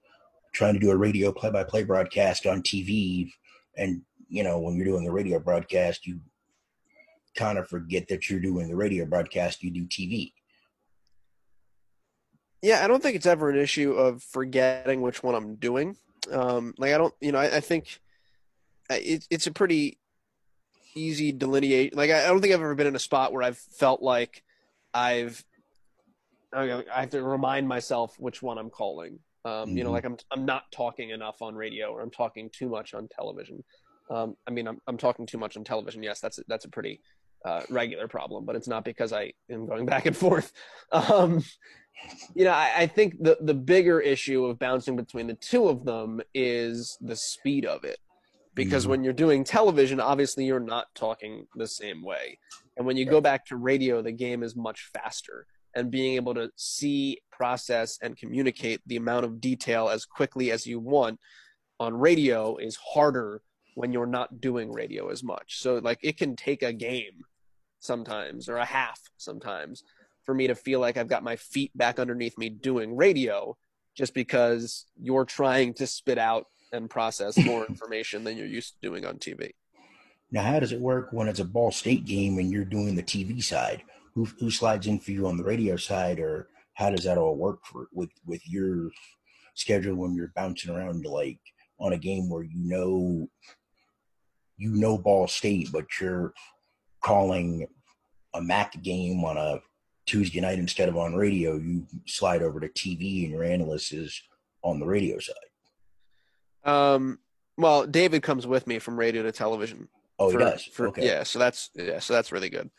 trying 0.53 0.75
to 0.75 0.81
do 0.81 0.91
a 0.91 0.97
radio 0.97 1.33
play 1.33 1.51
by 1.51 1.63
play 1.63 1.85
broadcast 1.85 2.47
on 2.47 2.63
TV 2.63 3.31
and 3.77 4.03
you 4.29 4.43
know 4.43 4.59
when 4.59 4.77
you're 4.77 4.87
doing 4.87 5.07
a 5.07 5.13
radio 5.13 5.39
broadcast 5.39 6.07
you 6.07 6.21
kind 7.37 7.59
of 7.59 7.69
forget 7.69 8.09
that 8.09 8.29
you're 8.29 8.41
doing 8.41 8.69
the 8.69 8.77
radio 8.77 9.05
broadcast 9.05 9.63
you 9.63 9.71
do 9.71 9.85
TV 9.87 10.33
yeah 12.63 12.85
I 12.85 12.89
don't 12.89 13.03
think 13.03 13.17
it's 13.17 13.27
ever 13.27 13.51
an 13.51 13.59
issue 13.59 13.93
of 13.93 14.23
forgetting 14.23 15.01
which 15.01 15.23
one 15.23 15.35
I'm 15.35 15.57
doing 15.57 15.97
um 16.33 16.75
like 16.79 16.93
I 16.93 16.99
don't 16.99 17.15
you 17.21 17.33
know 17.33 17.39
I, 17.39 17.57
I 17.57 17.61
think 17.61 18.01
it, 18.91 19.27
it's 19.31 19.47
a 19.47 19.53
pretty 19.53 19.99
easy 20.95 21.31
delineate 21.31 21.97
like 21.97 22.11
I, 22.11 22.25
I 22.25 22.27
don't 22.27 22.41
think 22.41 22.53
I've 22.53 22.61
ever 22.61 22.75
been 22.75 22.89
in 22.89 22.97
a 22.97 23.01
spot 23.01 23.33
where 23.33 23.43
I've 23.43 23.59
felt 23.59 24.03
like 24.03 24.43
I've 24.93 25.45
I 26.53 26.83
have 26.93 27.11
to 27.11 27.23
remind 27.23 27.69
myself 27.69 28.19
which 28.19 28.43
one 28.43 28.59
I'm 28.59 28.71
calling. 28.71 29.19
Um, 29.45 29.53
mm-hmm. 29.53 29.77
You 29.77 29.85
know, 29.85 29.91
mm-hmm. 29.91 29.95
like 29.95 30.05
I'm 30.05 30.17
I'm 30.31 30.45
not 30.45 30.65
talking 30.73 31.11
enough 31.11 31.43
on 31.43 31.55
radio, 31.55 31.93
or 31.93 32.03
I'm 32.03 32.11
talking 32.11 32.51
too 32.53 32.69
much 32.69 32.95
on 32.95 33.09
television. 33.09 33.63
Um, 34.11 34.37
I 34.47 34.51
mean, 34.51 34.67
I'm 34.67 34.81
I'm 34.87 34.97
talking 34.97 35.27
too 35.27 35.39
much 35.39 35.57
on 35.57 35.65
television. 35.65 36.03
Yes, 36.03 36.21
that's 36.21 36.39
a, 36.39 36.43
that's 36.49 36.65
a 36.65 36.69
pretty 36.69 37.01
uh, 37.45 37.63
regular 37.71 38.09
problem, 38.09 38.45
but 38.45 38.57
it's 38.57 38.69
not 38.69 38.85
because 38.85 39.13
I 39.13 39.33
am 39.51 39.67
going 39.67 39.87
back 39.87 40.07
and 40.07 40.17
forth. 40.17 40.53
Um, 40.93 41.45
you 42.35 42.45
know, 42.45 42.51
I, 42.51 42.73
I, 42.79 42.87
think 42.89 43.23
the 43.23 43.39
the 43.41 43.55
bigger 43.55 44.01
issue 44.01 44.45
of 44.45 44.59
bouncing 44.59 44.97
between 44.97 45.29
the 45.29 45.35
two 45.35 45.69
of 45.69 45.85
them 45.85 46.21
is 46.35 46.99
the 47.01 47.15
speed 47.15 47.65
of 47.65 47.85
it 47.85 47.99
because 48.55 48.85
mm-hmm. 48.85 48.91
when 48.91 49.05
you're 49.05 49.13
doing 49.13 49.45
television 49.45 50.01
obviously 50.01 50.45
you're 50.45 50.61
not 50.61 50.87
talking 50.95 51.47
the 51.55 51.67
same 51.67 52.03
way 52.03 52.39
and 52.77 52.87
when 52.87 52.97
you 52.97 53.05
right. 53.05 53.13
go 53.13 53.21
back 53.21 53.45
to 53.47 53.57
radio 53.57 54.03
the 54.03 54.13
game 54.13 54.43
is 54.43 54.57
much 54.57 54.91
faster 54.93 55.47
and 55.75 55.91
being 55.91 56.17
able 56.17 56.35
to 56.35 56.51
see 56.57 57.19
process 57.31 57.99
and 58.03 58.17
communicate 58.17 58.81
the 58.87 58.97
amount 58.97 59.25
of 59.25 59.41
detail 59.41 59.89
as 59.89 60.05
quickly 60.05 60.51
as 60.51 60.67
you 60.67 60.81
want 60.81 61.19
on 61.79 61.95
radio 61.95 62.57
is 62.57 62.77
harder 62.77 63.41
when 63.75 63.93
you're 63.93 64.07
not 64.07 64.41
doing 64.41 64.73
radio 64.73 65.09
as 65.09 65.23
much 65.23 65.61
so 65.61 65.77
like 65.79 65.99
it 66.03 66.17
can 66.17 66.35
take 66.35 66.63
a 66.63 66.73
game 66.73 67.25
sometimes 67.81 68.49
or 68.49 68.57
a 68.57 68.65
half 68.65 69.01
sometimes 69.17 69.83
for 70.25 70.35
me 70.35 70.47
to 70.47 70.55
feel 70.55 70.81
like 70.81 70.97
I've 70.97 71.09
got 71.09 71.25
my 71.25 71.37
feet 71.37 71.77
back 71.77 71.99
underneath 71.99 72.39
me 72.39 72.49
doing 72.49 72.97
radio 72.97 73.57
just 73.97 74.15
because 74.15 74.87
you're 75.01 75.25
trying 75.25 75.75
to 75.75 75.87
spit 75.87 76.19
out 76.19 76.47
and 76.73 76.89
process 76.89 77.37
more 77.45 77.67
information 77.67 78.25
than 78.25 78.37
you're 78.37 78.47
used 78.47 78.75
to 78.75 78.89
doing 78.89 79.05
on 79.05 79.17
TV. 79.17 79.51
Now, 80.31 80.43
how 80.45 80.61
does 80.61 80.73
it 80.73 80.81
work 80.81 81.09
when 81.11 81.27
it's 81.27 81.41
a 81.41 81.45
Ball 81.45 81.73
State 81.73 82.05
game 82.05 82.39
and 82.39 82.53
you're 82.53 82.65
doing 82.65 82.95
the 82.95 83.03
TV 83.03 83.43
side? 83.43 83.83
Who, 84.15 84.27
who 84.39 84.51
slides 84.51 84.87
in 84.87 85.01
for 85.01 85.11
you 85.11 85.27
on 85.27 85.37
the 85.37 85.45
radio 85.45 85.77
side, 85.77 86.21
or 86.21 86.49
how 86.75 86.91
does 86.91 87.05
that 87.05 87.19
all 87.19 87.37
work 87.37 87.65
for 87.65 87.89
with 87.93 88.11
with 88.27 88.41
your 88.49 88.91
schedule 89.55 89.95
when 89.97 90.15
you're 90.15 90.33
bouncing 90.35 90.75
around 90.75 91.05
like 91.05 91.41
on 91.79 91.93
a 91.93 91.99
game 91.99 92.29
where 92.29 92.43
you 92.43 92.57
know 92.57 93.29
you 94.57 94.71
know 94.73 94.99
Ball 94.99 95.27
State, 95.27 95.71
but 95.73 95.87
you're 96.01 96.33
calling 97.03 97.67
a 98.35 98.41
MAC 98.41 98.81
game 98.83 99.25
on 99.25 99.37
a 99.37 99.61
Tuesday 100.07 100.41
night 100.41 100.59
instead 100.59 100.89
of 100.89 100.97
on 100.97 101.15
radio, 101.15 101.57
you 101.57 101.87
slide 102.07 102.43
over 102.43 102.61
to 102.61 102.69
TV 102.69 103.25
and 103.25 103.33
your 103.33 103.45
analyst 103.45 103.93
is 103.93 104.23
on 104.63 104.81
the 104.81 104.87
radio 104.87 105.19
side. 105.19 105.35
Um, 106.65 107.19
well, 107.57 107.87
David 107.87 108.23
comes 108.23 108.47
with 108.47 108.67
me 108.67 108.79
from 108.79 108.99
radio 108.99 109.23
to 109.23 109.33
television. 109.33 109.89
Oh, 110.19 110.31
for, 110.31 110.39
he 110.39 110.45
does. 110.45 110.65
For, 110.65 110.89
okay. 110.89 111.07
Yeah, 111.07 111.23
so 111.23 111.39
that's 111.39 111.71
yeah, 111.75 111.99
so 111.99 112.13
that's 112.13 112.33
really 112.33 112.51
good. 112.51 112.71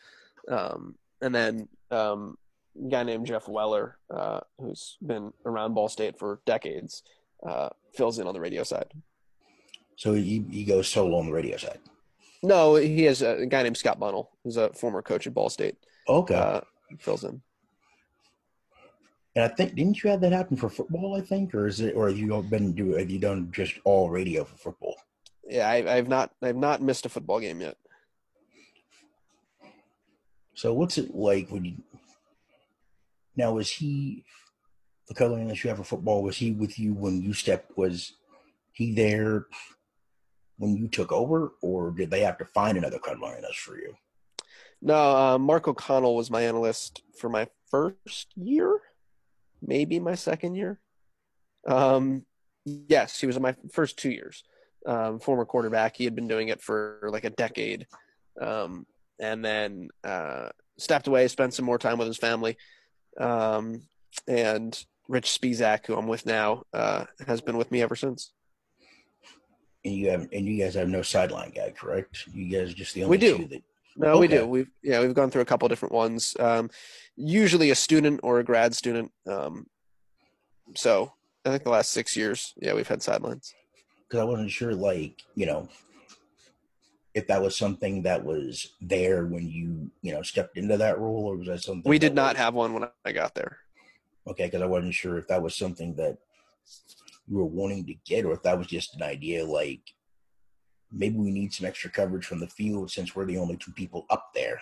Um, 0.48 0.96
and 1.20 1.34
then 1.34 1.68
um, 1.90 2.36
a 2.76 2.88
guy 2.88 3.02
named 3.02 3.26
Jeff 3.26 3.48
Weller, 3.48 3.98
uh, 4.14 4.40
who's 4.58 4.96
been 5.04 5.32
around 5.44 5.74
Ball 5.74 5.88
State 5.88 6.18
for 6.18 6.40
decades, 6.46 7.02
uh, 7.46 7.68
fills 7.94 8.18
in 8.18 8.26
on 8.26 8.34
the 8.34 8.40
radio 8.40 8.62
side. 8.62 8.92
So 9.96 10.14
he, 10.14 10.44
he 10.50 10.64
goes 10.64 10.88
solo 10.88 11.18
on 11.18 11.26
the 11.26 11.32
radio 11.32 11.56
side. 11.56 11.78
No, 12.42 12.74
he 12.74 13.04
has 13.04 13.22
a, 13.22 13.46
guy 13.46 13.62
named 13.62 13.76
Scott 13.76 14.00
Bunnell, 14.00 14.30
who's 14.42 14.56
a 14.56 14.72
former 14.72 15.00
coach 15.00 15.26
at 15.26 15.34
Ball 15.34 15.48
State. 15.48 15.76
Okay, 16.08 16.34
uh, 16.34 16.60
fills 16.98 17.24
in. 17.24 17.40
And 19.34 19.44
I 19.44 19.48
think 19.48 19.74
didn't 19.74 20.02
you 20.02 20.10
have 20.10 20.20
that 20.20 20.32
happen 20.32 20.56
for 20.56 20.68
football? 20.68 21.16
I 21.16 21.20
think, 21.20 21.54
or 21.54 21.66
is 21.66 21.80
it, 21.80 21.94
or 21.94 22.08
have 22.08 22.18
you 22.18 22.42
been 22.42 22.72
do 22.72 22.94
have 22.94 23.10
you 23.10 23.18
done 23.18 23.50
just 23.52 23.78
all 23.84 24.10
radio 24.10 24.44
for 24.44 24.56
football? 24.56 24.96
Yeah, 25.48 25.68
I, 25.68 25.96
I've 25.96 26.08
not 26.08 26.32
I've 26.42 26.56
not 26.56 26.82
missed 26.82 27.06
a 27.06 27.08
football 27.08 27.40
game 27.40 27.60
yet. 27.60 27.76
So 30.54 30.74
what's 30.74 30.98
it 30.98 31.14
like 31.14 31.48
when 31.48 31.64
you? 31.64 31.74
Now 33.36 33.52
was 33.52 33.70
he 33.70 34.24
the 35.08 35.14
color 35.14 35.38
analyst 35.38 35.64
you 35.64 35.68
have 35.68 35.78
for 35.78 35.84
football? 35.84 36.22
Was 36.22 36.36
he 36.36 36.52
with 36.52 36.78
you 36.78 36.92
when 36.92 37.22
you 37.22 37.32
stepped? 37.32 37.76
Was 37.78 38.12
he 38.72 38.92
there 38.94 39.46
when 40.62 40.76
you 40.76 40.88
took 40.88 41.12
over, 41.12 41.52
or 41.60 41.90
did 41.90 42.10
they 42.10 42.20
have 42.20 42.38
to 42.38 42.44
find 42.44 42.78
another 42.78 42.98
color 42.98 43.36
analyst 43.36 43.58
for 43.58 43.76
you? 43.76 43.94
No, 44.80 44.94
uh, 44.94 45.38
Mark 45.38 45.68
O'Connell 45.68 46.16
was 46.16 46.30
my 46.30 46.42
analyst 46.42 47.02
for 47.18 47.28
my 47.28 47.46
first 47.70 48.28
year 48.36 48.80
maybe 49.62 50.00
my 50.00 50.14
second 50.14 50.56
year. 50.56 50.80
Um, 51.66 52.24
yes, 52.64 53.20
he 53.20 53.26
was 53.26 53.38
my 53.38 53.54
first 53.70 53.96
two 53.96 54.10
years. 54.10 54.42
Um, 54.84 55.20
former 55.20 55.44
quarterback. 55.44 55.96
He 55.96 56.04
had 56.04 56.16
been 56.16 56.28
doing 56.28 56.48
it 56.48 56.60
for 56.60 57.00
like 57.04 57.24
a 57.24 57.30
decade. 57.30 57.86
Um, 58.40 58.86
and 59.20 59.44
then 59.44 59.88
uh, 60.02 60.48
stepped 60.76 61.06
away, 61.06 61.28
spent 61.28 61.54
some 61.54 61.64
more 61.64 61.78
time 61.78 61.98
with 61.98 62.08
his 62.08 62.18
family. 62.18 62.56
Um, 63.18 63.82
and 64.26 64.84
Rich 65.08 65.38
Spizak, 65.40 65.86
who 65.86 65.96
I'm 65.96 66.08
with 66.08 66.26
now, 66.26 66.64
uh, 66.72 67.04
has 67.26 67.40
been 67.40 67.56
with 67.56 67.70
me 67.70 67.82
ever 67.82 67.94
since. 67.94 68.32
And 69.84 69.94
you 69.94 70.10
have, 70.10 70.28
and 70.32 70.46
you 70.46 70.62
guys 70.62 70.74
have 70.74 70.88
no 70.88 71.02
sideline 71.02 71.50
guy, 71.50 71.72
correct? 71.76 72.28
You 72.32 72.48
guys 72.56 72.72
just 72.72 72.94
the 72.94 73.04
only 73.04 73.16
we 73.16 73.18
do. 73.18 73.38
two 73.38 73.46
that 73.46 73.62
no, 73.96 74.12
okay. 74.12 74.20
we 74.20 74.28
do. 74.28 74.46
We've 74.46 74.70
yeah, 74.82 75.00
we've 75.00 75.14
gone 75.14 75.30
through 75.30 75.42
a 75.42 75.46
couple 75.46 75.68
different 75.68 75.94
ones. 75.94 76.36
Um, 76.38 76.70
usually 77.16 77.70
a 77.70 77.74
student 77.74 78.20
or 78.22 78.38
a 78.38 78.44
grad 78.44 78.74
student. 78.74 79.12
Um, 79.26 79.66
so 80.74 81.12
I 81.44 81.50
think 81.50 81.64
the 81.64 81.70
last 81.70 81.90
six 81.90 82.16
years, 82.16 82.54
yeah, 82.56 82.74
we've 82.74 82.88
had 82.88 83.02
sidelines. 83.02 83.54
Because 84.08 84.20
I 84.20 84.24
wasn't 84.24 84.50
sure, 84.50 84.74
like 84.74 85.22
you 85.34 85.46
know, 85.46 85.68
if 87.14 87.26
that 87.26 87.42
was 87.42 87.56
something 87.56 88.02
that 88.02 88.24
was 88.24 88.72
there 88.80 89.26
when 89.26 89.48
you 89.48 89.90
you 90.00 90.14
know 90.14 90.22
stepped 90.22 90.56
into 90.56 90.76
that 90.78 90.98
role, 90.98 91.26
or 91.26 91.36
was 91.36 91.48
that 91.48 91.62
something 91.62 91.88
we 91.88 91.98
did 91.98 92.14
not 92.14 92.34
was... 92.34 92.42
have 92.42 92.54
one 92.54 92.72
when 92.72 92.88
I 93.04 93.12
got 93.12 93.34
there. 93.34 93.58
Okay, 94.26 94.46
because 94.46 94.62
I 94.62 94.66
wasn't 94.66 94.94
sure 94.94 95.18
if 95.18 95.26
that 95.28 95.42
was 95.42 95.56
something 95.56 95.94
that 95.96 96.18
you 97.28 97.38
were 97.38 97.44
wanting 97.44 97.86
to 97.86 97.94
get, 98.06 98.24
or 98.24 98.32
if 98.32 98.42
that 98.42 98.58
was 98.58 98.66
just 98.66 98.94
an 98.94 99.02
idea, 99.02 99.44
like 99.44 99.82
maybe 100.90 101.16
we 101.16 101.30
need 101.30 101.52
some 101.52 101.66
extra 101.66 101.90
coverage 101.90 102.26
from 102.26 102.40
the 102.40 102.48
field 102.48 102.90
since 102.90 103.14
we're 103.14 103.24
the 103.24 103.38
only 103.38 103.56
two 103.56 103.72
people 103.72 104.06
up 104.10 104.30
there. 104.34 104.60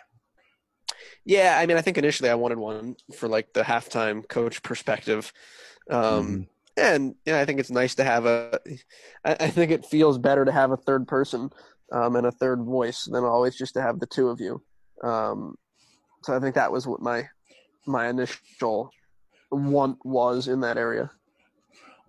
Yeah, 1.24 1.56
I 1.58 1.66
mean, 1.66 1.76
I 1.76 1.82
think 1.82 1.98
initially 1.98 2.30
I 2.30 2.34
wanted 2.34 2.58
one 2.58 2.96
for 3.16 3.28
like 3.28 3.52
the 3.52 3.62
halftime 3.62 4.26
coach 4.28 4.62
perspective. 4.62 5.32
Um, 5.90 6.02
mm-hmm. 6.02 6.42
And 6.76 7.14
yeah, 7.26 7.40
I 7.40 7.44
think 7.44 7.60
it's 7.60 7.70
nice 7.70 7.94
to 7.96 8.04
have 8.04 8.26
a. 8.26 8.58
I, 9.24 9.36
I 9.40 9.50
think 9.50 9.70
it 9.70 9.86
feels 9.86 10.18
better 10.18 10.44
to 10.44 10.52
have 10.52 10.70
a 10.70 10.76
third 10.76 11.06
person 11.08 11.50
um, 11.92 12.16
and 12.16 12.26
a 12.26 12.32
third 12.32 12.62
voice 12.62 13.04
than 13.04 13.24
always 13.24 13.56
just 13.56 13.74
to 13.74 13.82
have 13.82 13.98
the 13.98 14.06
two 14.06 14.28
of 14.28 14.40
you. 14.40 14.62
Um, 15.02 15.56
so 16.22 16.34
I 16.34 16.40
think 16.40 16.54
that 16.54 16.72
was 16.72 16.86
what 16.86 17.00
my 17.00 17.28
my 17.86 18.08
initial 18.08 18.90
want 19.50 19.98
was 20.04 20.48
in 20.48 20.60
that 20.60 20.78
area. 20.78 21.10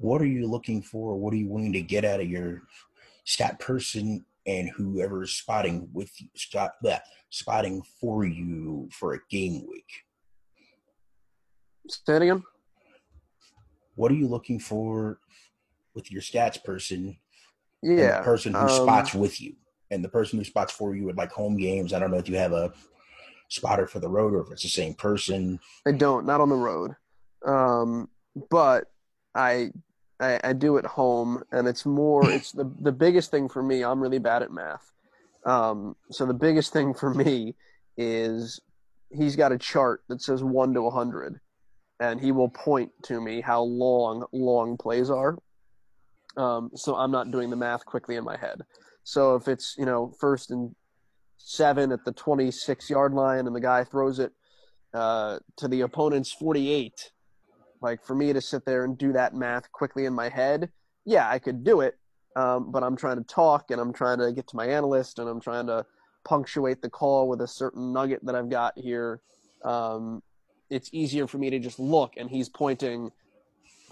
What 0.02 0.20
are 0.22 0.28
you 0.28 0.47
looking 0.47 0.82
for? 0.82 1.16
What 1.16 1.32
are 1.32 1.38
you 1.38 1.47
wanting 1.47 1.74
to 1.74 1.82
get 1.82 2.04
out 2.04 2.20
of 2.20 2.28
your 2.28 2.64
stat 3.24 3.60
person 3.60 4.26
and 4.47 4.68
whoever's 4.70 5.36
spotting 5.36 5.88
with 5.93 6.10
you, 6.20 6.28
stop 6.36 6.76
that 6.82 7.04
spotting 7.30 7.84
for 7.99 8.26
you 8.26 8.89
for 8.91 9.14
a 9.14 9.20
game 9.30 9.64
week. 9.70 9.86
Say 11.88 12.16
it 12.16 12.22
again. 12.24 12.43
What 13.93 14.12
are 14.12 14.16
you 14.16 14.28
looking 14.28 14.60
for 14.60 15.20
with 15.93 16.12
your 16.12 16.24
stats 16.24 16.64
person? 16.64 17.18
Yeah, 17.84 18.18
the 18.18 18.24
person 18.24 18.54
who 18.54 18.60
um, 18.60 18.70
spots 18.70 19.14
with 19.14 19.39
you, 19.39 19.54
and 19.91 20.04
the 20.04 20.10
person 20.10 20.39
who 20.39 20.45
spots 20.45 20.74
for 20.74 20.95
you 20.95 21.10
at 21.10 21.18
like 21.18 21.32
home 21.32 21.58
games. 21.58 21.93
I 21.93 21.99
don't 21.99 22.10
know 22.10 22.18
if 22.18 22.30
you 22.30 22.38
have 22.38 22.54
a 22.54 22.74
spotter 23.49 23.86
for 23.86 23.99
the 23.99 24.10
road 24.10 24.34
or 24.34 24.41
if 24.41 24.52
it's 24.52 24.64
the 24.64 24.70
same 24.70 24.95
person. 24.95 25.60
I 25.88 25.91
don't, 25.91 26.26
not 26.26 26.41
on 26.41 26.49
the 26.49 26.56
road, 26.56 26.95
um, 27.45 28.10
but 28.49 28.86
I 29.36 29.72
I, 30.22 30.39
I 30.43 30.53
do 30.53 30.78
at 30.78 30.86
home, 30.86 31.43
and 31.51 31.67
it's 31.67 31.86
more. 31.86 32.30
It's 32.30 32.51
the 32.51 32.72
the 32.80 32.91
biggest 32.91 33.32
thing 33.32 33.49
for 33.49 33.63
me. 33.63 33.84
I'm 33.84 33.99
really 33.99 34.19
bad 34.19 34.43
at 34.43 34.51
math, 34.51 34.91
um, 35.45 35.95
so 36.11 36.26
the 36.26 36.34
biggest 36.34 36.72
thing 36.72 36.93
for 36.93 37.13
me 37.13 37.55
is 37.97 38.59
he's 39.09 39.36
got 39.36 39.51
a 39.51 39.57
chart 39.57 40.01
that 40.09 40.22
says 40.22 40.43
one 40.43 40.74
to 40.76 40.88
a 40.88 40.91
hundred, 40.91 41.39
and 41.99 42.22
he 42.22 42.32
will 42.32 42.49
point 42.49 42.91
to 43.03 43.19
me 43.19 43.41
how 43.41 43.63
long 43.63 44.26
long 44.32 44.78
plays 44.78 45.09
are. 45.09 45.38
Um, 46.38 46.72
so 46.76 46.95
I'm 46.95 47.11
not 47.11 47.32
doing 47.32 47.49
the 47.49 47.57
math 47.57 47.86
quickly 47.86 48.15
in 48.15 48.24
my 48.24 48.38
head. 48.38 48.61
So 49.03 49.36
if 49.36 49.47
it's 49.47 49.76
you 49.78 49.86
know 49.86 50.13
first 50.19 50.51
and 50.51 50.76
seven 51.38 51.91
at 51.91 52.05
the 52.05 52.11
26 52.11 52.89
yard 52.89 53.13
line, 53.13 53.47
and 53.47 53.55
the 53.55 53.61
guy 53.61 53.84
throws 53.84 54.19
it 54.19 54.32
uh, 54.93 55.39
to 55.57 55.67
the 55.67 55.82
opponent's 55.82 56.32
48 56.32 57.11
like 57.82 58.03
for 58.03 58.15
me 58.15 58.32
to 58.32 58.41
sit 58.41 58.65
there 58.65 58.84
and 58.84 58.97
do 58.97 59.11
that 59.13 59.34
math 59.34 59.71
quickly 59.71 60.05
in 60.05 60.13
my 60.13 60.29
head, 60.29 60.69
yeah, 61.05 61.27
I 61.29 61.39
could 61.39 61.63
do 61.63 61.82
it. 61.82 61.97
Um, 62.36 62.71
but 62.71 62.84
I'm 62.84 62.95
trying 62.95 63.17
to 63.17 63.23
talk 63.23 63.71
and 63.71 63.82
I'm 63.82 63.91
trying 63.91 64.19
to 64.19 64.32
get 64.32 64.47
to 64.49 64.55
my 64.55 64.65
analyst 64.65 65.19
and 65.19 65.27
I'm 65.27 65.41
trying 65.41 65.67
to 65.67 65.86
punctuate 66.23 66.82
the 66.82 66.89
call 66.89 67.27
with 67.27 67.41
a 67.41 67.47
certain 67.47 67.91
nugget 67.91 68.23
that 68.25 68.36
I've 68.36 68.49
got 68.49 68.77
here. 68.77 69.21
Um, 69.65 70.21
it's 70.69 70.89
easier 70.93 71.27
for 71.27 71.39
me 71.39 71.49
to 71.49 71.59
just 71.59 71.77
look 71.77 72.13
and 72.15 72.29
he's 72.29 72.47
pointing 72.47 73.11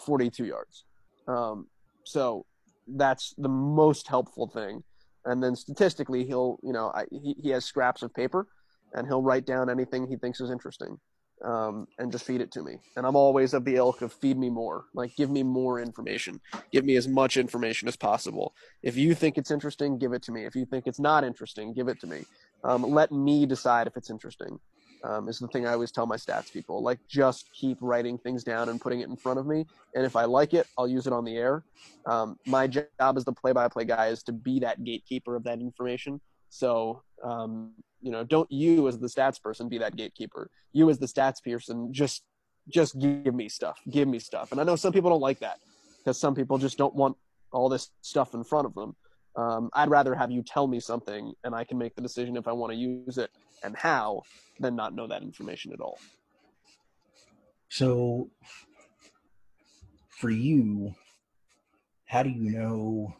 42 0.05 0.45
yards. 0.45 0.85
Um, 1.27 1.67
so 2.05 2.45
that's 2.87 3.33
the 3.37 3.49
most 3.49 4.07
helpful 4.07 4.47
thing. 4.47 4.83
And 5.25 5.43
then 5.43 5.55
statistically, 5.55 6.23
he'll, 6.25 6.59
you 6.63 6.71
know, 6.71 6.91
I, 6.95 7.05
he, 7.11 7.35
he 7.41 7.49
has 7.49 7.65
scraps 7.65 8.03
of 8.03 8.13
paper 8.13 8.47
and 8.93 9.05
he'll 9.05 9.21
write 9.21 9.45
down 9.45 9.69
anything 9.69 10.07
he 10.07 10.15
thinks 10.15 10.39
is 10.39 10.49
interesting 10.49 10.97
um, 11.43 11.87
and 11.97 12.11
just 12.11 12.25
feed 12.25 12.41
it 12.41 12.51
to 12.51 12.63
me. 12.63 12.79
And 12.95 13.05
I'm 13.05 13.15
always 13.15 13.53
of 13.53 13.65
the 13.65 13.75
ilk 13.75 14.01
of 14.01 14.11
feed 14.13 14.37
me 14.37 14.49
more. 14.49 14.85
Like, 14.93 15.15
give 15.15 15.29
me 15.29 15.43
more 15.43 15.79
information. 15.79 16.39
Give 16.71 16.85
me 16.85 16.95
as 16.95 17.07
much 17.07 17.37
information 17.37 17.87
as 17.87 17.95
possible. 17.95 18.53
If 18.83 18.97
you 18.97 19.15
think 19.15 19.37
it's 19.37 19.51
interesting, 19.51 19.97
give 19.97 20.13
it 20.13 20.21
to 20.23 20.31
me. 20.31 20.45
If 20.45 20.55
you 20.55 20.65
think 20.65 20.87
it's 20.87 20.99
not 20.99 21.23
interesting, 21.23 21.73
give 21.73 21.87
it 21.87 21.99
to 22.01 22.07
me. 22.07 22.25
Um, 22.63 22.83
let 22.83 23.11
me 23.11 23.45
decide 23.45 23.87
if 23.87 23.95
it's 23.95 24.09
interesting. 24.09 24.59
Um, 25.01 25.29
is 25.29 25.39
the 25.39 25.47
thing 25.47 25.65
I 25.65 25.71
always 25.71 25.93
tell 25.93 26.05
my 26.05 26.17
stats 26.17 26.51
people. 26.51 26.83
Like, 26.83 26.99
just 27.07 27.49
keep 27.53 27.77
writing 27.79 28.17
things 28.17 28.43
down 28.43 28.67
and 28.67 28.81
putting 28.81 28.99
it 28.99 29.07
in 29.07 29.15
front 29.15 29.39
of 29.39 29.47
me. 29.47 29.65
And 29.95 30.05
if 30.05 30.17
I 30.17 30.25
like 30.25 30.53
it, 30.53 30.67
I'll 30.77 30.89
use 30.89 31.07
it 31.07 31.13
on 31.13 31.23
the 31.23 31.37
air. 31.37 31.63
Um, 32.05 32.37
my 32.45 32.67
job 32.67 32.85
as 32.99 33.23
the 33.23 33.31
play-by-play 33.31 33.85
guy 33.85 34.07
is 34.07 34.23
to 34.23 34.33
be 34.33 34.59
that 34.59 34.83
gatekeeper 34.83 35.37
of 35.37 35.43
that 35.45 35.61
information. 35.61 36.19
So 36.49 37.03
um, 37.23 37.73
you 38.01 38.11
know 38.11 38.23
don't 38.23 38.51
you 38.51 38.87
as 38.87 38.97
the 38.99 39.07
stats 39.07 39.41
person 39.41 39.69
be 39.69 39.77
that 39.79 39.95
gatekeeper. 39.95 40.49
You 40.73 40.89
as 40.89 40.99
the 40.99 41.05
stats 41.05 41.43
person 41.43 41.93
just 41.93 42.23
just 42.67 42.97
give 42.99 43.33
me 43.33 43.49
stuff. 43.49 43.79
Give 43.89 44.07
me 44.07 44.19
stuff. 44.19 44.51
And 44.51 44.61
i 44.61 44.63
know 44.63 44.75
some 44.75 44.93
people 44.93 45.09
don't 45.09 45.21
like 45.21 45.39
that 45.39 45.59
because 45.97 46.19
some 46.19 46.35
people 46.35 46.57
just 46.57 46.77
don't 46.77 46.95
want 46.95 47.17
all 47.51 47.69
this 47.69 47.89
stuff 48.01 48.33
in 48.33 48.43
front 48.43 48.65
of 48.67 48.75
them. 48.75 48.95
Um, 49.35 49.69
i'd 49.73 49.89
rather 49.89 50.15
have 50.15 50.31
you 50.31 50.43
tell 50.43 50.67
me 50.67 50.79
something 50.79 51.31
and 51.43 51.53
i 51.53 51.63
can 51.63 51.77
make 51.77 51.93
the 51.95 52.01
decision 52.01 52.35
if 52.35 52.47
i 52.47 52.51
want 52.51 52.73
to 52.73 52.77
use 52.77 53.19
it 53.19 53.29
and 53.63 53.75
how 53.77 54.23
than 54.59 54.75
not 54.75 54.95
know 54.95 55.07
that 55.07 55.21
information 55.21 55.71
at 55.71 55.79
all. 55.79 55.99
So 57.69 58.31
for 60.09 60.29
you 60.29 60.95
how 62.05 62.23
do 62.23 62.29
you 62.29 62.49
know 62.57 63.13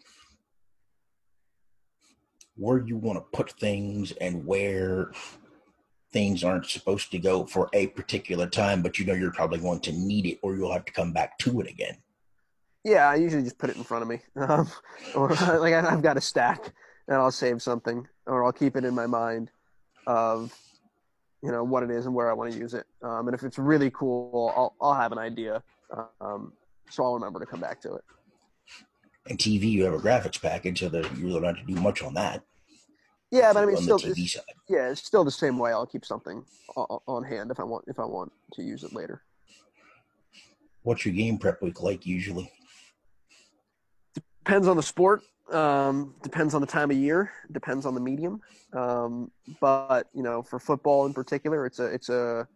where 2.60 2.80
you 2.80 2.98
want 2.98 3.18
to 3.18 3.38
put 3.38 3.52
things 3.54 4.12
and 4.14 4.46
where 4.46 5.12
things 6.12 6.44
aren't 6.44 6.66
supposed 6.66 7.12
to 7.12 7.20
go 7.20 7.46
for 7.46 7.70
a 7.74 7.88
particular 7.88 8.48
time, 8.48 8.82
but 8.82 9.00
you 9.00 9.06
know 9.06 9.14
you're 9.14 9.32
probably 9.32 9.60
going 9.60 9.80
to 9.80 9.92
need 9.92 10.26
it 10.26 10.40
or 10.42 10.56
you'll 10.56 10.74
have 10.74 10.86
to 10.86 10.94
come 10.94 11.14
back 11.14 11.38
to 11.40 11.62
it 11.62 11.70
again. 11.70 11.98
Yeah, 12.84 13.10
I 13.10 13.16
usually 13.16 13.44
just 13.44 13.58
put 13.58 13.70
it 13.70 13.78
in 13.78 13.84
front 13.84 14.04
of 14.04 14.10
me. 14.10 14.20
Um, 14.36 14.70
or 15.16 15.30
like 15.60 15.74
I've 15.74 16.02
got 16.02 16.18
a 16.18 16.22
stack 16.22 16.74
and 17.08 17.18
I'll 17.18 17.32
save 17.32 17.62
something 17.62 18.08
or 18.26 18.44
I'll 18.46 18.52
keep 18.52 18.76
it 18.76 18.86
in 18.86 18.96
my 18.96 19.08
mind 19.08 19.52
of 20.08 20.54
you 21.42 21.52
know 21.52 21.64
what 21.64 21.84
it 21.84 21.92
is 21.92 22.06
and 22.06 22.14
where 22.14 22.30
I 22.30 22.34
want 22.34 22.52
to 22.52 22.60
use 22.60 22.74
it. 22.74 22.86
Um, 23.02 23.28
and 23.28 23.36
if 23.36 23.44
it's 23.44 23.58
really 23.58 23.92
cool, 23.92 24.54
I'll 24.56 24.76
I'll 24.82 25.00
have 25.00 25.12
an 25.12 25.18
idea. 25.18 25.64
Um, 26.20 26.54
so 26.90 27.04
I'll 27.04 27.14
remember 27.14 27.40
to 27.40 27.46
come 27.46 27.60
back 27.60 27.82
to 27.82 27.96
it. 27.96 28.04
And 29.28 29.38
TV, 29.38 29.70
you 29.70 29.84
have 29.84 29.94
a 29.94 30.00
graphics 30.00 30.42
package, 30.42 30.80
so 30.80 30.88
you 30.88 31.28
really 31.28 31.40
don't 31.42 31.56
have 31.56 31.68
to 31.68 31.74
do 31.74 31.80
much 31.80 32.02
on 32.02 32.16
that. 32.16 32.44
Yeah, 33.32 33.54
but 33.54 33.64
I 33.64 33.66
mean, 33.68 33.78
still, 33.78 34.00
it's, 34.04 34.38
yeah, 34.68 34.90
it's 34.90 35.04
still 35.04 35.24
the 35.24 35.32
same 35.32 35.60
way. 35.60 35.72
I'll 35.72 35.86
keep 35.86 36.04
something 36.04 36.44
on 36.76 37.24
hand 37.24 37.52
if 37.52 37.60
I 37.60 37.64
want 37.64 37.86
if 37.88 38.00
I 38.00 38.06
want 38.06 38.32
to 38.54 38.64
use 38.64 38.84
it 38.84 38.94
later. 38.94 39.24
What's 40.82 41.06
your 41.06 41.14
game 41.14 41.38
prep 41.38 41.62
week 41.62 41.82
like 41.82 42.06
usually? 42.06 42.52
Depends 44.44 44.68
on 44.68 44.78
the 44.78 44.84
sport. 44.84 45.22
Um, 45.52 46.16
depends 46.24 46.56
on 46.56 46.62
the 46.62 46.68
time 46.68 46.90
of 46.90 46.98
year. 46.98 47.32
Depends 47.52 47.86
on 47.86 47.94
the 47.94 48.00
medium. 48.00 48.42
Um, 48.74 49.30
but 49.60 50.08
you 50.14 50.24
know, 50.24 50.42
for 50.42 50.60
football 50.60 51.06
in 51.06 51.14
particular, 51.14 51.68
it's 51.68 51.80
a 51.80 51.86
it's 51.86 52.10
a 52.10 52.48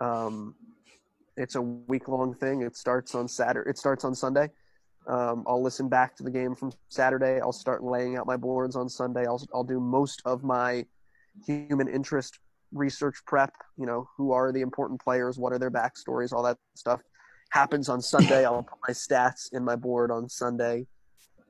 um, 0.00 0.54
it's 1.38 1.54
a 1.54 1.62
week 1.62 2.08
long 2.08 2.34
thing. 2.34 2.62
It 2.62 2.76
starts 2.76 3.14
on 3.14 3.28
Saturday. 3.28 3.70
It 3.70 3.78
starts 3.78 4.04
on 4.04 4.14
Sunday. 4.14 4.50
Um, 5.08 5.44
I'll 5.46 5.62
listen 5.62 5.88
back 5.88 6.14
to 6.16 6.22
the 6.22 6.30
game 6.30 6.54
from 6.54 6.70
Saturday. 6.90 7.40
I'll 7.40 7.52
start 7.52 7.82
laying 7.82 8.16
out 8.16 8.26
my 8.26 8.36
boards 8.36 8.76
on 8.76 8.88
Sunday. 8.90 9.24
I'll, 9.26 9.42
I'll 9.54 9.64
do 9.64 9.80
most 9.80 10.20
of 10.26 10.44
my 10.44 10.84
human 11.46 11.88
interest 11.88 12.38
research 12.72 13.16
prep. 13.26 13.54
You 13.78 13.86
know, 13.86 14.08
who 14.18 14.32
are 14.32 14.52
the 14.52 14.60
important 14.60 15.02
players? 15.02 15.38
What 15.38 15.54
are 15.54 15.58
their 15.58 15.70
backstories? 15.70 16.32
All 16.32 16.42
that 16.42 16.58
stuff 16.74 17.00
happens 17.50 17.88
on 17.88 18.02
Sunday. 18.02 18.44
I'll 18.44 18.62
put 18.62 18.78
my 18.86 18.92
stats 18.92 19.52
in 19.52 19.64
my 19.64 19.76
board 19.76 20.10
on 20.10 20.28
Sunday. 20.28 20.86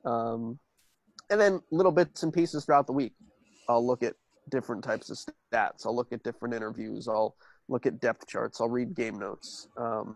Um, 0.05 0.57
and 1.29 1.39
then 1.39 1.59
little 1.69 1.91
bits 1.91 2.23
and 2.23 2.33
pieces 2.33 2.63
throughout 2.63 2.87
the 2.87 2.93
week. 2.93 3.13
I'll 3.67 3.85
look 3.85 4.03
at 4.03 4.13
different 4.49 4.85
types 4.85 5.09
of 5.09 5.17
stats. 5.17 5.85
I'll 5.85 5.95
look 5.95 6.13
at 6.13 6.23
different 6.23 6.55
interviews. 6.55 7.09
I'll 7.09 7.35
look 7.67 7.85
at 7.85 7.99
depth 7.99 8.25
charts. 8.25 8.61
I'll 8.61 8.69
read 8.69 8.95
game 8.95 9.19
notes. 9.19 9.67
Um, 9.75 10.15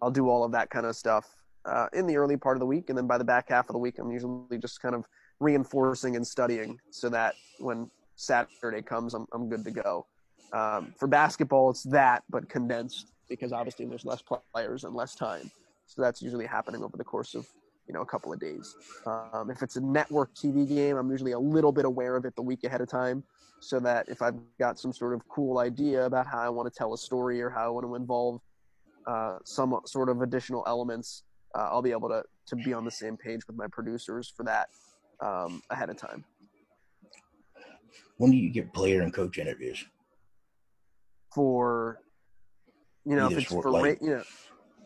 I'll 0.00 0.10
do 0.10 0.30
all 0.30 0.44
of 0.44 0.52
that 0.52 0.70
kind 0.70 0.86
of 0.86 0.96
stuff 0.96 1.28
uh, 1.64 1.86
in 1.92 2.06
the 2.06 2.16
early 2.16 2.36
part 2.36 2.56
of 2.56 2.60
the 2.60 2.66
week, 2.66 2.88
and 2.88 2.98
then 2.98 3.06
by 3.06 3.18
the 3.18 3.24
back 3.24 3.48
half 3.48 3.68
of 3.68 3.72
the 3.72 3.78
week, 3.78 3.98
I'm 3.98 4.10
usually 4.10 4.58
just 4.58 4.80
kind 4.80 4.94
of 4.94 5.04
reinforcing 5.40 6.16
and 6.16 6.26
studying 6.26 6.78
so 6.90 7.08
that 7.08 7.34
when 7.58 7.90
Saturday 8.16 8.82
comes, 8.82 9.14
I'm 9.14 9.26
I'm 9.32 9.48
good 9.48 9.64
to 9.64 9.70
go. 9.70 10.06
Um, 10.52 10.94
for 10.98 11.08
basketball, 11.08 11.70
it's 11.70 11.82
that 11.84 12.24
but 12.28 12.48
condensed 12.48 13.12
because 13.28 13.52
obviously 13.52 13.86
there's 13.86 14.04
less 14.04 14.22
players 14.52 14.84
and 14.84 14.94
less 14.94 15.14
time, 15.14 15.50
so 15.86 16.02
that's 16.02 16.20
usually 16.20 16.46
happening 16.46 16.82
over 16.82 16.96
the 16.96 17.04
course 17.04 17.34
of 17.34 17.46
you 17.86 17.94
know 17.94 18.02
a 18.02 18.06
couple 18.06 18.32
of 18.32 18.40
days. 18.40 18.74
Um, 19.06 19.50
if 19.50 19.62
it's 19.62 19.76
a 19.76 19.80
network 19.80 20.34
TV 20.34 20.68
game, 20.68 20.96
I'm 20.96 21.10
usually 21.10 21.32
a 21.32 21.38
little 21.38 21.72
bit 21.72 21.84
aware 21.84 22.16
of 22.16 22.24
it 22.24 22.36
the 22.36 22.42
week 22.42 22.64
ahead 22.64 22.80
of 22.80 22.88
time, 22.88 23.24
so 23.60 23.80
that 23.80 24.08
if 24.08 24.20
I've 24.22 24.36
got 24.58 24.78
some 24.78 24.92
sort 24.92 25.14
of 25.14 25.26
cool 25.28 25.58
idea 25.58 26.04
about 26.04 26.26
how 26.26 26.40
I 26.40 26.48
want 26.48 26.72
to 26.72 26.76
tell 26.76 26.94
a 26.94 26.98
story 26.98 27.40
or 27.40 27.48
how 27.48 27.66
I 27.66 27.68
want 27.68 27.86
to 27.86 27.94
involve 27.94 28.40
uh, 29.06 29.38
some 29.44 29.78
sort 29.86 30.08
of 30.08 30.22
additional 30.22 30.64
elements, 30.66 31.22
uh, 31.54 31.68
I'll 31.70 31.82
be 31.82 31.90
able 31.90 32.08
to 32.08 32.22
to 32.48 32.56
be 32.56 32.72
on 32.72 32.84
the 32.84 32.90
same 32.90 33.16
page 33.16 33.46
with 33.46 33.56
my 33.56 33.66
producers 33.70 34.32
for 34.34 34.44
that 34.44 34.68
um, 35.20 35.62
ahead 35.70 35.90
of 35.90 35.96
time. 35.96 36.24
When 38.16 38.30
do 38.30 38.36
you 38.36 38.50
get 38.50 38.72
player 38.72 39.02
and 39.02 39.12
coach 39.12 39.38
interviews? 39.38 39.84
For 41.34 42.00
you 43.04 43.16
know, 43.16 43.26
Either 43.26 43.38
if 43.38 43.42
it's 43.42 43.52
for 43.52 43.70
like... 43.70 44.00
you 44.00 44.10
know, 44.10 44.22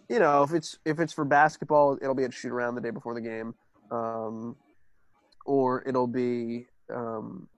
you 0.09 0.19
know, 0.19 0.43
if 0.43 0.53
it's 0.53 0.79
if 0.85 1.01
it's 1.01 1.13
for 1.13 1.25
basketball, 1.25 1.99
it'll 2.01 2.15
be 2.15 2.25
at 2.25 2.33
shoot 2.33 2.53
around 2.53 2.75
the 2.77 2.81
day 2.81 2.91
before 2.91 3.15
the 3.15 3.21
game, 3.21 3.55
um, 3.91 4.57
or 5.45 5.83
it'll 5.87 6.07
be 6.07 6.67
um, 6.95 7.49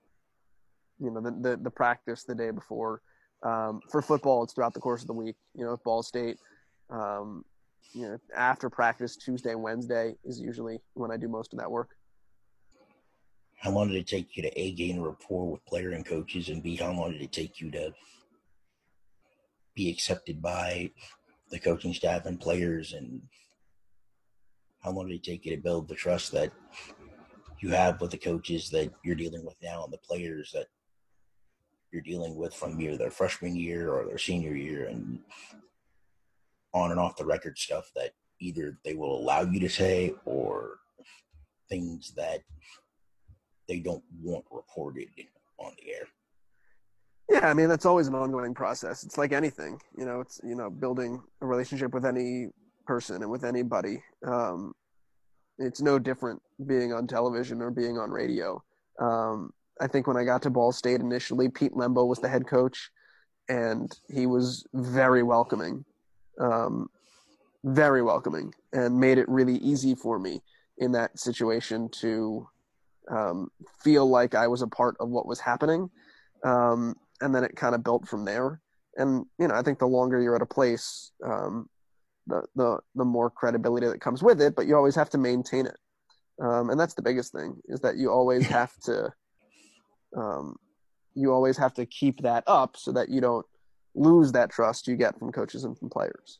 you 0.99 1.11
know 1.11 1.21
the, 1.21 1.31
the, 1.31 1.57
the 1.63 1.71
practice 1.71 2.25
the 2.25 2.35
day 2.35 2.51
before. 2.51 3.03
Um, 3.45 3.81
for 3.91 4.03
football, 4.03 4.43
it's 4.43 4.53
throughout 4.53 4.75
the 4.75 4.81
course 4.81 5.03
of 5.03 5.07
the 5.07 5.13
week. 5.13 5.37
You 5.55 5.65
know, 5.65 5.77
Ball 5.85 6.03
State, 6.03 6.39
um, 6.91 7.45
you 7.93 8.03
know, 8.03 8.19
after 8.37 8.69
practice 8.71 9.17
Tuesday 9.17 9.51
and 9.51 9.63
Wednesday 9.63 10.15
is 10.25 10.41
usually 10.41 10.81
when 10.95 11.11
I 11.11 11.17
do 11.17 11.29
most 11.29 11.53
of 11.53 11.59
that 11.59 11.71
work. 11.71 11.91
How 13.57 13.71
long 13.71 13.89
did 13.89 13.97
it 13.97 14.07
take 14.07 14.37
you 14.37 14.43
to 14.43 14.61
A 14.61 14.73
gain 14.73 15.01
rapport 15.01 15.51
with 15.51 15.65
player 15.67 15.91
and 15.91 16.07
coaches 16.07 16.49
and 16.49 16.63
B 16.63 16.77
how 16.77 16.93
long 16.93 17.13
did 17.13 17.23
it 17.23 17.33
take 17.33 17.61
you 17.61 17.71
to 17.73 17.93
be 19.75 19.91
accepted 19.91 20.41
by 20.41 20.91
the 21.51 21.59
coaching 21.59 21.95
staff 21.95 22.27
and 22.27 22.41
players 22.41 22.93
and 22.93 23.23
how 24.81 24.91
long 24.91 25.09
did 25.09 25.17
it 25.17 25.25
take 25.25 25.45
you 25.45 25.55
to 25.57 25.63
build 25.63 25.89
the 25.89 25.95
trust 25.95 26.31
that 26.33 26.53
you 27.61 27.71
have 27.71 28.01
with 28.01 28.11
the 28.11 28.19
coaches 28.19 28.71
that 28.71 28.93
you're 29.05 29.17
dealing 29.17 29.45
with 29.45 29.57
now 29.63 29.83
and 29.83 29.93
the 29.93 29.99
players 29.99 30.53
that 30.53 30.67
you're 31.91 32.03
dealing 32.03 32.37
with 32.37 32.55
from 32.55 32.81
either 32.81 32.97
their 32.97 33.11
freshman 33.11 33.57
year 33.57 33.91
or 33.91 34.07
their 34.07 34.19
senior 34.19 34.55
year 34.55 34.87
and 34.87 35.19
on 36.73 36.91
and 36.91 37.01
off 37.01 37.17
the 37.17 37.25
record 37.25 37.59
stuff 37.59 37.91
that 37.95 38.13
either 38.41 38.79
they 38.85 38.95
will 38.95 39.19
allow 39.19 39.43
you 39.43 39.61
to 39.61 39.69
say 39.69 40.15
or 40.25 40.79
things 41.69 42.13
that 42.17 42.41
they 43.67 43.79
don't 43.79 44.05
want 44.23 44.45
reported 44.51 45.09
on 45.59 45.73
the 45.79 45.93
air. 45.93 46.09
Yeah, 47.31 47.51
I 47.51 47.55
mean 47.55 47.69
that's 47.69 47.85
always 47.85 48.09
an 48.09 48.15
ongoing 48.15 48.55
process. 48.55 49.05
It's 49.05 49.19
like 49.19 49.33
anything, 49.33 49.79
you 49.97 50.07
know. 50.07 50.21
It's 50.21 50.41
you 50.43 50.55
know 50.55 50.71
building 50.71 51.23
a 51.43 51.47
relationship 51.47 51.93
with 51.93 52.07
any 52.07 52.49
person 52.87 53.23
and 53.23 53.31
with 53.31 53.45
anybody. 53.45 54.03
Um, 54.27 54.73
it's 55.59 55.83
no 55.83 55.99
different 55.99 56.41
being 56.67 56.93
on 56.95 57.07
television 57.07 57.61
or 57.61 57.71
being 57.71 57.99
on 57.99 58.11
radio. 58.11 58.63
Um, 58.99 59.53
I 59.81 59.87
think 59.87 60.07
when 60.07 60.17
I 60.17 60.25
got 60.25 60.43
to 60.43 60.51
Ball 60.51 60.73
State 60.73 61.01
initially, 61.01 61.51
Pete 61.51 61.73
Lembo 61.73 62.07
was 62.07 62.19
the 62.19 62.29
head 62.29 62.47
coach, 62.47 62.91
and 63.49 63.93
he 64.11 64.27
was 64.27 64.67
very 64.73 65.23
welcoming, 65.23 65.85
um, 66.41 66.89
very 67.65 68.03
welcoming, 68.03 68.55
and 68.73 68.99
made 68.99 69.19
it 69.19 69.29
really 69.29 69.57
easy 69.57 69.95
for 69.95 70.19
me 70.19 70.43
in 70.79 70.93
that 70.93 71.19
situation 71.19 71.89
to 72.01 72.49
um, 73.11 73.51
feel 73.83 74.09
like 74.09 74.35
I 74.35 74.47
was 74.47 74.63
a 74.63 74.67
part 74.67 74.97
of 75.01 75.09
what 75.09 75.27
was 75.27 75.41
happening. 75.41 75.91
Um, 76.45 76.95
and 77.21 77.35
then 77.35 77.45
it 77.45 77.57
kind 77.57 77.75
of 77.75 77.83
built 77.83 78.07
from 78.07 78.25
there. 78.25 78.61
And 78.97 79.27
you 79.39 79.49
know, 79.49 79.55
I 79.55 79.63
think 79.63 79.79
the 79.79 79.87
longer 79.87 80.21
you're 80.21 80.37
at 80.37 80.43
a 80.43 80.47
place, 80.47 81.13
um, 81.25 81.69
the 82.27 82.43
the 82.57 82.79
the 82.95 83.05
more 83.05 83.31
credibility 83.31 83.87
that 83.87 84.01
comes 84.01 84.23
with 84.23 84.41
it. 84.41 84.57
But 84.57 84.67
you 84.67 84.77
always 84.77 84.97
have 84.97 85.11
to 85.11 85.19
maintain 85.19 85.67
it, 85.67 85.77
um, 86.43 86.71
and 86.71 86.79
that's 86.79 86.95
the 86.95 87.03
biggest 87.03 87.33
thing 87.33 87.57
is 87.67 87.81
that 87.81 87.97
you 87.97 88.11
always 88.11 88.47
have 88.49 88.73
to, 88.85 89.13
um, 90.17 90.57
you 91.15 91.33
always 91.33 91.57
have 91.59 91.75
to 91.75 91.87
keep 91.87 92.23
that 92.23 92.45
up 92.47 92.77
so 92.77 92.93
that 92.93 93.09
you 93.09 93.21
don't 93.21 93.47
lose 93.99 94.33
that 94.33 94.51
trust 94.51 94.87
you 94.87 94.97
get 94.97 95.19
from 95.19 95.33
coaches 95.33 95.65
and 95.65 95.77
from 95.77 95.91
players. 95.91 96.39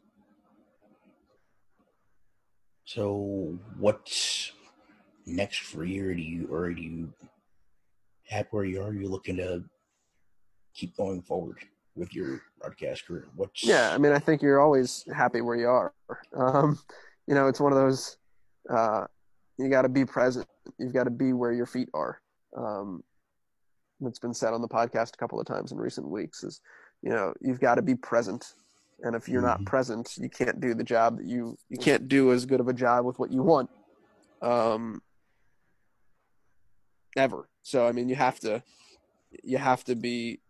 So, 2.85 3.59
what's 3.79 4.53
next 5.27 5.59
for 5.61 5.85
you? 5.85 6.15
Do 6.15 6.23
you 6.23 6.49
or 6.51 6.73
do 6.73 6.81
you 6.81 7.13
happy 8.27 8.49
where 8.51 8.65
you 8.65 8.81
are? 8.81 8.89
Are 8.89 8.95
you 8.95 9.09
looking 9.09 9.37
to 9.37 9.63
keep 10.75 10.97
going 10.97 11.21
forward 11.21 11.59
with 11.97 12.15
your 12.15 12.41
broadcast 12.61 13.07
career? 13.07 13.27
What's 13.37 13.63
yeah, 13.65 13.93
I 13.93 13.99
mean, 13.99 14.13
I 14.13 14.19
think 14.19 14.41
you're 14.41 14.61
always 14.61 15.05
happy 15.15 15.41
where 15.41 15.57
you 15.57 15.69
are. 15.69 15.93
Um, 16.35 16.79
you 17.27 17.35
know, 17.35 17.49
it's 17.49 17.61
one 17.61 17.73
of 17.73 17.79
those. 17.79 18.17
Uh, 18.71 19.05
you 19.59 19.69
got 19.69 19.83
to 19.83 19.89
be 19.91 20.07
present. 20.07 20.47
You've 20.79 20.95
got 20.95 21.05
to 21.05 21.11
be 21.11 21.35
where 21.35 21.53
your 21.53 21.67
feet 21.67 21.89
are. 21.93 22.23
Um, 22.57 23.03
it's 24.01 24.19
been 24.19 24.33
said 24.33 24.55
on 24.55 24.63
the 24.63 24.69
podcast 24.69 25.15
a 25.15 25.19
couple 25.19 25.39
of 25.41 25.47
times 25.47 25.73
in 25.73 25.79
recent 25.79 26.09
weeks. 26.09 26.45
Is 26.45 26.61
you 27.03 27.11
know 27.11 27.35
you've 27.41 27.61
got 27.61 27.77
to 27.77 27.83
be 27.83 27.95
present, 27.95 28.55
and 29.03 29.15
if 29.15 29.29
you're 29.29 29.43
mm-hmm. 29.43 29.63
not 29.63 29.65
present, 29.65 30.15
you 30.17 30.29
can't 30.29 30.61
do 30.61 30.75
the 30.75 30.85
job 30.85 31.19
that 31.19 31.27
you 31.27 31.57
you 31.69 31.79
can't 31.79 32.09
do 32.09 32.33
as 32.33 32.47
good 32.47 32.61
of 32.61 32.69
a 32.69 32.73
job 32.73 33.05
with 33.05 33.19
what 33.19 33.33
you 33.33 33.43
want. 33.43 33.71
Um, 34.43 35.03
ever. 37.17 37.49
So 37.63 37.87
I 37.87 37.93
mean, 37.93 38.09
you 38.09 38.17
have 38.17 38.39
to 38.41 38.63
you 39.43 39.59
have 39.59 39.85
to 39.85 39.95
be 39.95 40.41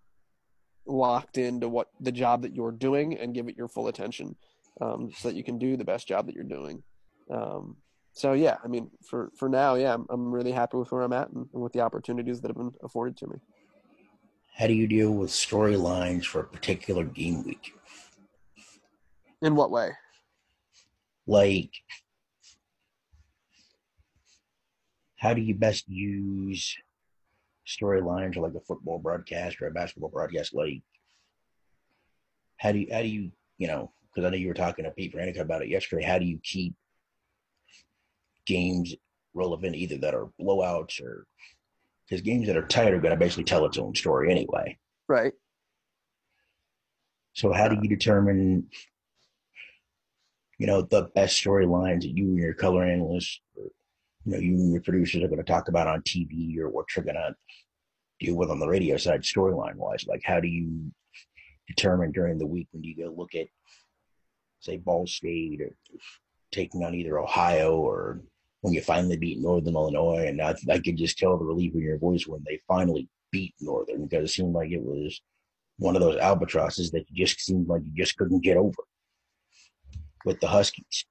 locked 0.87 1.39
into 1.39 1.69
what 1.69 1.89
the 2.01 2.13
job 2.13 2.43
that 2.43 2.55
you're 2.55 2.73
doing 2.73 3.19
and 3.19 3.35
give 3.35 3.49
it 3.49 3.57
your 3.57 3.69
full 3.69 3.89
attention 3.89 4.37
um, 4.81 5.11
so 5.15 5.29
that 5.29 5.37
you 5.37 5.45
can 5.45 5.59
do 5.59 5.77
the 5.77 5.85
best 5.85 6.09
job 6.09 6.27
that 6.27 6.35
you're 6.35 6.45
doing. 6.45 6.83
Um, 7.31 7.77
so 8.13 8.33
yeah, 8.33 8.57
I 8.65 8.69
mean, 8.69 8.91
for 9.09 9.31
for 9.37 9.49
now, 9.49 9.75
yeah, 9.75 9.95
I'm, 9.95 10.07
I'm 10.11 10.33
really 10.33 10.53
happy 10.53 10.77
with 10.77 10.91
where 10.91 11.03
I'm 11.03 11.13
at 11.13 11.31
and, 11.31 11.47
and 11.53 11.63
with 11.63 11.73
the 11.73 11.81
opportunities 11.81 12.41
that 12.41 12.49
have 12.49 12.57
been 12.57 12.73
afforded 12.83 13.17
to 13.19 13.27
me. 13.27 13.37
How 14.59 14.67
do 14.67 14.75
you 14.75 14.89
deal 14.89 15.13
with 15.13 15.31
storylines 15.31 16.25
for 16.25 16.41
a 16.41 16.45
particular 16.45 17.05
game 17.05 17.45
week? 17.45 17.73
In 19.41 19.55
what 19.55 19.71
way? 19.71 19.93
Like, 21.29 21.71
how 25.17 25.33
do 25.33 25.41
you 25.41 25.55
best 25.55 25.89
use 25.89 26.77
storylines 27.69 28.37
or 28.37 28.41
like 28.41 28.55
a 28.55 28.61
football 28.61 28.99
broadcast 28.99 29.63
or 29.63 29.69
a 29.69 29.71
basketball 29.71 30.09
broadcast 30.09 30.55
like 30.55 30.81
how 32.57 32.73
do 32.73 32.79
you 32.79 32.87
how 32.91 33.03
do 33.03 33.09
you 33.09 33.31
you 33.59 33.67
know 33.67 33.93
because 34.09 34.27
i 34.27 34.31
know 34.31 34.39
you 34.39 34.49
were 34.49 34.55
talking 34.55 34.87
to 34.87 34.91
pete 34.93 35.15
Pranica 35.15 35.41
about 35.41 35.61
it 35.61 35.69
yesterday 35.69 36.03
how 36.03 36.19
do 36.19 36.25
you 36.25 36.39
keep 36.43 36.75
games 38.47 38.95
relevant 39.35 39.77
either 39.77 39.99
that 39.99 40.15
are 40.15 40.31
blowouts 40.41 41.03
or 41.03 41.27
because 42.09 42.23
games 42.23 42.47
that 42.47 42.57
are 42.57 42.67
tight 42.67 42.93
are 42.93 43.01
going 43.01 43.15
to 43.15 43.19
basically 43.19 43.45
tell 43.45 43.67
its 43.67 43.79
own 43.79 43.95
story 43.95 44.31
anyway. 44.31 44.79
Right. 45.09 45.33
So 47.35 47.53
how 47.53 47.69
do 47.69 47.79
you 47.81 47.89
determine 47.89 48.69
you 50.59 50.67
know 50.67 50.83
the 50.83 51.11
best 51.15 51.43
storylines 51.43 52.01
that 52.01 52.17
you 52.17 52.29
and 52.29 52.39
your 52.39 52.55
color 52.55 52.85
analyst 52.85 53.41
or 53.57 53.65
you 54.25 54.33
know 54.33 54.39
you 54.39 54.55
and 54.55 54.73
your 54.73 54.83
producers 54.83 55.23
are 55.23 55.29
going 55.29 55.39
to 55.39 55.45
talk 55.45 55.69
about 55.69 55.87
on 55.87 56.03
tv 56.03 56.59
or 56.59 56.69
what 56.69 56.87
you're 56.97 57.05
going 57.05 57.15
to 57.15 57.35
deal 58.19 58.37
with 58.37 58.51
on 58.51 58.59
the 58.59 58.69
radio 58.69 58.97
side 58.97 59.23
storyline 59.23 59.77
wise? 59.77 60.05
Like, 60.07 60.23
how 60.25 60.41
do 60.41 60.49
you 60.49 60.91
determine 61.67 62.13
during 62.13 62.39
the 62.39 62.47
week 62.47 62.69
when 62.73 62.83
you 62.83 62.97
go 62.97 63.15
look 63.17 63.35
at, 63.35 63.47
say, 64.61 64.77
Ball 64.77 65.07
State 65.07 65.61
or 65.61 65.71
taking 66.53 66.83
on 66.85 66.95
either 66.95 67.19
Ohio 67.19 67.77
or 67.77 68.21
when 68.61 68.75
you 68.75 68.81
finally 68.83 69.17
beat 69.17 69.41
Northern 69.41 69.75
Illinois? 69.75 70.27
And 70.27 70.41
I, 70.41 70.55
I 70.71 70.79
could 70.79 70.97
just 70.97 71.19
tell 71.19 71.39
the 71.39 71.45
relief 71.45 71.75
in 71.75 71.81
your 71.81 71.99
voice 71.99 72.27
when 72.27 72.43
they 72.47 72.61
finally 72.67 73.09
beat 73.31 73.55
Northern 73.61 74.07
because 74.07 74.31
it 74.31 74.33
seemed 74.33 74.55
like 74.55 74.71
it 74.71 74.83
was 74.83 75.21
one 75.79 75.95
of 75.95 76.03
those 76.03 76.19
albatrosses 76.19 76.91
that 76.91 77.05
you 77.09 77.25
just 77.25 77.41
seemed 77.41 77.69
like 77.69 77.83
you 77.85 77.93
just 77.95 78.17
couldn't 78.17 78.43
get 78.43 78.57
over 78.57 78.83
with 80.25 80.41
the 80.41 80.49
Huskies. 80.49 81.05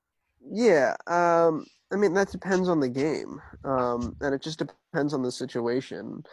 Yeah, 0.49 0.95
um, 1.07 1.65
I 1.91 1.95
mean 1.95 2.13
that 2.13 2.31
depends 2.31 2.69
on 2.69 2.79
the 2.79 2.89
game, 2.89 3.41
um, 3.63 4.15
and 4.21 4.33
it 4.33 4.41
just 4.41 4.59
depends 4.59 5.13
on 5.13 5.21
the 5.21 5.31
situation 5.31 6.23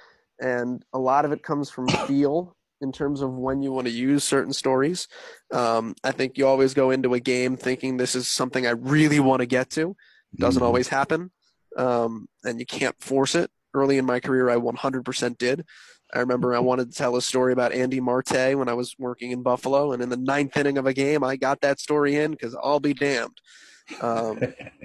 and 0.40 0.84
a 0.92 0.98
lot 0.98 1.24
of 1.24 1.32
it 1.32 1.42
comes 1.42 1.70
from 1.70 1.88
feel 2.06 2.56
in 2.80 2.92
terms 2.92 3.22
of 3.22 3.32
when 3.32 3.62
you 3.62 3.72
want 3.72 3.86
to 3.86 3.92
use 3.92 4.24
certain 4.24 4.52
stories. 4.52 5.08
Um, 5.52 5.94
I 6.02 6.10
think 6.10 6.36
you 6.36 6.46
always 6.46 6.74
go 6.74 6.90
into 6.90 7.14
a 7.14 7.20
game 7.20 7.56
thinking 7.56 7.96
this 7.96 8.14
is 8.14 8.28
something 8.28 8.66
I 8.66 8.70
really 8.70 9.20
want 9.20 9.40
to 9.40 9.46
get 9.46 9.70
to. 9.70 9.96
Doesn't 10.37 10.61
mm-hmm. 10.61 10.66
always 10.66 10.89
happen, 10.89 11.30
um, 11.76 12.28
and 12.45 12.59
you 12.59 12.66
can't 12.66 12.97
force 13.01 13.35
it. 13.35 13.51
Early 13.72 13.99
in 13.99 14.05
my 14.05 14.20
career, 14.20 14.51
I 14.51 14.57
100% 14.57 15.39
did. 15.39 15.64
I 16.12 16.20
remember 16.20 16.55
I 16.55 16.59
wanted 16.61 16.91
to 16.91 16.97
tell 16.97 17.16
a 17.16 17.22
story 17.22 17.53
about 17.53 17.72
Andy 17.72 18.01
Marte 18.01 18.57
when 18.57 18.68
I 18.68 18.74
was 18.74 18.95
working 18.99 19.30
in 19.30 19.43
Buffalo, 19.43 19.93
and 19.93 20.03
in 20.03 20.09
the 20.09 20.16
ninth 20.16 20.57
inning 20.57 20.78
of 20.78 20.87
a 20.87 20.93
game, 20.93 21.24
I 21.24 21.37
got 21.37 21.61
that 21.62 21.80
story 21.80 22.16
in 22.16 22.32
because 22.32 22.57
I'll 22.62 22.80
be 22.80 22.95
damned. 22.95 23.39
Um, 24.01 24.41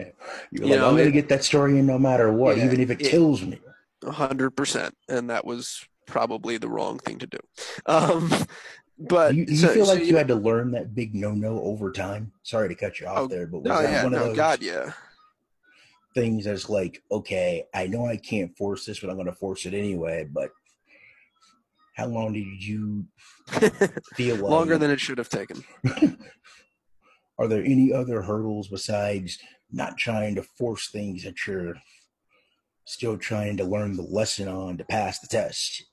you 0.52 0.66
like, 0.66 0.80
know, 0.80 0.90
I'm 0.90 0.96
going 0.96 1.06
to 1.06 1.12
get 1.12 1.30
that 1.30 1.44
story 1.44 1.80
in 1.80 1.86
no 1.86 1.98
matter 1.98 2.32
what, 2.32 2.58
yeah, 2.58 2.66
even 2.66 2.80
if 2.82 2.90
it, 2.90 3.02
it 3.02 3.10
kills 3.10 3.42
me 3.44 3.60
hundred 4.08 4.52
percent, 4.52 4.96
and 5.08 5.30
that 5.30 5.46
was 5.46 5.86
probably 6.06 6.58
the 6.58 6.70
wrong 6.70 7.00
thing 7.00 7.20
to 7.20 7.28
do. 7.28 7.38
Um, 7.86 8.32
but 9.00 9.36
you, 9.36 9.46
you 9.48 9.56
so, 9.56 9.68
feel 9.70 9.88
like 9.88 10.00
so, 10.00 10.04
you, 10.06 10.16
had 10.16 10.28
to 10.30 10.36
learn 10.36 10.72
that 10.72 10.96
big 10.96 11.16
no-no 11.16 11.62
over 11.62 11.92
time. 11.92 12.32
Sorry 12.44 12.70
to 12.70 12.76
cut 12.76 13.00
you 13.00 13.08
off 13.08 13.18
oh, 13.18 13.28
there, 13.28 13.48
but 13.48 13.64
was 13.64 13.72
oh, 13.72 13.82
that 13.82 13.92
yeah, 13.92 14.04
one 14.04 14.14
of 14.14 14.20
no, 14.20 14.28
those 14.28 14.36
God, 14.36 14.62
yeah. 14.62 14.92
Things 16.14 16.48
as 16.48 16.70
like, 16.70 17.02
okay, 17.12 17.64
I 17.74 17.88
know 17.88 18.06
I 18.08 18.18
can't 18.18 18.56
force 18.58 18.86
this, 18.86 19.00
but 19.00 19.10
I'm 19.10 19.16
going 19.16 19.28
to 19.28 19.34
force 19.34 19.66
it 19.66 19.74
anyway. 19.74 20.28
But 20.32 20.50
how 21.96 22.08
long 22.08 22.34
did 22.34 22.64
you 22.64 23.06
feel 24.16 24.36
like 24.36 24.44
longer 24.44 24.78
than 24.78 24.92
it 24.92 25.00
should 25.00 25.18
have 25.18 25.30
taken? 25.30 25.64
Are 27.38 27.48
there 27.48 27.64
any 27.64 27.94
other 27.94 28.22
hurdles 28.22 28.68
besides 28.68 29.38
not 29.72 29.98
trying 29.98 30.36
to 30.36 30.44
force 30.44 30.90
things 30.90 31.24
that 31.24 31.36
you're 31.46 31.76
still 32.86 33.18
trying 33.18 33.56
to 33.58 33.64
learn 33.64 33.96
the 33.96 34.04
lesson 34.04 34.48
on 34.48 34.78
to 34.78 34.84
pass 34.84 35.20
the 35.20 35.28
test 35.28 35.86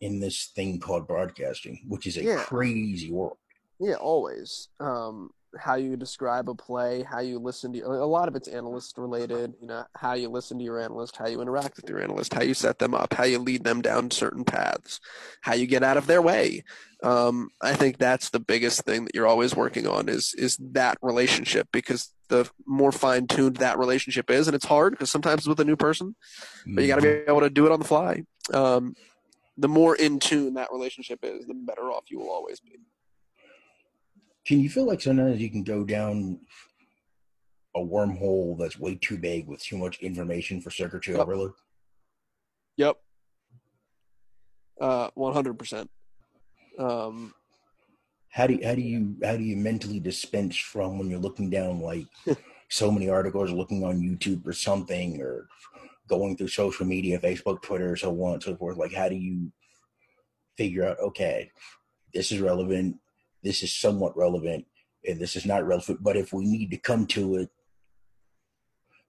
in 0.00 0.20
this 0.20 0.52
thing 0.54 0.78
called 0.78 1.08
broadcasting, 1.08 1.84
which 1.88 2.06
is 2.06 2.16
a 2.16 2.22
yeah. 2.22 2.36
crazy 2.36 3.10
world. 3.10 3.38
Yeah, 3.80 3.94
always. 3.94 4.68
Um, 4.80 5.30
how 5.58 5.74
you 5.76 5.96
describe 5.96 6.48
a 6.48 6.54
play, 6.54 7.02
how 7.02 7.20
you 7.20 7.38
listen 7.38 7.72
to 7.72 7.80
a 7.86 8.06
lot 8.06 8.28
of 8.28 8.36
it's 8.36 8.48
analyst 8.48 8.98
related. 8.98 9.54
You 9.60 9.66
know, 9.66 9.84
how 9.94 10.14
you 10.14 10.28
listen 10.28 10.58
to 10.58 10.64
your 10.64 10.80
analyst, 10.80 11.16
how 11.16 11.26
you 11.26 11.40
interact 11.40 11.76
with 11.76 11.88
your 11.88 12.02
analyst, 12.02 12.34
how 12.34 12.42
you 12.42 12.54
set 12.54 12.78
them 12.78 12.94
up, 12.94 13.12
how 13.14 13.24
you 13.24 13.38
lead 13.38 13.64
them 13.64 13.82
down 13.82 14.10
certain 14.10 14.44
paths, 14.44 15.00
how 15.42 15.54
you 15.54 15.66
get 15.66 15.82
out 15.82 15.96
of 15.96 16.06
their 16.06 16.22
way. 16.22 16.64
Um, 17.02 17.50
I 17.60 17.74
think 17.74 17.98
that's 17.98 18.30
the 18.30 18.40
biggest 18.40 18.82
thing 18.82 19.04
that 19.04 19.14
you're 19.14 19.26
always 19.26 19.54
working 19.54 19.86
on 19.86 20.08
is 20.08 20.34
is 20.36 20.56
that 20.58 20.98
relationship 21.02 21.68
because 21.72 22.12
the 22.28 22.50
more 22.66 22.92
fine 22.92 23.26
tuned 23.26 23.56
that 23.56 23.78
relationship 23.78 24.30
is, 24.30 24.48
and 24.48 24.54
it's 24.54 24.64
hard 24.64 24.92
because 24.92 25.10
sometimes 25.10 25.46
with 25.46 25.60
a 25.60 25.64
new 25.64 25.76
person, 25.76 26.16
but 26.66 26.82
you 26.82 26.88
got 26.88 26.96
to 26.96 27.02
be 27.02 27.08
mm-hmm. 27.08 27.30
able 27.30 27.40
to 27.40 27.50
do 27.50 27.66
it 27.66 27.72
on 27.72 27.78
the 27.78 27.84
fly. 27.84 28.22
Um, 28.52 28.94
the 29.56 29.68
more 29.68 29.96
in 29.96 30.18
tune 30.18 30.54
that 30.54 30.72
relationship 30.72 31.20
is, 31.22 31.46
the 31.46 31.54
better 31.54 31.90
off 31.90 32.04
you 32.10 32.18
will 32.18 32.30
always 32.30 32.60
be 32.60 32.78
can 34.46 34.60
you 34.60 34.70
feel 34.70 34.86
like 34.86 35.00
sometimes 35.00 35.40
you 35.40 35.50
can 35.50 35.64
go 35.64 35.84
down 35.84 36.38
a 37.74 37.80
wormhole 37.80 38.56
that's 38.58 38.78
way 38.78 38.94
too 38.94 39.18
big 39.18 39.46
with 39.46 39.62
too 39.62 39.76
much 39.76 39.98
information 39.98 40.60
for 40.60 40.70
circuitry 40.70 41.14
yep. 41.14 41.22
overload? 41.22 41.52
Yep. 42.76 42.96
Uh, 44.80 45.10
one 45.14 45.32
hundred 45.32 45.58
percent. 45.58 45.90
Um, 46.78 47.34
how 48.30 48.46
do 48.46 48.54
you, 48.54 48.66
how 48.66 48.74
do 48.74 48.82
you 48.82 49.16
how 49.24 49.36
do 49.36 49.42
you 49.42 49.56
mentally 49.56 49.98
dispense 49.98 50.56
from 50.56 50.98
when 50.98 51.10
you're 51.10 51.18
looking 51.18 51.50
down 51.50 51.80
like 51.80 52.06
so 52.68 52.90
many 52.90 53.08
articles, 53.08 53.50
looking 53.50 53.82
on 53.84 54.00
YouTube 54.00 54.46
or 54.46 54.52
something, 54.52 55.20
or 55.20 55.48
going 56.08 56.36
through 56.36 56.48
social 56.48 56.86
media, 56.86 57.18
Facebook, 57.18 57.62
Twitter, 57.62 57.96
so 57.96 58.10
on 58.22 58.34
and 58.34 58.42
so 58.42 58.54
forth? 58.56 58.76
Like, 58.76 58.92
how 58.92 59.08
do 59.08 59.16
you 59.16 59.50
figure 60.56 60.86
out? 60.86 61.00
Okay, 61.00 61.50
this 62.14 62.30
is 62.30 62.40
relevant. 62.40 62.96
This 63.46 63.62
is 63.62 63.72
somewhat 63.72 64.16
relevant, 64.16 64.66
and 65.06 65.20
this 65.20 65.36
is 65.36 65.46
not 65.46 65.64
relevant. 65.64 66.02
But 66.02 66.16
if 66.16 66.32
we 66.32 66.44
need 66.44 66.70
to 66.72 66.76
come 66.90 67.06
to 67.16 67.36
it, 67.36 67.50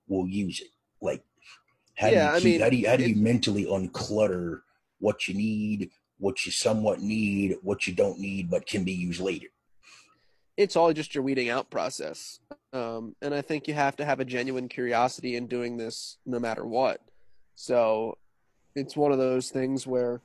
we'll 0.07 0.27
use 0.27 0.61
it. 0.61 0.71
Like, 1.01 1.23
how 1.95 2.09
yeah, 2.09 2.39
do 2.39 2.47
you 2.47 2.59
keep, 2.59 2.61
I 2.61 2.65
mean, 2.65 2.65
how 2.65 2.69
do 2.69 2.77
you 2.77 2.87
how 2.87 2.97
do 2.97 3.09
you 3.09 3.15
mentally 3.15 3.65
unclutter 3.65 4.61
what 4.99 5.27
you 5.27 5.33
need, 5.33 5.89
what 6.19 6.45
you 6.45 6.51
somewhat 6.51 6.99
need, 7.01 7.57
what 7.63 7.87
you 7.87 7.93
don't 7.93 8.19
need, 8.19 8.49
but 8.49 8.67
can 8.67 8.83
be 8.83 8.93
used 8.93 9.21
later. 9.21 9.47
It's 10.55 10.75
all 10.75 10.93
just 10.93 11.13
your 11.13 11.23
weeding 11.23 11.49
out 11.49 11.69
process. 11.69 12.39
Um, 12.73 13.15
and 13.21 13.33
I 13.33 13.41
think 13.41 13.67
you 13.67 13.73
have 13.73 13.95
to 13.97 14.05
have 14.05 14.19
a 14.19 14.25
genuine 14.25 14.67
curiosity 14.67 15.35
in 15.35 15.47
doing 15.47 15.77
this 15.77 16.17
no 16.25 16.39
matter 16.39 16.65
what. 16.65 17.01
So 17.55 18.17
it's 18.75 18.95
one 18.95 19.11
of 19.11 19.17
those 19.17 19.49
things 19.49 19.87
where, 19.87 20.21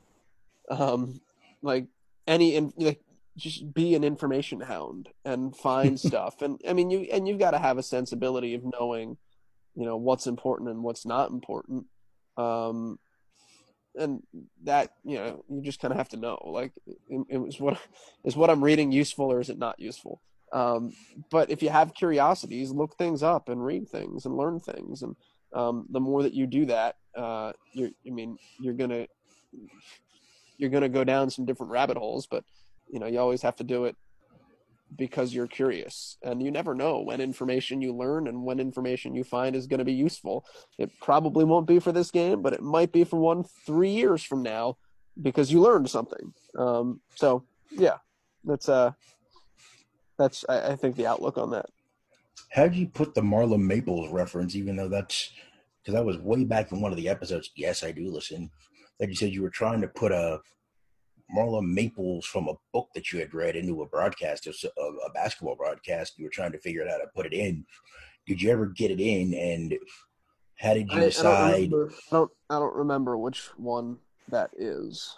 um, 0.70 1.20
like 1.62 1.86
any, 2.26 2.56
in, 2.56 2.72
like, 2.76 3.00
just 3.36 3.72
be 3.72 3.94
an 3.94 4.04
information 4.04 4.60
hound 4.60 5.08
and 5.24 5.56
find 5.56 5.98
stuff. 6.08 6.42
And 6.42 6.60
I 6.68 6.72
mean, 6.72 6.90
you, 6.90 7.08
and 7.12 7.26
you've 7.26 7.38
got 7.38 7.52
to 7.52 7.58
have 7.58 7.78
a 7.78 7.82
sensibility 7.82 8.54
of 8.54 8.62
knowing, 8.64 9.16
you 9.74 9.84
know, 9.84 9.96
what's 9.96 10.26
important 10.26 10.70
and 10.70 10.82
what's 10.82 11.06
not 11.06 11.30
important. 11.30 11.86
Um, 12.36 12.98
and 13.94 14.22
that 14.64 14.92
you 15.04 15.16
know 15.16 15.44
you 15.50 15.60
just 15.62 15.80
kind 15.80 15.92
of 15.92 15.98
have 15.98 16.08
to 16.08 16.16
know 16.16 16.38
like 16.46 16.72
is 17.18 17.60
what 17.60 17.78
is 18.24 18.36
what 18.36 18.50
i'm 18.50 18.64
reading 18.64 18.90
useful 18.90 19.30
or 19.30 19.40
is 19.40 19.50
it 19.50 19.58
not 19.58 19.78
useful 19.78 20.22
um, 20.52 20.92
but 21.30 21.50
if 21.50 21.62
you 21.62 21.70
have 21.70 21.94
curiosities 21.94 22.70
look 22.70 22.96
things 22.96 23.22
up 23.22 23.48
and 23.48 23.64
read 23.64 23.88
things 23.88 24.26
and 24.26 24.36
learn 24.36 24.60
things 24.60 25.02
and 25.02 25.16
um, 25.54 25.86
the 25.90 26.00
more 26.00 26.22
that 26.22 26.34
you 26.34 26.46
do 26.46 26.66
that 26.66 26.96
uh, 27.16 27.52
you're 27.72 27.90
i 28.06 28.10
mean 28.10 28.38
you're 28.60 28.74
gonna 28.74 29.06
you're 30.56 30.70
gonna 30.70 30.88
go 30.88 31.04
down 31.04 31.30
some 31.30 31.44
different 31.44 31.72
rabbit 31.72 31.96
holes 31.96 32.26
but 32.26 32.44
you 32.92 33.00
know 33.00 33.06
you 33.06 33.18
always 33.18 33.42
have 33.42 33.56
to 33.56 33.64
do 33.64 33.86
it 33.86 33.96
because 34.96 35.34
you're 35.34 35.46
curious. 35.46 36.18
And 36.22 36.42
you 36.42 36.50
never 36.50 36.74
know 36.74 37.00
when 37.00 37.20
information 37.20 37.80
you 37.80 37.94
learn 37.94 38.28
and 38.28 38.44
when 38.44 38.60
information 38.60 39.14
you 39.14 39.24
find 39.24 39.56
is 39.56 39.66
going 39.66 39.78
to 39.78 39.84
be 39.84 39.92
useful. 39.92 40.44
It 40.78 40.90
probably 41.00 41.44
won't 41.44 41.66
be 41.66 41.78
for 41.78 41.92
this 41.92 42.10
game 42.10 42.42
but 42.42 42.52
it 42.52 42.62
might 42.62 42.92
be 42.92 43.04
for 43.04 43.18
one 43.18 43.44
three 43.66 43.90
years 43.90 44.22
from 44.22 44.42
now 44.42 44.76
because 45.20 45.50
you 45.50 45.60
learned 45.60 45.90
something. 45.90 46.32
Um, 46.56 47.00
so 47.14 47.44
yeah 47.70 47.96
that's 48.44 48.68
uh 48.68 48.92
that's 50.18 50.44
I, 50.48 50.72
I 50.72 50.76
think 50.76 50.96
the 50.96 51.06
outlook 51.06 51.38
on 51.38 51.50
that. 51.50 51.66
How 52.50 52.68
do 52.68 52.78
you 52.78 52.86
put 52.86 53.14
the 53.14 53.22
marla 53.22 53.58
maples 53.58 54.10
reference 54.10 54.54
even 54.54 54.76
though 54.76 54.88
that's 54.88 55.30
because 55.80 55.94
that 55.94 56.04
was 56.04 56.18
way 56.18 56.44
back 56.44 56.70
in 56.70 56.80
one 56.80 56.92
of 56.92 56.98
the 56.98 57.08
episodes? 57.08 57.50
Yes 57.56 57.82
i 57.82 57.92
do 57.92 58.10
listen. 58.10 58.50
That 59.00 59.08
you 59.08 59.14
said 59.16 59.32
you 59.32 59.42
were 59.42 59.50
trying 59.50 59.80
to 59.80 59.88
put 59.88 60.12
a 60.12 60.40
Marla 61.34 61.62
Maples 61.62 62.26
from 62.26 62.48
a 62.48 62.54
book 62.72 62.88
that 62.94 63.12
you 63.12 63.18
had 63.18 63.34
read 63.34 63.56
into 63.56 63.82
a 63.82 63.86
broadcast, 63.86 64.46
a, 64.46 64.80
a 64.80 65.12
basketball 65.14 65.56
broadcast. 65.56 66.18
You 66.18 66.24
were 66.24 66.30
trying 66.30 66.52
to 66.52 66.58
figure 66.58 66.82
out 66.82 66.90
how 66.90 66.98
to 66.98 67.06
put 67.14 67.26
it 67.26 67.32
in. 67.32 67.64
Did 68.26 68.40
you 68.40 68.50
ever 68.50 68.66
get 68.66 68.90
it 68.90 69.00
in? 69.00 69.34
And 69.34 69.78
how 70.58 70.74
did 70.74 70.90
you 70.90 70.98
I, 70.98 71.04
decide? 71.04 71.26
I 71.26 71.66
don't, 71.66 71.70
remember, 71.70 71.92
I 71.92 72.14
don't, 72.14 72.30
I 72.50 72.58
don't 72.58 72.74
remember 72.74 73.18
which 73.18 73.48
one 73.56 73.98
that 74.28 74.50
is. 74.56 75.16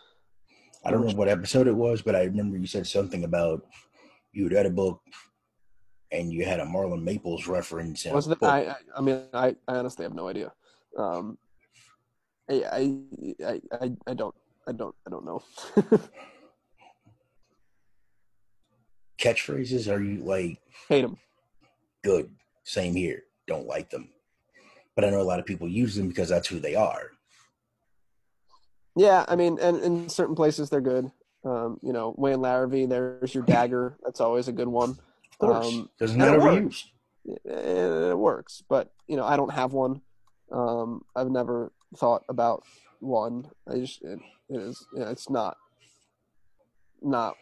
I 0.84 0.90
don't 0.90 1.06
know 1.06 1.14
what 1.14 1.28
episode 1.28 1.66
it 1.66 1.74
was, 1.74 2.02
but 2.02 2.14
I 2.14 2.24
remember 2.24 2.56
you 2.58 2.66
said 2.66 2.86
something 2.86 3.24
about 3.24 3.62
you 4.32 4.44
had 4.44 4.52
read 4.52 4.66
a 4.66 4.70
book 4.70 5.00
and 6.12 6.32
you 6.32 6.44
had 6.44 6.60
a 6.60 6.64
Marla 6.64 7.02
Maples 7.02 7.46
reference. 7.46 8.04
Was 8.04 8.28
it? 8.28 8.38
I, 8.42 8.74
I 8.96 9.00
mean, 9.00 9.22
I, 9.32 9.56
I 9.66 9.76
honestly 9.76 10.04
have 10.04 10.14
no 10.14 10.28
idea. 10.28 10.52
Um, 10.96 11.38
I, 12.50 12.94
I, 13.42 13.60
I, 13.80 13.92
I 14.06 14.14
don't 14.14 14.34
I 14.66 14.72
don't. 14.72 14.94
I 15.06 15.10
don't 15.10 15.24
know. 15.24 15.42
Catchphrases? 19.20 19.92
Are 19.92 20.02
you 20.02 20.22
like 20.22 20.58
hate 20.88 21.02
them? 21.02 21.18
Good. 22.02 22.30
Same 22.64 22.94
here. 22.94 23.22
Don't 23.46 23.66
like 23.66 23.90
them, 23.90 24.08
but 24.94 25.04
I 25.04 25.10
know 25.10 25.20
a 25.20 25.22
lot 25.22 25.38
of 25.38 25.46
people 25.46 25.68
use 25.68 25.94
them 25.94 26.08
because 26.08 26.28
that's 26.28 26.48
who 26.48 26.58
they 26.58 26.74
are. 26.74 27.10
Yeah, 28.96 29.24
I 29.28 29.36
mean, 29.36 29.58
and 29.60 29.80
in 29.82 30.08
certain 30.08 30.34
places 30.34 30.70
they're 30.70 30.80
good. 30.80 31.10
Um, 31.44 31.78
you 31.82 31.92
know, 31.92 32.14
Wayne 32.16 32.38
Larrivee, 32.38 32.88
there's 32.88 33.34
your 33.34 33.44
dagger. 33.44 33.98
That's 34.02 34.20
always 34.20 34.48
a 34.48 34.52
good 34.52 34.68
one. 34.68 34.90
Of 34.90 35.38
course, 35.38 35.66
um, 35.66 35.90
doesn't 35.98 36.18
that 36.18 36.38
overused? 36.38 36.84
It, 37.26 37.40
it, 37.44 38.18
works, 38.18 38.62
but 38.68 38.92
you 39.06 39.16
know, 39.16 39.24
I 39.24 39.36
don't 39.36 39.52
have 39.52 39.72
one. 39.72 40.00
Um, 40.52 41.02
I've 41.16 41.30
never 41.30 41.72
thought 41.96 42.22
about 42.28 42.64
one. 43.00 43.50
I 43.68 43.78
just 43.78 44.02
it, 44.48 44.60
is. 44.60 44.86
Yeah, 44.96 45.10
it's 45.10 45.30
not. 45.30 45.56
Not. 47.02 47.34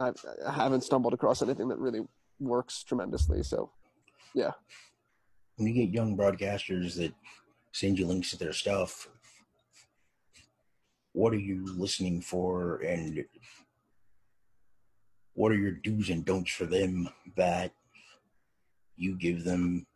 I, 0.00 0.12
I 0.46 0.52
haven't 0.52 0.84
stumbled 0.84 1.14
across 1.14 1.42
anything 1.42 1.68
that 1.68 1.78
really 1.78 2.00
works 2.38 2.84
tremendously. 2.84 3.42
So, 3.42 3.70
yeah. 4.34 4.52
When 5.56 5.66
you 5.66 5.74
get 5.74 5.94
young 5.94 6.16
broadcasters 6.16 6.96
that 6.96 7.12
send 7.72 7.98
you 7.98 8.06
links 8.06 8.30
to 8.30 8.38
their 8.38 8.52
stuff, 8.52 9.08
what 11.12 11.32
are 11.32 11.38
you 11.38 11.64
listening 11.76 12.20
for, 12.20 12.76
and 12.78 13.24
what 15.34 15.50
are 15.50 15.56
your 15.56 15.72
do's 15.72 16.10
and 16.10 16.24
don'ts 16.24 16.52
for 16.52 16.66
them 16.66 17.08
that 17.36 17.72
you 18.96 19.16
give 19.16 19.44
them 19.44 19.86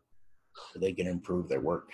so 0.72 0.78
they 0.78 0.92
can 0.92 1.06
improve 1.06 1.48
their 1.48 1.60
work? 1.60 1.90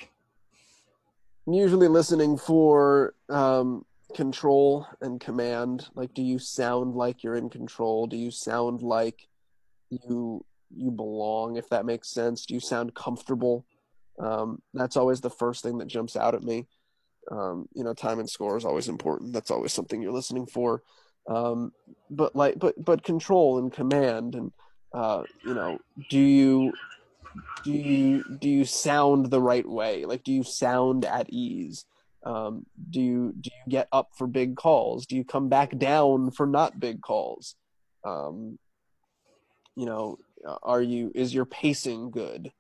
I'm 1.46 1.54
usually 1.54 1.88
listening 1.88 2.36
for 2.36 3.14
um, 3.30 3.84
control 4.14 4.86
and 5.00 5.20
command. 5.20 5.88
Like, 5.94 6.14
do 6.14 6.22
you 6.22 6.38
sound 6.38 6.94
like 6.94 7.22
you're 7.22 7.36
in 7.36 7.50
control? 7.50 8.06
Do 8.06 8.16
you 8.16 8.30
sound 8.30 8.82
like 8.82 9.28
you 9.90 10.44
you 10.74 10.90
belong? 10.90 11.56
If 11.56 11.68
that 11.70 11.86
makes 11.86 12.10
sense. 12.10 12.46
Do 12.46 12.54
you 12.54 12.60
sound 12.60 12.94
comfortable? 12.94 13.64
Um, 14.18 14.60
that's 14.74 14.96
always 14.96 15.20
the 15.20 15.30
first 15.30 15.62
thing 15.62 15.78
that 15.78 15.88
jumps 15.88 16.16
out 16.16 16.34
at 16.34 16.42
me. 16.42 16.66
Um, 17.30 17.68
you 17.74 17.84
know, 17.84 17.94
time 17.94 18.18
and 18.18 18.28
score 18.28 18.56
is 18.56 18.64
always 18.64 18.88
important. 18.88 19.32
That's 19.32 19.50
always 19.50 19.72
something 19.72 20.00
you're 20.00 20.12
listening 20.12 20.46
for. 20.46 20.82
Um, 21.28 21.72
but 22.10 22.34
like, 22.34 22.58
but 22.58 22.82
but 22.82 23.02
control 23.02 23.58
and 23.58 23.72
command, 23.72 24.34
and 24.34 24.52
uh, 24.94 25.24
you 25.44 25.54
know, 25.54 25.78
do 26.08 26.18
you 26.18 26.72
do 27.64 27.70
you 27.70 28.24
do 28.38 28.48
you 28.48 28.64
sound 28.64 29.30
the 29.30 29.40
right 29.40 29.68
way? 29.68 30.06
Like, 30.06 30.24
do 30.24 30.32
you 30.32 30.42
sound 30.42 31.04
at 31.04 31.28
ease? 31.30 31.84
Um, 32.24 32.66
do 32.90 33.00
you 33.00 33.34
do 33.40 33.50
you 33.50 33.70
get 33.70 33.88
up 33.92 34.10
for 34.16 34.26
big 34.26 34.56
calls? 34.56 35.06
Do 35.06 35.16
you 35.16 35.24
come 35.24 35.48
back 35.48 35.76
down 35.78 36.30
for 36.30 36.46
not 36.46 36.80
big 36.80 37.00
calls? 37.00 37.54
Um, 38.04 38.58
you 39.76 39.86
know, 39.86 40.18
are 40.62 40.82
you 40.82 41.12
is 41.14 41.32
your 41.32 41.44
pacing 41.44 42.10
good? 42.10 42.52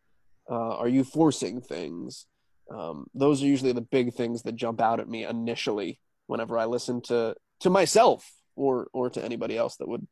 Uh, 0.50 0.76
are 0.76 0.88
you 0.88 1.04
forcing 1.04 1.60
things? 1.60 2.26
Um, 2.70 3.06
those 3.14 3.42
are 3.42 3.46
usually 3.46 3.72
the 3.72 3.80
big 3.80 4.14
things 4.14 4.42
that 4.42 4.54
jump 4.54 4.80
out 4.80 5.00
at 5.00 5.08
me 5.08 5.24
initially 5.24 6.00
whenever 6.26 6.58
I 6.58 6.66
listen 6.66 7.00
to 7.02 7.34
to 7.60 7.70
myself 7.70 8.30
or 8.56 8.88
or 8.92 9.10
to 9.10 9.24
anybody 9.24 9.56
else 9.56 9.76
that 9.76 9.88
would 9.88 10.06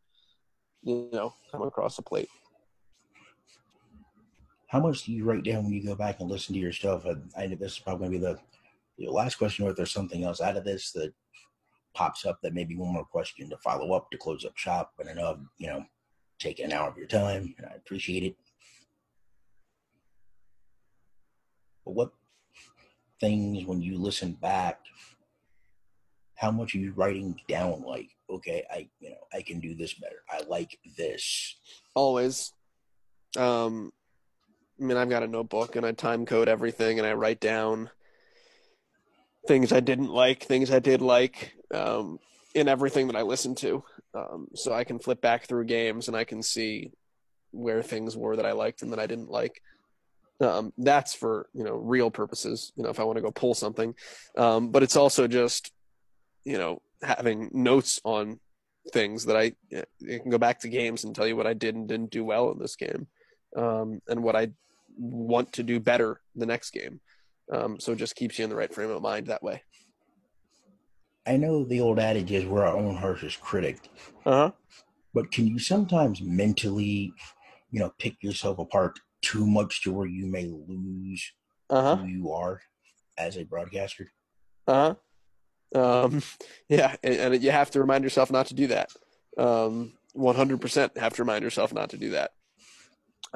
you 0.83 1.09
know 1.13 1.35
come 1.53 1.63
across 1.63 1.99
a 1.99 2.03
plate 2.03 2.29
how 4.69 4.81
much 4.81 5.05
do 5.05 5.13
you 5.13 5.25
write 5.25 5.45
down 5.45 5.65
when 5.65 5.73
you 5.73 5.83
go 5.83 5.95
back 5.95 6.21
and 6.21 6.31
listen 6.31 6.55
to 6.55 6.61
your 6.61 6.73
stuff? 6.73 7.07
I 7.37 7.47
know 7.47 7.57
this 7.57 7.73
is 7.73 7.79
probably 7.79 8.09
going 8.09 8.13
to 8.13 8.19
be 8.19 8.25
the, 8.25 8.41
the 8.99 9.11
last 9.11 9.37
question, 9.37 9.67
or 9.67 9.71
if 9.71 9.77
there's 9.77 9.93
something 9.93 10.25
else 10.25 10.41
out 10.41 10.57
of 10.57 10.65
this 10.65 10.93
that 10.93 11.13
pops 11.95 12.27
up 12.27 12.39
that 12.43 12.55
maybe 12.55 12.77
one 12.77 12.93
more 12.93 13.05
question 13.05 13.49
to 13.49 13.57
follow 13.59 13.93
up 13.93 14.11
to 14.11 14.19
close 14.19 14.45
up 14.45 14.57
shop. 14.57 14.93
But 14.97 15.09
I 15.09 15.13
know, 15.13 15.31
I've, 15.31 15.47
you 15.59 15.69
know, 15.69 15.85
taken 16.39 16.67
an 16.67 16.73
hour 16.73 16.89
of 16.89 16.97
your 16.97 17.07
time, 17.07 17.55
and 17.59 17.67
I 17.67 17.75
appreciate 17.75 18.23
it. 18.23 18.37
But 21.85 21.95
what 21.95 22.13
things 23.21 23.65
when 23.67 23.81
you 23.81 23.99
listen 23.99 24.33
back, 24.33 24.81
how 26.35 26.51
much 26.51 26.75
are 26.75 26.79
you 26.79 26.93
writing 26.93 27.41
down? 27.49 27.83
Like, 27.83 28.11
okay, 28.29 28.65
I, 28.71 28.89
you 29.01 29.11
know, 29.11 29.17
I 29.33 29.43
can 29.43 29.61
do 29.61 29.75
this 29.75 29.95
better. 29.95 30.23
I 30.31 30.43
like 30.49 30.79
this. 30.97 31.57
Always. 31.95 32.53
Um, 33.37 33.93
I 34.81 34.85
mean, 34.85 34.97
I've 34.97 35.09
got 35.09 35.23
a 35.23 35.29
notebook 35.29 35.77
and 35.77 35.87
I 35.87 35.93
time 35.93 36.27
code 36.27 36.49
everything 36.49 36.99
and 36.99 37.07
I 37.07 37.15
write 37.15 37.41
down 37.41 37.91
things 39.47 39.73
I 39.73 39.81
didn't 39.81 40.11
like, 40.11 40.45
things 40.45 40.71
I 40.71 40.79
did 40.79 41.01
like, 41.01 41.55
um, 41.73 42.19
in 42.55 42.69
everything 42.69 43.07
that 43.09 43.17
I 43.17 43.23
listened 43.23 43.59
to. 43.59 43.85
Um, 44.15 44.49
so 44.55 44.73
I 44.73 44.85
can 44.85 44.99
flip 44.99 45.21
back 45.21 45.47
through 45.47 45.67
games 45.67 46.09
and 46.09 46.17
I 46.17 46.25
can 46.25 46.43
see 46.43 46.93
where 47.51 47.83
things 47.83 48.17
were 48.17 48.37
that 48.37 48.47
I 48.47 48.53
liked 48.53 48.83
and 48.83 48.93
that 48.93 48.99
I 48.99 49.07
didn't 49.07 49.31
like. 49.31 49.61
Um, 50.41 50.73
that's 50.77 51.15
for 51.15 51.49
you 51.55 51.65
know 51.65 51.77
real 51.77 52.11
purposes. 52.11 52.73
You 52.77 52.85
know, 52.85 52.91
if 52.91 53.01
I 53.01 53.05
want 53.05 53.17
to 53.17 53.23
go 53.23 53.31
pull 53.31 53.55
something, 53.55 53.95
um, 54.37 54.71
but 54.71 54.83
it's 54.83 54.97
also 54.97 55.27
just 55.27 55.73
you 56.45 56.59
know 56.59 56.83
having 57.03 57.51
notes 57.53 58.01
on 58.05 58.39
things 58.93 59.25
that 59.27 59.37
I, 59.37 59.53
I 59.75 60.19
can 60.19 60.31
go 60.31 60.39
back 60.39 60.61
to 60.61 60.69
games 60.69 61.05
and 61.05 61.15
tell 61.15 61.27
you 61.27 61.37
what 61.37 61.47
I 61.47 61.55
did 61.55 61.75
and 61.75 61.89
didn't 61.89 62.11
do 62.11 62.25
well 62.25 62.51
in 62.53 62.59
this 62.59 62.77
game, 62.77 63.07
um, 63.57 64.03
and 64.09 64.23
what 64.23 64.37
I 64.37 64.49
want 64.99 65.55
to 65.55 65.63
do 65.63 65.81
better 65.81 66.21
the 66.35 66.47
next 66.47 66.71
game. 66.71 67.01
Um, 67.53 67.79
so 67.79 67.93
it 67.93 67.97
just 67.97 68.17
keeps 68.17 68.39
you 68.39 68.45
in 68.45 68.51
the 68.51 68.57
right 68.57 68.73
frame 68.73 68.91
of 68.91 69.03
mind 69.03 69.29
that 69.29 69.43
way. 69.43 69.63
I 71.27 71.37
know 71.37 71.65
the 71.65 71.81
old 71.81 71.99
adage 71.99 72.31
is 72.33 72.45
we're 72.45 72.65
our 72.65 72.77
own 72.77 72.97
harshest 72.97 73.41
critic. 73.41 73.79
Uh 74.25 74.31
huh. 74.31 74.51
But 75.13 75.33
can 75.33 75.47
you 75.47 75.59
sometimes 75.59 76.21
mentally, 76.23 77.13
you 77.71 77.81
know, 77.81 77.93
pick 77.99 78.23
yourself 78.23 78.59
apart 78.59 78.99
too 79.23 79.47
much 79.47 79.83
to 79.83 79.93
where 79.93 80.07
you 80.07 80.27
may 80.27 80.45
lose 80.45 81.33
uh-huh. 81.71 81.97
who 81.97 82.07
you 82.07 82.33
are 82.33 82.61
as 83.19 83.37
a 83.37 83.45
broadcaster? 83.45 84.11
Uh 84.67 84.95
huh. 85.75 86.05
Um, 86.05 86.23
yeah, 86.69 86.95
and, 87.03 87.15
and, 87.35 87.43
you 87.43 87.51
have 87.51 87.71
to 87.73 87.81
remind 87.81 88.05
yourself 88.05 88.31
not 88.31 88.47
to 88.47 88.55
do 88.55 88.69
that. 88.69 88.91
Um, 89.37 89.95
100% 90.17 90.97
have 90.97 91.13
to 91.15 91.23
remind 91.23 91.43
yourself 91.43 91.75
not 91.75 91.91
to 91.91 91.99
do 91.99 92.11
that. 92.11 92.33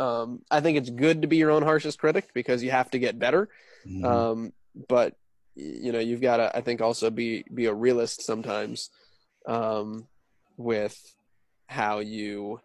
Um, 0.01 0.41
I 0.51 0.61
think 0.61 0.79
it's 0.79 0.89
good 0.89 1.23
to 1.23 1.29
be 1.29 1.37
your 1.37 1.51
own 1.51 1.63
harshest 1.63 1.99
critic 1.99 2.31
because 2.33 2.63
you 2.63 2.71
have 2.71 2.91
to 2.93 2.99
get 2.99 3.19
better. 3.19 3.51
Mm-hmm. 3.87 4.05
Um, 4.05 4.53
but 4.89 5.15
you 5.55 5.93
know, 5.93 5.99
you've 5.99 6.23
got 6.23 6.39
to, 6.39 6.57
I 6.57 6.63
think, 6.63 6.81
also 6.81 7.11
be 7.11 7.45
be 7.53 7.67
a 7.67 7.75
realist 7.75 8.23
sometimes 8.23 8.89
um, 9.47 10.09
with 10.57 10.97
how 11.67 11.99
you 11.99 12.61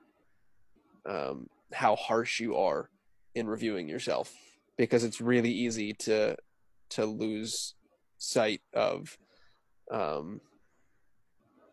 um, 1.06 1.50
how 1.74 1.98
harsh 1.98 2.40
you 2.40 2.56
are 2.56 2.90
in 3.34 3.48
reviewing 3.48 3.90
yourself 3.90 4.34
because 4.78 5.04
it's 5.04 5.20
really 5.20 5.52
easy 5.52 5.94
to 5.94 6.38
to 6.92 7.06
lose 7.06 7.74
sight 8.18 8.62
of 8.74 9.18
um, 9.92 10.40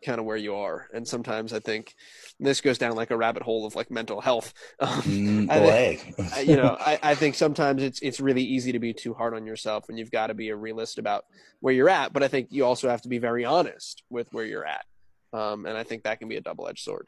kind 0.03 0.19
of 0.19 0.25
where 0.25 0.37
you 0.37 0.55
are. 0.55 0.87
And 0.93 1.07
sometimes 1.07 1.53
I 1.53 1.59
think 1.59 1.95
this 2.39 2.61
goes 2.61 2.77
down 2.77 2.95
like 2.95 3.11
a 3.11 3.17
rabbit 3.17 3.43
hole 3.43 3.65
of 3.65 3.75
like 3.75 3.89
mental 3.89 4.21
health. 4.21 4.53
Um, 4.79 5.01
mm, 5.03 5.49
I 5.49 5.95
think, 5.95 6.47
you 6.47 6.57
know, 6.57 6.75
I, 6.79 6.99
I 7.01 7.15
think 7.15 7.35
sometimes 7.35 7.81
it's 7.81 8.01
it's 8.01 8.19
really 8.19 8.43
easy 8.43 8.73
to 8.73 8.79
be 8.79 8.93
too 8.93 9.13
hard 9.13 9.33
on 9.33 9.45
yourself, 9.45 9.87
and 9.87 9.97
you've 9.97 10.11
got 10.11 10.27
to 10.27 10.33
be 10.33 10.49
a 10.49 10.55
realist 10.55 10.97
about 10.97 11.25
where 11.61 11.73
you're 11.73 11.89
at. 11.89 12.11
But 12.11 12.23
I 12.23 12.27
think 12.27 12.47
you 12.51 12.65
also 12.65 12.89
have 12.89 13.01
to 13.03 13.09
be 13.09 13.17
very 13.17 13.45
honest 13.45 14.03
with 14.09 14.27
where 14.33 14.45
you're 14.45 14.65
at, 14.65 14.85
um, 15.31 15.65
and 15.65 15.77
I 15.77 15.83
think 15.83 16.03
that 16.03 16.19
can 16.19 16.27
be 16.27 16.35
a 16.35 16.41
double 16.41 16.67
edged 16.67 16.83
sword. 16.83 17.07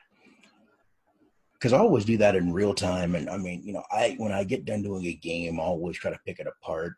Because 1.54 1.74
I 1.74 1.80
always 1.80 2.06
do 2.06 2.18
that 2.18 2.36
in 2.36 2.54
real 2.54 2.74
time, 2.74 3.16
and 3.16 3.30
I 3.30 3.38
mean, 3.38 3.62
you 3.64 3.74
know, 3.74 3.84
I 3.92 4.16
when 4.20 4.32
I 4.32 4.46
get 4.46 4.64
done 4.64 4.84
doing 4.84 5.06
a 5.06 5.14
game, 5.14 5.60
I 5.60 5.64
always 5.64 5.98
try 5.98 6.12
to 6.12 6.20
pick 6.26 6.40
it 6.40 6.48
apart 6.48 6.94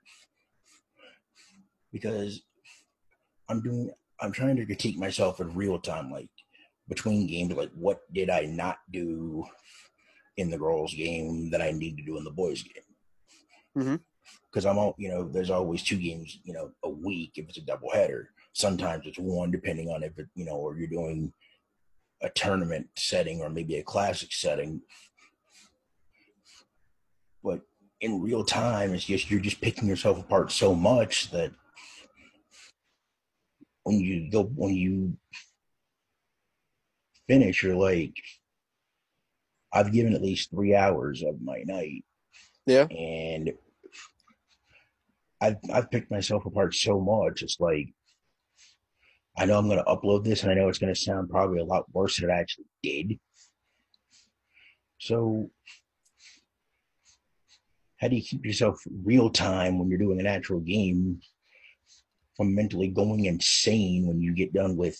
because 1.91 2.41
I'm 3.49 3.61
doing 3.61 3.89
I'm 4.19 4.31
trying 4.31 4.55
to 4.57 4.65
critique 4.65 4.97
myself 4.97 5.39
in 5.39 5.53
real 5.53 5.79
time, 5.79 6.11
like 6.11 6.29
between 6.87 7.27
games, 7.27 7.53
like 7.53 7.71
what 7.73 8.01
did 8.13 8.29
I 8.29 8.45
not 8.45 8.77
do 8.91 9.45
in 10.37 10.49
the 10.49 10.57
girls' 10.57 10.93
game 10.93 11.49
that 11.51 11.61
I 11.61 11.71
need 11.71 11.97
to 11.97 12.03
do 12.03 12.17
in 12.17 12.23
the 12.23 12.31
boys' 12.31 12.63
game? 12.63 13.99
Because 14.51 14.65
mm-hmm. 14.65 14.67
I'm 14.67 14.77
all, 14.77 14.95
you 14.97 15.09
know, 15.09 15.27
there's 15.27 15.51
always 15.51 15.83
two 15.83 15.97
games, 15.97 16.39
you 16.43 16.53
know, 16.53 16.71
a 16.83 16.89
week 16.89 17.33
if 17.35 17.47
it's 17.49 17.57
a 17.57 17.61
double 17.61 17.91
header. 17.91 18.29
Sometimes 18.53 19.05
it's 19.05 19.19
one, 19.19 19.51
depending 19.51 19.89
on 19.89 20.03
if 20.03 20.17
it, 20.17 20.27
you 20.35 20.45
know, 20.45 20.55
or 20.55 20.77
you're 20.77 20.87
doing 20.87 21.31
a 22.21 22.29
tournament 22.29 22.87
setting 22.95 23.41
or 23.41 23.49
maybe 23.49 23.75
a 23.75 23.83
classic 23.83 24.31
setting. 24.31 24.81
But 27.43 27.61
in 28.01 28.21
real 28.21 28.43
time, 28.43 28.93
it's 28.93 29.05
just 29.05 29.29
you're 29.29 29.39
just 29.39 29.61
picking 29.61 29.87
yourself 29.87 30.19
apart 30.19 30.51
so 30.51 30.73
much 30.73 31.29
that 31.31 31.51
when 33.87 34.01
you 34.01 34.29
go 34.29 34.43
when 34.43 34.75
you 34.75 35.17
finish, 37.25 37.63
you're 37.63 37.75
like, 37.75 38.13
I've 39.73 39.93
given 39.93 40.13
at 40.13 40.21
least 40.21 40.51
three 40.51 40.75
hours 40.75 41.23
of 41.23 41.41
my 41.41 41.63
night. 41.65 42.03
Yeah. 42.65 42.87
And 42.87 43.53
I've 45.39 45.55
I've 45.73 45.89
picked 45.89 46.11
myself 46.11 46.45
apart 46.45 46.75
so 46.75 46.99
much. 46.99 47.43
It's 47.43 47.61
like 47.61 47.93
I 49.37 49.45
know 49.45 49.57
I'm 49.57 49.69
gonna 49.69 49.85
upload 49.85 50.25
this 50.25 50.43
and 50.43 50.51
I 50.51 50.55
know 50.55 50.67
it's 50.67 50.79
gonna 50.79 50.93
sound 50.93 51.29
probably 51.29 51.59
a 51.59 51.65
lot 51.65 51.85
worse 51.93 52.19
than 52.19 52.29
it 52.29 52.33
actually 52.33 52.65
did. 52.83 53.17
So 54.99 55.49
how 58.01 58.09
do 58.09 58.17
you 58.17 58.21
keep 58.21 58.45
yourself 58.45 58.81
real 59.05 59.29
time 59.29 59.79
when 59.79 59.87
you're 59.87 59.97
doing 59.97 60.19
an 60.19 60.27
actual 60.27 60.59
game 60.59 61.21
from 62.37 62.55
mentally 62.55 62.87
going 62.87 63.25
insane 63.25 64.07
when 64.07 64.21
you 64.21 64.33
get 64.33 64.53
done 64.53 64.77
with 64.77 64.97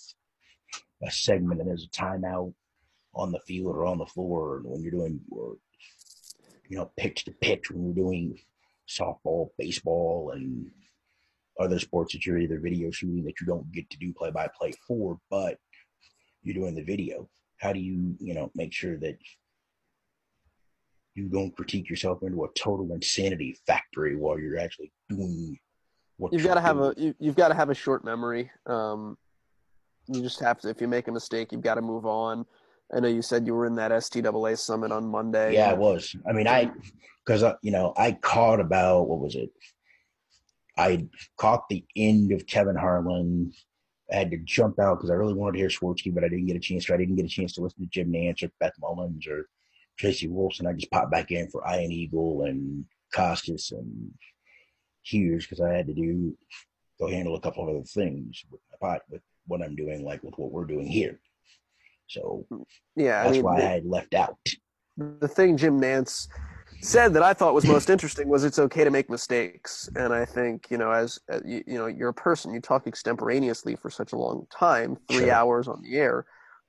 a 1.04 1.12
segment 1.12 1.62
and 1.62 1.70
there's 1.70 1.86
a 1.86 1.98
timeout 1.98 2.54
on 3.14 3.32
the 3.32 3.40
field 3.48 3.76
or 3.76 3.86
on 3.86 4.00
the 4.00 4.06
floor 4.06 4.62
when 4.66 4.82
you're 4.82 4.92
doing 4.92 5.20
you 6.68 6.78
know 6.78 6.92
pitch 6.98 7.24
to 7.24 7.32
pitch 7.32 7.72
when 7.72 7.86
you're 7.86 7.94
doing 7.94 8.38
softball 8.90 9.50
baseball 9.58 10.32
and 10.34 10.70
other 11.60 11.80
sports 11.80 12.14
that 12.14 12.26
you're 12.26 12.40
either 12.40 12.60
video 12.60 12.92
shooting 12.92 13.24
that 13.24 13.40
you 13.40 13.48
don't 13.48 13.72
get 13.72 13.90
to 13.90 13.98
do 13.98 14.14
play 14.14 14.32
by 14.32 14.48
play 14.60 14.74
for 14.88 15.18
but 15.30 15.58
you're 16.48 16.56
doing 16.56 16.76
the 16.76 16.84
video. 16.84 17.30
How 17.58 17.74
do 17.74 17.80
you 17.80 18.16
you 18.20 18.34
know 18.34 18.52
make 18.56 18.74
sure 18.74 18.98
that 18.98 19.18
you 21.16 21.28
don't 21.28 21.56
critique 21.56 21.90
yourself 21.90 22.20
into 22.22 22.44
a 22.44 22.54
total 22.58 22.94
insanity 22.94 23.58
factory 23.66 24.16
while 24.16 24.40
you're 24.40 24.60
actually 24.60 24.92
doing 25.10 25.58
you've 26.32 26.43
got 26.43 26.55
to 26.55 26.61
have 26.61 26.80
a 26.80 26.93
you, 26.97 27.15
have 27.26 27.36
got 27.36 27.49
to 27.49 27.53
have 27.53 27.70
a 27.70 27.76
short 27.76 28.03
memory. 28.03 28.51
Um, 28.65 29.18
you 30.07 30.22
just 30.22 30.39
have 30.39 30.59
to. 30.61 30.70
If 30.70 30.82
you 30.82 30.88
make 30.88 31.07
a 31.07 31.11
mistake, 31.11 31.51
you've 31.51 31.61
got 31.61 31.76
to 31.76 31.82
move 31.82 32.05
on. 32.05 32.45
I 32.93 33.01
know 33.01 33.07
you 33.09 33.22
said 33.22 33.45
you 33.45 33.53
were 33.53 33.65
in 33.65 33.76
that 33.76 33.91
STAA 33.91 34.57
summit 34.57 34.91
on 34.91 35.05
Monday. 35.05 35.55
Yeah, 35.55 35.70
I 35.70 35.74
was. 35.74 36.15
I 36.28 36.32
mean, 36.32 36.47
I 36.47 36.72
because 37.26 37.43
uh, 37.43 37.55
you 37.61 37.72
know 37.72 37.93
I 37.97 38.13
caught 38.13 38.59
about 38.59 39.07
what 39.07 39.20
was 39.20 39.36
it? 39.36 39.49
I 40.78 41.07
caught 41.38 41.68
the 41.70 41.84
end 41.95 42.32
of 42.32 42.45
Kevin 42.47 42.76
Harlan. 42.76 43.51
I 44.11 44.15
had 44.15 44.32
to 44.32 44.38
jump 44.38 44.80
out 44.80 44.97
because 44.97 45.09
I 45.09 45.15
really 45.15 45.34
wanted 45.34 45.53
to 45.53 45.59
hear 45.59 45.70
Swartzky, 45.70 46.13
but 46.13 46.24
I 46.24 46.30
didn't 46.30 46.45
get 46.45 46.55
a 46.55 46.59
chance 46.59 46.86
to. 46.86 46.93
I 46.93 46.97
didn't 46.97 47.15
get 47.15 47.26
a 47.26 47.30
chance 47.30 47.53
to 47.53 47.61
listen 47.61 47.82
to 47.82 47.89
Jim 47.89 48.11
Nantz 48.11 48.43
or 48.43 48.51
Beth 48.59 48.74
Mowins 48.82 49.28
or 49.28 49.49
Tracy 49.97 50.30
Wolfson. 50.30 50.68
I 50.68 50.74
just 50.74 50.91
popped 50.91 51.11
back 51.11 51.32
in 51.32 51.49
for 51.49 51.63
Ian 51.70 51.91
Eagle 51.91 52.43
and 52.43 52.86
Costas 53.13 53.72
and 53.72 54.11
huge 55.08 55.49
because 55.49 55.62
I 55.62 55.74
had 55.74 55.88
to 55.88 55.93
do 55.93 56.36
go 56.99 57.08
handle 57.08 57.36
a 57.36 57.41
couple 57.41 57.64
of 57.64 57.70
other 57.70 57.86
things 57.86 58.43
with 58.49 58.62
my 58.72 58.88
pot 58.88 59.01
with 59.10 59.22
what 59.45 59.62
I'm 59.62 59.76
doing, 59.76 60.03
like 60.03 60.24
with 60.24 60.38
what 60.38 60.51
we're 60.51 60.66
doing 60.66 60.88
here. 60.88 61.20
So 62.08 62.45
yeah, 62.95 63.24
that's 63.24 63.30
I 63.30 63.32
mean, 63.32 63.43
why 63.43 63.60
the, 63.60 63.68
I 63.68 63.72
had 63.72 63.86
left 63.86 64.14
out. 64.14 64.38
The 64.97 65.28
thing 65.28 65.58
Jim 65.58 65.80
Nantz 65.80 66.28
said 66.82 67.14
that 67.14 67.24
I 67.24 67.34
thought 67.34 67.53
was 67.53 67.66
most 67.66 67.89
interesting 67.89 68.30
was 68.30 68.43
it's 68.43 68.60
okay 68.60 68.84
to 68.84 68.89
make 68.89 69.10
mistakes, 69.10 69.89
and 69.95 70.14
I 70.14 70.26
think 70.26 70.68
you 70.70 70.78
know 70.78 70.91
as, 70.91 71.20
as 71.30 71.41
you, 71.45 71.64
you, 71.68 71.78
know 71.78 71.88
you're 71.88 72.10
a 72.10 72.14
person 72.14 72.53
you 72.53 72.62
talk 72.62 72.88
extemporaneously 72.88 73.76
for 73.76 73.89
such 73.89 74.14
a 74.14 74.18
long 74.18 74.47
time, 74.51 74.97
three 75.10 75.26
sure. 75.26 75.32
hours 75.32 75.68
on 75.68 75.82
the 75.82 75.97
air. 75.97 76.26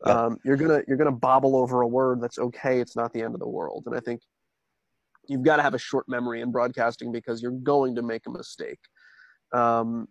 Yep. 0.07 0.17
Um, 0.17 0.39
you're 0.45 0.57
gonna 0.57 0.83
you're 0.87 0.97
gonna 0.97 1.13
bobble 1.13 1.57
over 1.57 1.83
a 1.83 1.89
word 1.89 2.21
that's 2.21 2.39
okay. 2.39 2.81
It's 2.81 2.97
not 2.97 3.13
the 3.13 3.23
end 3.23 3.35
of 3.35 3.41
the 3.41 3.49
world, 3.49 3.85
and 3.87 3.95
I 3.95 4.01
think 4.01 4.23
you've 5.29 5.43
got 5.43 5.57
to 5.57 5.63
have 5.63 5.75
a 5.75 5.79
short 5.79 6.07
memory 6.09 6.41
in 6.41 6.51
broadcasting 6.51 7.13
because 7.13 7.43
you're 7.43 7.53
going 7.53 7.95
to 7.95 8.03
make 8.03 8.27
a 8.27 8.31
mistake. 8.31 8.81
Um, 9.53 10.09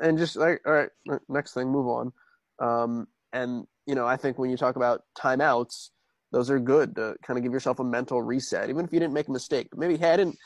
and 0.00 0.16
just 0.16 0.36
like, 0.36 0.60
all 0.66 0.72
right, 0.72 0.88
next 1.28 1.54
thing, 1.54 1.68
move 1.68 1.86
on. 1.86 2.12
Um, 2.60 3.06
and 3.32 3.66
you 3.86 3.94
know, 3.94 4.06
I 4.06 4.16
think 4.16 4.38
when 4.38 4.50
you 4.50 4.56
talk 4.56 4.76
about 4.76 5.02
timeouts, 5.18 5.88
those 6.32 6.50
are 6.50 6.60
good 6.60 6.94
to 6.96 7.16
kind 7.26 7.38
of 7.38 7.42
give 7.42 7.52
yourself 7.52 7.80
a 7.80 7.84
mental 7.84 8.22
reset, 8.22 8.70
even 8.70 8.84
if 8.84 8.92
you 8.92 9.00
didn't 9.00 9.14
make 9.14 9.28
a 9.28 9.32
mistake. 9.32 9.68
Maybe 9.74 9.96
hey, 9.96 10.12
I 10.12 10.16
didn't, 10.16 10.36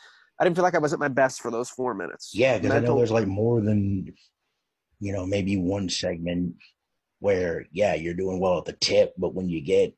I 0.40 0.44
didn't 0.44 0.56
feel 0.56 0.64
like 0.64 0.74
I 0.74 0.78
was 0.78 0.92
at 0.92 0.98
my 0.98 1.08
best 1.08 1.40
for 1.40 1.50
those 1.50 1.68
four 1.68 1.94
minutes. 1.94 2.30
Yeah, 2.34 2.58
because. 2.58 2.76
I 2.76 2.80
know 2.80 2.96
there's 2.96 3.10
like 3.10 3.26
more 3.26 3.60
than, 3.60 4.14
you 5.00 5.12
know, 5.12 5.26
maybe 5.26 5.56
one 5.56 5.88
segment 5.88 6.54
where 7.18 7.66
yeah, 7.72 7.94
you're 7.94 8.14
doing 8.14 8.40
well 8.40 8.58
at 8.58 8.64
the 8.64 8.72
tip, 8.72 9.12
but 9.18 9.34
when 9.34 9.48
you 9.48 9.60
get 9.60 9.94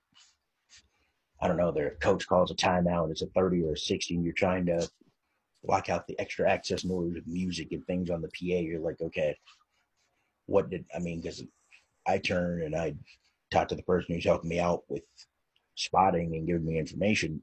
I 1.40 1.48
don't 1.48 1.56
know, 1.56 1.70
their 1.70 1.96
coach 2.00 2.26
calls 2.26 2.50
a 2.50 2.54
timeout, 2.54 3.10
it's 3.10 3.22
a 3.22 3.26
30 3.26 3.64
or 3.64 3.72
a 3.72 3.78
60, 3.78 4.14
and 4.14 4.24
you're 4.24 4.32
trying 4.32 4.66
to 4.66 4.88
block 5.64 5.88
out 5.88 6.06
the 6.06 6.18
extra 6.18 6.50
access 6.50 6.84
noise 6.84 7.16
of 7.16 7.26
music 7.26 7.68
and 7.72 7.84
things 7.86 8.10
on 8.10 8.22
the 8.22 8.28
PA. 8.28 8.60
You're 8.60 8.80
like, 8.80 9.00
okay, 9.00 9.36
what 10.46 10.70
did 10.70 10.84
I 10.94 10.98
mean? 10.98 11.20
Because 11.20 11.42
I 12.06 12.18
turn 12.18 12.62
and 12.62 12.74
I 12.74 12.94
talk 13.50 13.68
to 13.68 13.74
the 13.74 13.82
person 13.82 14.14
who's 14.14 14.24
helping 14.24 14.48
me 14.48 14.60
out 14.60 14.84
with 14.88 15.02
spotting 15.74 16.34
and 16.34 16.46
giving 16.46 16.64
me 16.64 16.78
information 16.78 17.42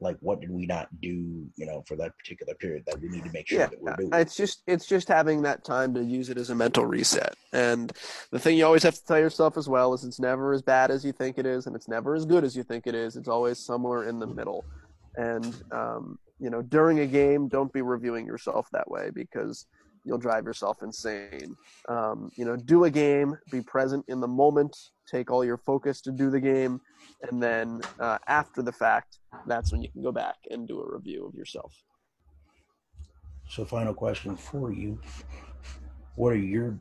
like 0.00 0.16
what 0.20 0.40
did 0.40 0.50
we 0.50 0.66
not 0.66 0.88
do 1.00 1.08
you 1.56 1.66
know 1.66 1.82
for 1.86 1.96
that 1.96 2.16
particular 2.18 2.54
period 2.54 2.82
that 2.86 3.00
we 3.00 3.08
need 3.08 3.24
to 3.24 3.30
make 3.30 3.48
sure 3.48 3.60
yeah, 3.60 3.66
that 3.66 3.80
we're 3.80 3.96
doing? 3.96 4.10
It's 4.12 4.36
just 4.36 4.62
it's 4.66 4.86
just 4.86 5.08
having 5.08 5.42
that 5.42 5.64
time 5.64 5.94
to 5.94 6.02
use 6.02 6.30
it 6.30 6.38
as 6.38 6.50
a 6.50 6.54
mental 6.54 6.84
reset. 6.84 7.34
And 7.52 7.92
the 8.30 8.38
thing 8.38 8.56
you 8.56 8.66
always 8.66 8.82
have 8.82 8.94
to 8.94 9.04
tell 9.04 9.18
yourself 9.18 9.56
as 9.56 9.68
well 9.68 9.94
is 9.94 10.04
it's 10.04 10.20
never 10.20 10.52
as 10.52 10.62
bad 10.62 10.90
as 10.90 11.04
you 11.04 11.12
think 11.12 11.38
it 11.38 11.46
is 11.46 11.66
and 11.66 11.76
it's 11.76 11.88
never 11.88 12.14
as 12.14 12.26
good 12.26 12.44
as 12.44 12.56
you 12.56 12.62
think 12.62 12.86
it 12.86 12.94
is. 12.94 13.16
It's 13.16 13.28
always 13.28 13.58
somewhere 13.58 14.08
in 14.08 14.18
the 14.18 14.26
middle. 14.26 14.64
And 15.16 15.54
um, 15.72 16.18
you 16.38 16.50
know, 16.50 16.62
during 16.62 17.00
a 17.00 17.06
game, 17.06 17.48
don't 17.48 17.72
be 17.72 17.82
reviewing 17.82 18.26
yourself 18.26 18.68
that 18.72 18.90
way 18.90 19.10
because 19.14 19.66
you'll 20.04 20.18
drive 20.18 20.44
yourself 20.44 20.82
insane. 20.82 21.56
Um, 21.88 22.30
you 22.36 22.44
know, 22.44 22.56
do 22.56 22.84
a 22.84 22.90
game, 22.90 23.38
be 23.50 23.62
present 23.62 24.04
in 24.08 24.20
the 24.20 24.28
moment, 24.28 24.76
take 25.10 25.30
all 25.30 25.44
your 25.44 25.56
focus 25.56 26.00
to 26.02 26.12
do 26.12 26.30
the 26.30 26.40
game, 26.40 26.80
and 27.22 27.42
then 27.42 27.80
uh, 28.00 28.18
after 28.26 28.62
the 28.62 28.72
fact, 28.72 29.18
that's 29.46 29.72
when 29.72 29.82
you 29.82 29.90
can 29.90 30.02
go 30.02 30.12
back 30.12 30.36
and 30.50 30.66
do 30.68 30.80
a 30.80 30.94
review 30.94 31.26
of 31.26 31.34
yourself. 31.34 31.74
So, 33.48 33.64
final 33.64 33.94
question 33.94 34.36
for 34.36 34.72
you: 34.72 35.00
What 36.16 36.32
are 36.32 36.36
your 36.36 36.78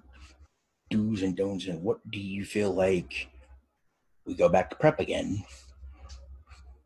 do's 0.90 1.24
and 1.24 1.36
don'ts, 1.36 1.68
and 1.68 1.82
what 1.84 2.00
do 2.10 2.20
you 2.20 2.46
feel 2.46 2.72
like 2.72 3.30
we 4.26 4.36
go 4.36 4.50
back 4.50 4.70
to 4.70 4.76
prep 4.76 5.00
again? 5.00 5.44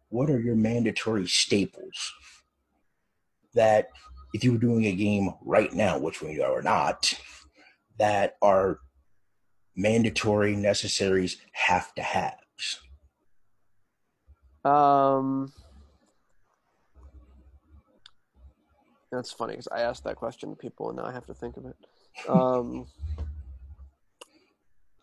What 0.10 0.30
are 0.30 0.40
your 0.40 0.56
mandatory 0.56 1.28
staples 1.28 2.14
that 3.54 3.90
if 4.34 4.44
you 4.44 4.54
were 4.54 4.58
doing 4.58 4.86
a 4.86 4.94
game 4.94 5.32
right 5.44 5.74
now, 5.74 5.98
which 5.98 6.22
we 6.22 6.42
are 6.42 6.62
not, 6.62 7.14
that 7.98 8.38
are 8.42 8.80
mandatory 9.78 10.56
necessaries 10.56 11.38
have 11.54 11.94
to 11.96 12.02
haves? 12.02 12.82
Um, 14.66 15.54
that's 19.12 19.32
funny 19.32 19.54
because 19.54 19.70
I 19.72 19.82
asked 19.82 20.04
that 20.04 20.18
question 20.18 20.50
to 20.50 20.56
people 20.56 20.90
and 20.90 20.98
now 20.98 21.06
I 21.06 21.14
have 21.14 21.28
to 21.28 21.34
think 21.34 21.56
of 21.56 21.66
it. 21.66 21.76
Um, 22.28 22.88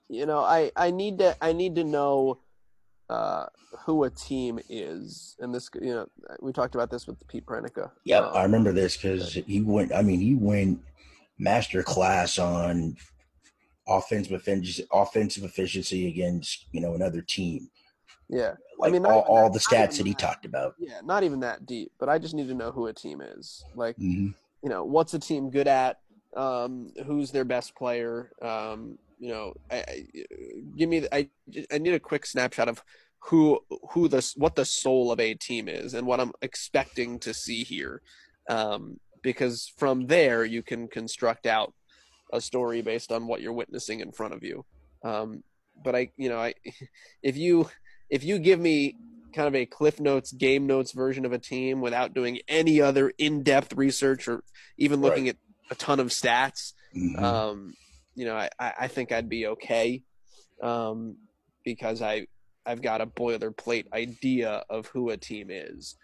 you 0.08 0.26
know, 0.26 0.40
I 0.40 0.70
I 0.76 0.90
need 0.90 1.18
to 1.20 1.36
I 1.40 1.52
need 1.52 1.76
to 1.76 1.84
know 1.84 2.40
uh, 3.08 3.46
who 3.84 4.04
a 4.04 4.10
team 4.10 4.58
is, 4.68 5.36
and 5.38 5.54
this 5.54 5.70
you 5.80 5.94
know 5.94 6.06
we 6.40 6.52
talked 6.52 6.74
about 6.74 6.90
this 6.90 7.06
with 7.06 7.26
Pete 7.28 7.46
Pranica. 7.46 7.90
Yeah, 8.04 8.18
um, 8.18 8.36
I 8.36 8.42
remember 8.42 8.72
this 8.72 8.96
because 8.96 9.34
he 9.34 9.60
went. 9.60 9.94
I 9.94 10.02
mean, 10.02 10.20
he 10.20 10.34
went 10.34 10.80
master 11.38 11.82
class 11.82 12.38
on 12.38 12.96
offensive 13.86 14.32
efficiency, 14.32 14.86
offensive 14.92 15.44
efficiency 15.44 16.08
against 16.08 16.66
you 16.72 16.80
know 16.80 16.94
another 16.94 17.20
team. 17.20 17.68
Yeah, 18.28 18.54
like 18.78 18.90
I 18.90 18.92
mean, 18.92 19.04
all, 19.04 19.20
all 19.20 19.50
the 19.50 19.58
stats 19.58 19.98
that 19.98 20.06
he 20.06 20.12
that, 20.12 20.18
talked 20.18 20.44
about. 20.44 20.74
Yeah, 20.78 21.00
not 21.04 21.24
even 21.24 21.40
that 21.40 21.66
deep, 21.66 21.92
but 21.98 22.08
I 22.08 22.18
just 22.18 22.34
need 22.34 22.48
to 22.48 22.54
know 22.54 22.72
who 22.72 22.86
a 22.86 22.92
team 22.92 23.20
is. 23.20 23.64
Like, 23.74 23.96
mm-hmm. 23.96 24.28
you 24.62 24.68
know, 24.68 24.84
what's 24.84 25.14
a 25.14 25.18
team 25.18 25.50
good 25.50 25.68
at? 25.68 26.00
Um, 26.34 26.90
who's 27.06 27.30
their 27.30 27.44
best 27.44 27.76
player? 27.76 28.32
Um, 28.42 28.98
you 29.20 29.28
know, 29.28 29.54
I, 29.70 29.76
I, 29.76 30.06
give 30.76 30.88
me. 30.88 31.06
I 31.12 31.28
I 31.70 31.78
need 31.78 31.94
a 31.94 32.00
quick 32.00 32.26
snapshot 32.26 32.68
of 32.68 32.82
who 33.20 33.60
who 33.90 34.08
the 34.08 34.32
what 34.36 34.54
the 34.54 34.64
soul 34.64 35.12
of 35.12 35.20
a 35.20 35.34
team 35.34 35.68
is 35.68 35.94
and 35.94 36.06
what 36.06 36.20
I'm 36.20 36.32
expecting 36.42 37.18
to 37.20 37.32
see 37.32 37.62
here, 37.62 38.02
um, 38.48 38.98
because 39.22 39.72
from 39.76 40.06
there 40.06 40.44
you 40.44 40.62
can 40.62 40.88
construct 40.88 41.46
out 41.46 41.72
a 42.34 42.40
story 42.40 42.82
based 42.82 43.12
on 43.12 43.26
what 43.26 43.40
you're 43.40 43.52
witnessing 43.52 44.00
in 44.00 44.12
front 44.12 44.34
of 44.34 44.42
you. 44.42 44.64
Um, 45.02 45.42
but 45.82 45.94
I, 45.94 46.10
you 46.16 46.28
know, 46.28 46.38
I 46.38 46.54
if 47.22 47.36
you 47.36 47.68
if 48.10 48.24
you 48.24 48.38
give 48.38 48.60
me 48.60 48.96
kind 49.34 49.48
of 49.48 49.54
a 49.54 49.66
cliff 49.66 49.98
notes 49.98 50.32
game 50.32 50.66
notes 50.66 50.92
version 50.92 51.24
of 51.24 51.32
a 51.32 51.38
team 51.38 51.80
without 51.80 52.14
doing 52.14 52.38
any 52.46 52.80
other 52.80 53.12
in-depth 53.18 53.72
research 53.72 54.28
or 54.28 54.44
even 54.78 55.00
looking 55.00 55.24
right. 55.24 55.36
at 55.70 55.72
a 55.72 55.74
ton 55.74 55.98
of 55.98 56.08
stats 56.08 56.74
mm-hmm. 56.94 57.24
um, 57.24 57.74
you 58.14 58.26
know, 58.26 58.36
I, 58.36 58.48
I 58.58 58.88
think 58.88 59.12
I'd 59.12 59.28
be 59.28 59.46
okay 59.48 60.02
um, 60.62 61.16
because 61.64 62.02
I 62.02 62.26
I've 62.66 62.82
got 62.82 63.00
a 63.00 63.06
boilerplate 63.06 63.92
idea 63.92 64.64
of 64.70 64.86
who 64.86 65.10
a 65.10 65.16
team 65.16 65.48
is. 65.50 65.96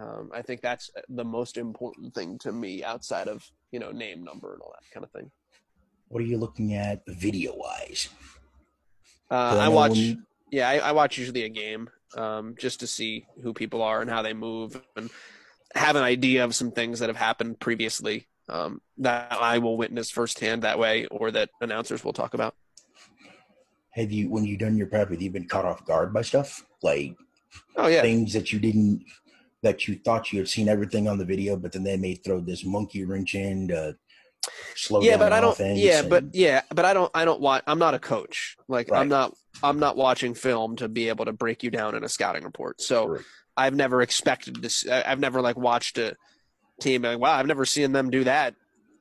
Um, 0.00 0.30
I 0.34 0.42
think 0.42 0.60
that's 0.60 0.90
the 1.08 1.24
most 1.24 1.56
important 1.56 2.14
thing 2.14 2.38
to 2.38 2.52
me 2.52 2.82
outside 2.82 3.28
of 3.28 3.44
you 3.70 3.78
know 3.78 3.90
name, 3.90 4.24
number, 4.24 4.52
and 4.52 4.62
all 4.62 4.74
that 4.74 4.90
kind 4.92 5.04
of 5.04 5.12
thing. 5.12 5.30
What 6.08 6.22
are 6.22 6.26
you 6.26 6.38
looking 6.38 6.74
at 6.74 7.02
video 7.06 7.54
wise? 7.54 8.08
Uh, 9.30 9.58
I 9.58 9.68
watch. 9.68 9.92
When... 9.92 10.24
Yeah, 10.50 10.68
I, 10.68 10.78
I, 10.78 10.92
watch 10.92 11.18
usually 11.18 11.44
a 11.44 11.50
game 11.50 11.90
um, 12.16 12.54
just 12.58 12.80
to 12.80 12.86
see 12.86 13.26
who 13.42 13.52
people 13.52 13.82
are 13.82 14.00
and 14.00 14.08
how 14.08 14.22
they 14.22 14.32
move 14.32 14.80
and 14.96 15.10
have 15.74 15.96
an 15.96 16.02
idea 16.02 16.44
of 16.44 16.54
some 16.54 16.70
things 16.70 17.00
that 17.00 17.10
have 17.10 17.18
happened 17.18 17.60
previously 17.60 18.26
um, 18.48 18.80
that 18.96 19.32
I 19.32 19.58
will 19.58 19.76
witness 19.76 20.10
firsthand 20.10 20.62
that 20.62 20.78
way, 20.78 21.06
or 21.06 21.30
that 21.30 21.50
announcers 21.60 22.02
will 22.02 22.14
talk 22.14 22.32
about. 22.32 22.54
Have 23.90 24.10
you, 24.10 24.30
when 24.30 24.44
you've 24.44 24.60
done 24.60 24.78
your 24.78 24.86
prep, 24.86 25.10
have 25.10 25.20
you 25.20 25.30
been 25.30 25.48
caught 25.48 25.66
off 25.66 25.84
guard 25.84 26.14
by 26.14 26.22
stuff 26.22 26.64
like, 26.82 27.14
oh 27.76 27.88
yeah, 27.88 28.00
things 28.00 28.32
that 28.32 28.52
you 28.52 28.58
didn't, 28.58 29.04
that 29.62 29.86
you 29.86 29.98
thought 30.02 30.32
you 30.32 30.38
had 30.38 30.48
seen 30.48 30.68
everything 30.68 31.08
on 31.08 31.18
the 31.18 31.24
video, 31.24 31.56
but 31.56 31.72
then 31.72 31.82
they 31.82 31.96
may 31.98 32.14
throw 32.14 32.40
this 32.40 32.64
monkey 32.64 33.04
wrench 33.04 33.34
in 33.34 33.68
to 33.68 33.96
slow 34.76 35.00
yeah, 35.00 35.16
but 35.16 35.32
I 35.32 35.40
don't. 35.40 35.58
Yeah, 35.58 36.00
and, 36.00 36.10
but 36.10 36.34
yeah, 36.34 36.62
but 36.74 36.84
I 36.84 36.94
don't. 36.94 37.10
I 37.14 37.24
don't 37.24 37.40
want. 37.40 37.64
I'm 37.66 37.78
not 37.78 37.94
a 37.94 37.98
coach. 37.98 38.56
Like 38.68 38.90
right. 38.90 39.00
I'm 39.00 39.08
not. 39.08 39.34
I'm 39.62 39.78
not 39.78 39.96
watching 39.96 40.34
film 40.34 40.76
to 40.76 40.88
be 40.88 41.08
able 41.08 41.24
to 41.24 41.32
break 41.32 41.62
you 41.62 41.70
down 41.70 41.94
in 41.94 42.04
a 42.04 42.08
scouting 42.08 42.44
report. 42.44 42.80
So. 42.80 43.18
I've 43.58 43.74
never 43.74 44.02
expected 44.02 44.62
this. 44.62 44.86
I've 44.86 45.18
never 45.18 45.42
like 45.42 45.56
watched 45.56 45.98
a 45.98 46.14
team. 46.80 47.02
Like, 47.02 47.18
wow, 47.18 47.32
I've 47.32 47.48
never 47.48 47.64
seen 47.64 47.90
them 47.90 48.08
do 48.08 48.22
that 48.22 48.54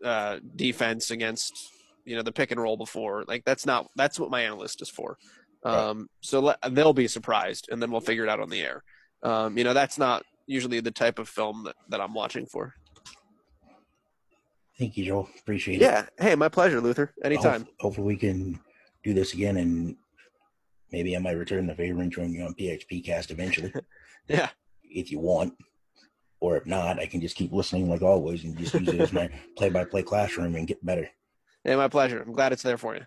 uh, 0.04 0.40
defense 0.56 1.12
against 1.12 1.70
you 2.06 2.16
know 2.16 2.24
the 2.24 2.32
pick 2.32 2.52
and 2.52 2.60
roll 2.60 2.78
before. 2.78 3.24
Like 3.28 3.46
that's 3.46 3.66
not 3.66 3.88
that's 3.96 4.20
what 4.20 4.32
my 4.32 4.42
analyst 4.42 4.82
is 4.82 4.90
for. 4.90 5.18
Um, 5.64 5.98
right. 5.98 6.08
So 6.22 6.40
let, 6.40 6.58
they'll 6.72 6.94
be 6.94 7.08
surprised, 7.08 7.70
and 7.72 7.82
then 7.82 7.92
we'll 7.92 8.02
figure 8.02 8.24
it 8.24 8.30
out 8.30 8.40
on 8.40 8.50
the 8.50 8.62
air. 8.62 8.84
Um, 9.22 9.58
you 9.58 9.64
know, 9.64 9.74
that's 9.74 9.98
not 9.98 10.24
usually 10.48 10.80
the 10.80 10.92
type 10.92 11.20
of 11.20 11.28
film 11.28 11.66
that, 11.66 11.76
that 11.90 12.02
I'm 12.02 12.14
watching 12.14 12.46
for. 12.46 12.74
Thank 14.78 14.96
you, 14.98 15.06
Joel. 15.06 15.30
Appreciate 15.40 15.82
yeah. 15.82 16.02
it. 16.02 16.10
Yeah. 16.20 16.26
Hey, 16.30 16.36
my 16.36 16.50
pleasure, 16.50 16.80
Luther. 16.80 17.14
Anytime. 17.24 17.62
Hope, 17.62 17.76
hopefully, 17.80 18.08
we 18.08 18.16
can 18.18 18.60
do 19.04 19.14
this 19.14 19.34
again, 19.34 19.58
and 19.58 19.96
maybe 20.92 21.16
I 21.16 21.20
might 21.20 21.38
return 21.38 21.68
the 21.68 21.76
favor 21.76 22.02
and 22.02 22.12
join 22.12 22.32
you 22.32 22.44
on 22.44 22.54
PHP 22.54 23.04
Cast 23.04 23.32
eventually. 23.32 23.74
yeah. 24.28 24.50
If 24.84 25.12
you 25.12 25.20
want 25.20 25.54
or 26.40 26.58
if 26.58 26.66
not, 26.66 27.00
I 27.00 27.08
can 27.08 27.22
just 27.22 27.36
keep 27.36 27.52
listening 27.52 27.90
like 27.90 28.02
always 28.02 28.44
and 28.44 28.58
just 28.58 28.74
use 28.74 28.88
it 28.90 29.02
as 29.02 29.14
my 29.14 29.30
play-by-play 29.58 30.04
classroom 30.04 30.56
and 30.56 30.68
get 30.68 30.86
better. 30.86 31.10
Hey, 31.64 31.76
my 31.76 31.88
pleasure. 31.88 32.22
I'm 32.22 32.34
glad 32.34 32.54
it's 32.54 32.62
there 32.62 32.78
for 32.78 32.96
you. 32.96 33.06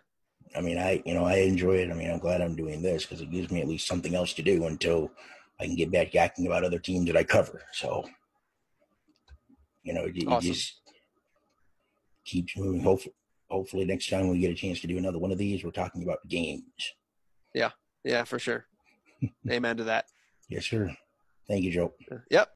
I 0.56 0.60
mean, 0.60 0.78
I 0.78 1.00
you 1.06 1.14
know 1.14 1.24
I 1.24 1.36
enjoy 1.36 1.76
it. 1.76 1.90
I 1.90 1.94
mean, 1.94 2.10
I'm 2.10 2.18
glad 2.18 2.40
I'm 2.40 2.56
doing 2.56 2.82
this 2.82 3.04
because 3.04 3.20
it 3.20 3.30
gives 3.30 3.52
me 3.52 3.60
at 3.60 3.68
least 3.68 3.86
something 3.86 4.16
else 4.16 4.32
to 4.34 4.42
do 4.42 4.66
until 4.66 5.12
I 5.60 5.66
can 5.66 5.76
get 5.76 5.92
back 5.92 6.10
yakking 6.10 6.46
about 6.46 6.64
other 6.64 6.80
teams 6.80 7.06
that 7.06 7.16
I 7.16 7.22
cover. 7.22 7.62
So, 7.72 8.04
you 9.84 9.94
know, 9.94 10.04
it, 10.04 10.26
awesome. 10.26 10.50
it 10.50 10.54
just 10.54 10.79
keeps 12.24 12.56
moving. 12.56 12.82
Hopefully, 12.82 13.14
hopefully 13.50 13.84
next 13.84 14.08
time 14.08 14.28
we 14.28 14.38
get 14.38 14.50
a 14.50 14.54
chance 14.54 14.80
to 14.80 14.86
do 14.86 14.98
another 14.98 15.18
one 15.18 15.32
of 15.32 15.38
these, 15.38 15.64
we're 15.64 15.70
talking 15.70 16.02
about 16.02 16.18
games. 16.28 16.64
Yeah, 17.54 17.70
yeah, 18.04 18.24
for 18.24 18.38
sure. 18.38 18.66
Amen 19.50 19.76
to 19.76 19.84
that. 19.84 20.06
Yes, 20.48 20.66
sir. 20.66 20.94
Thank 21.48 21.64
you, 21.64 21.70
Joe. 21.72 21.92
Yep. 22.30 22.50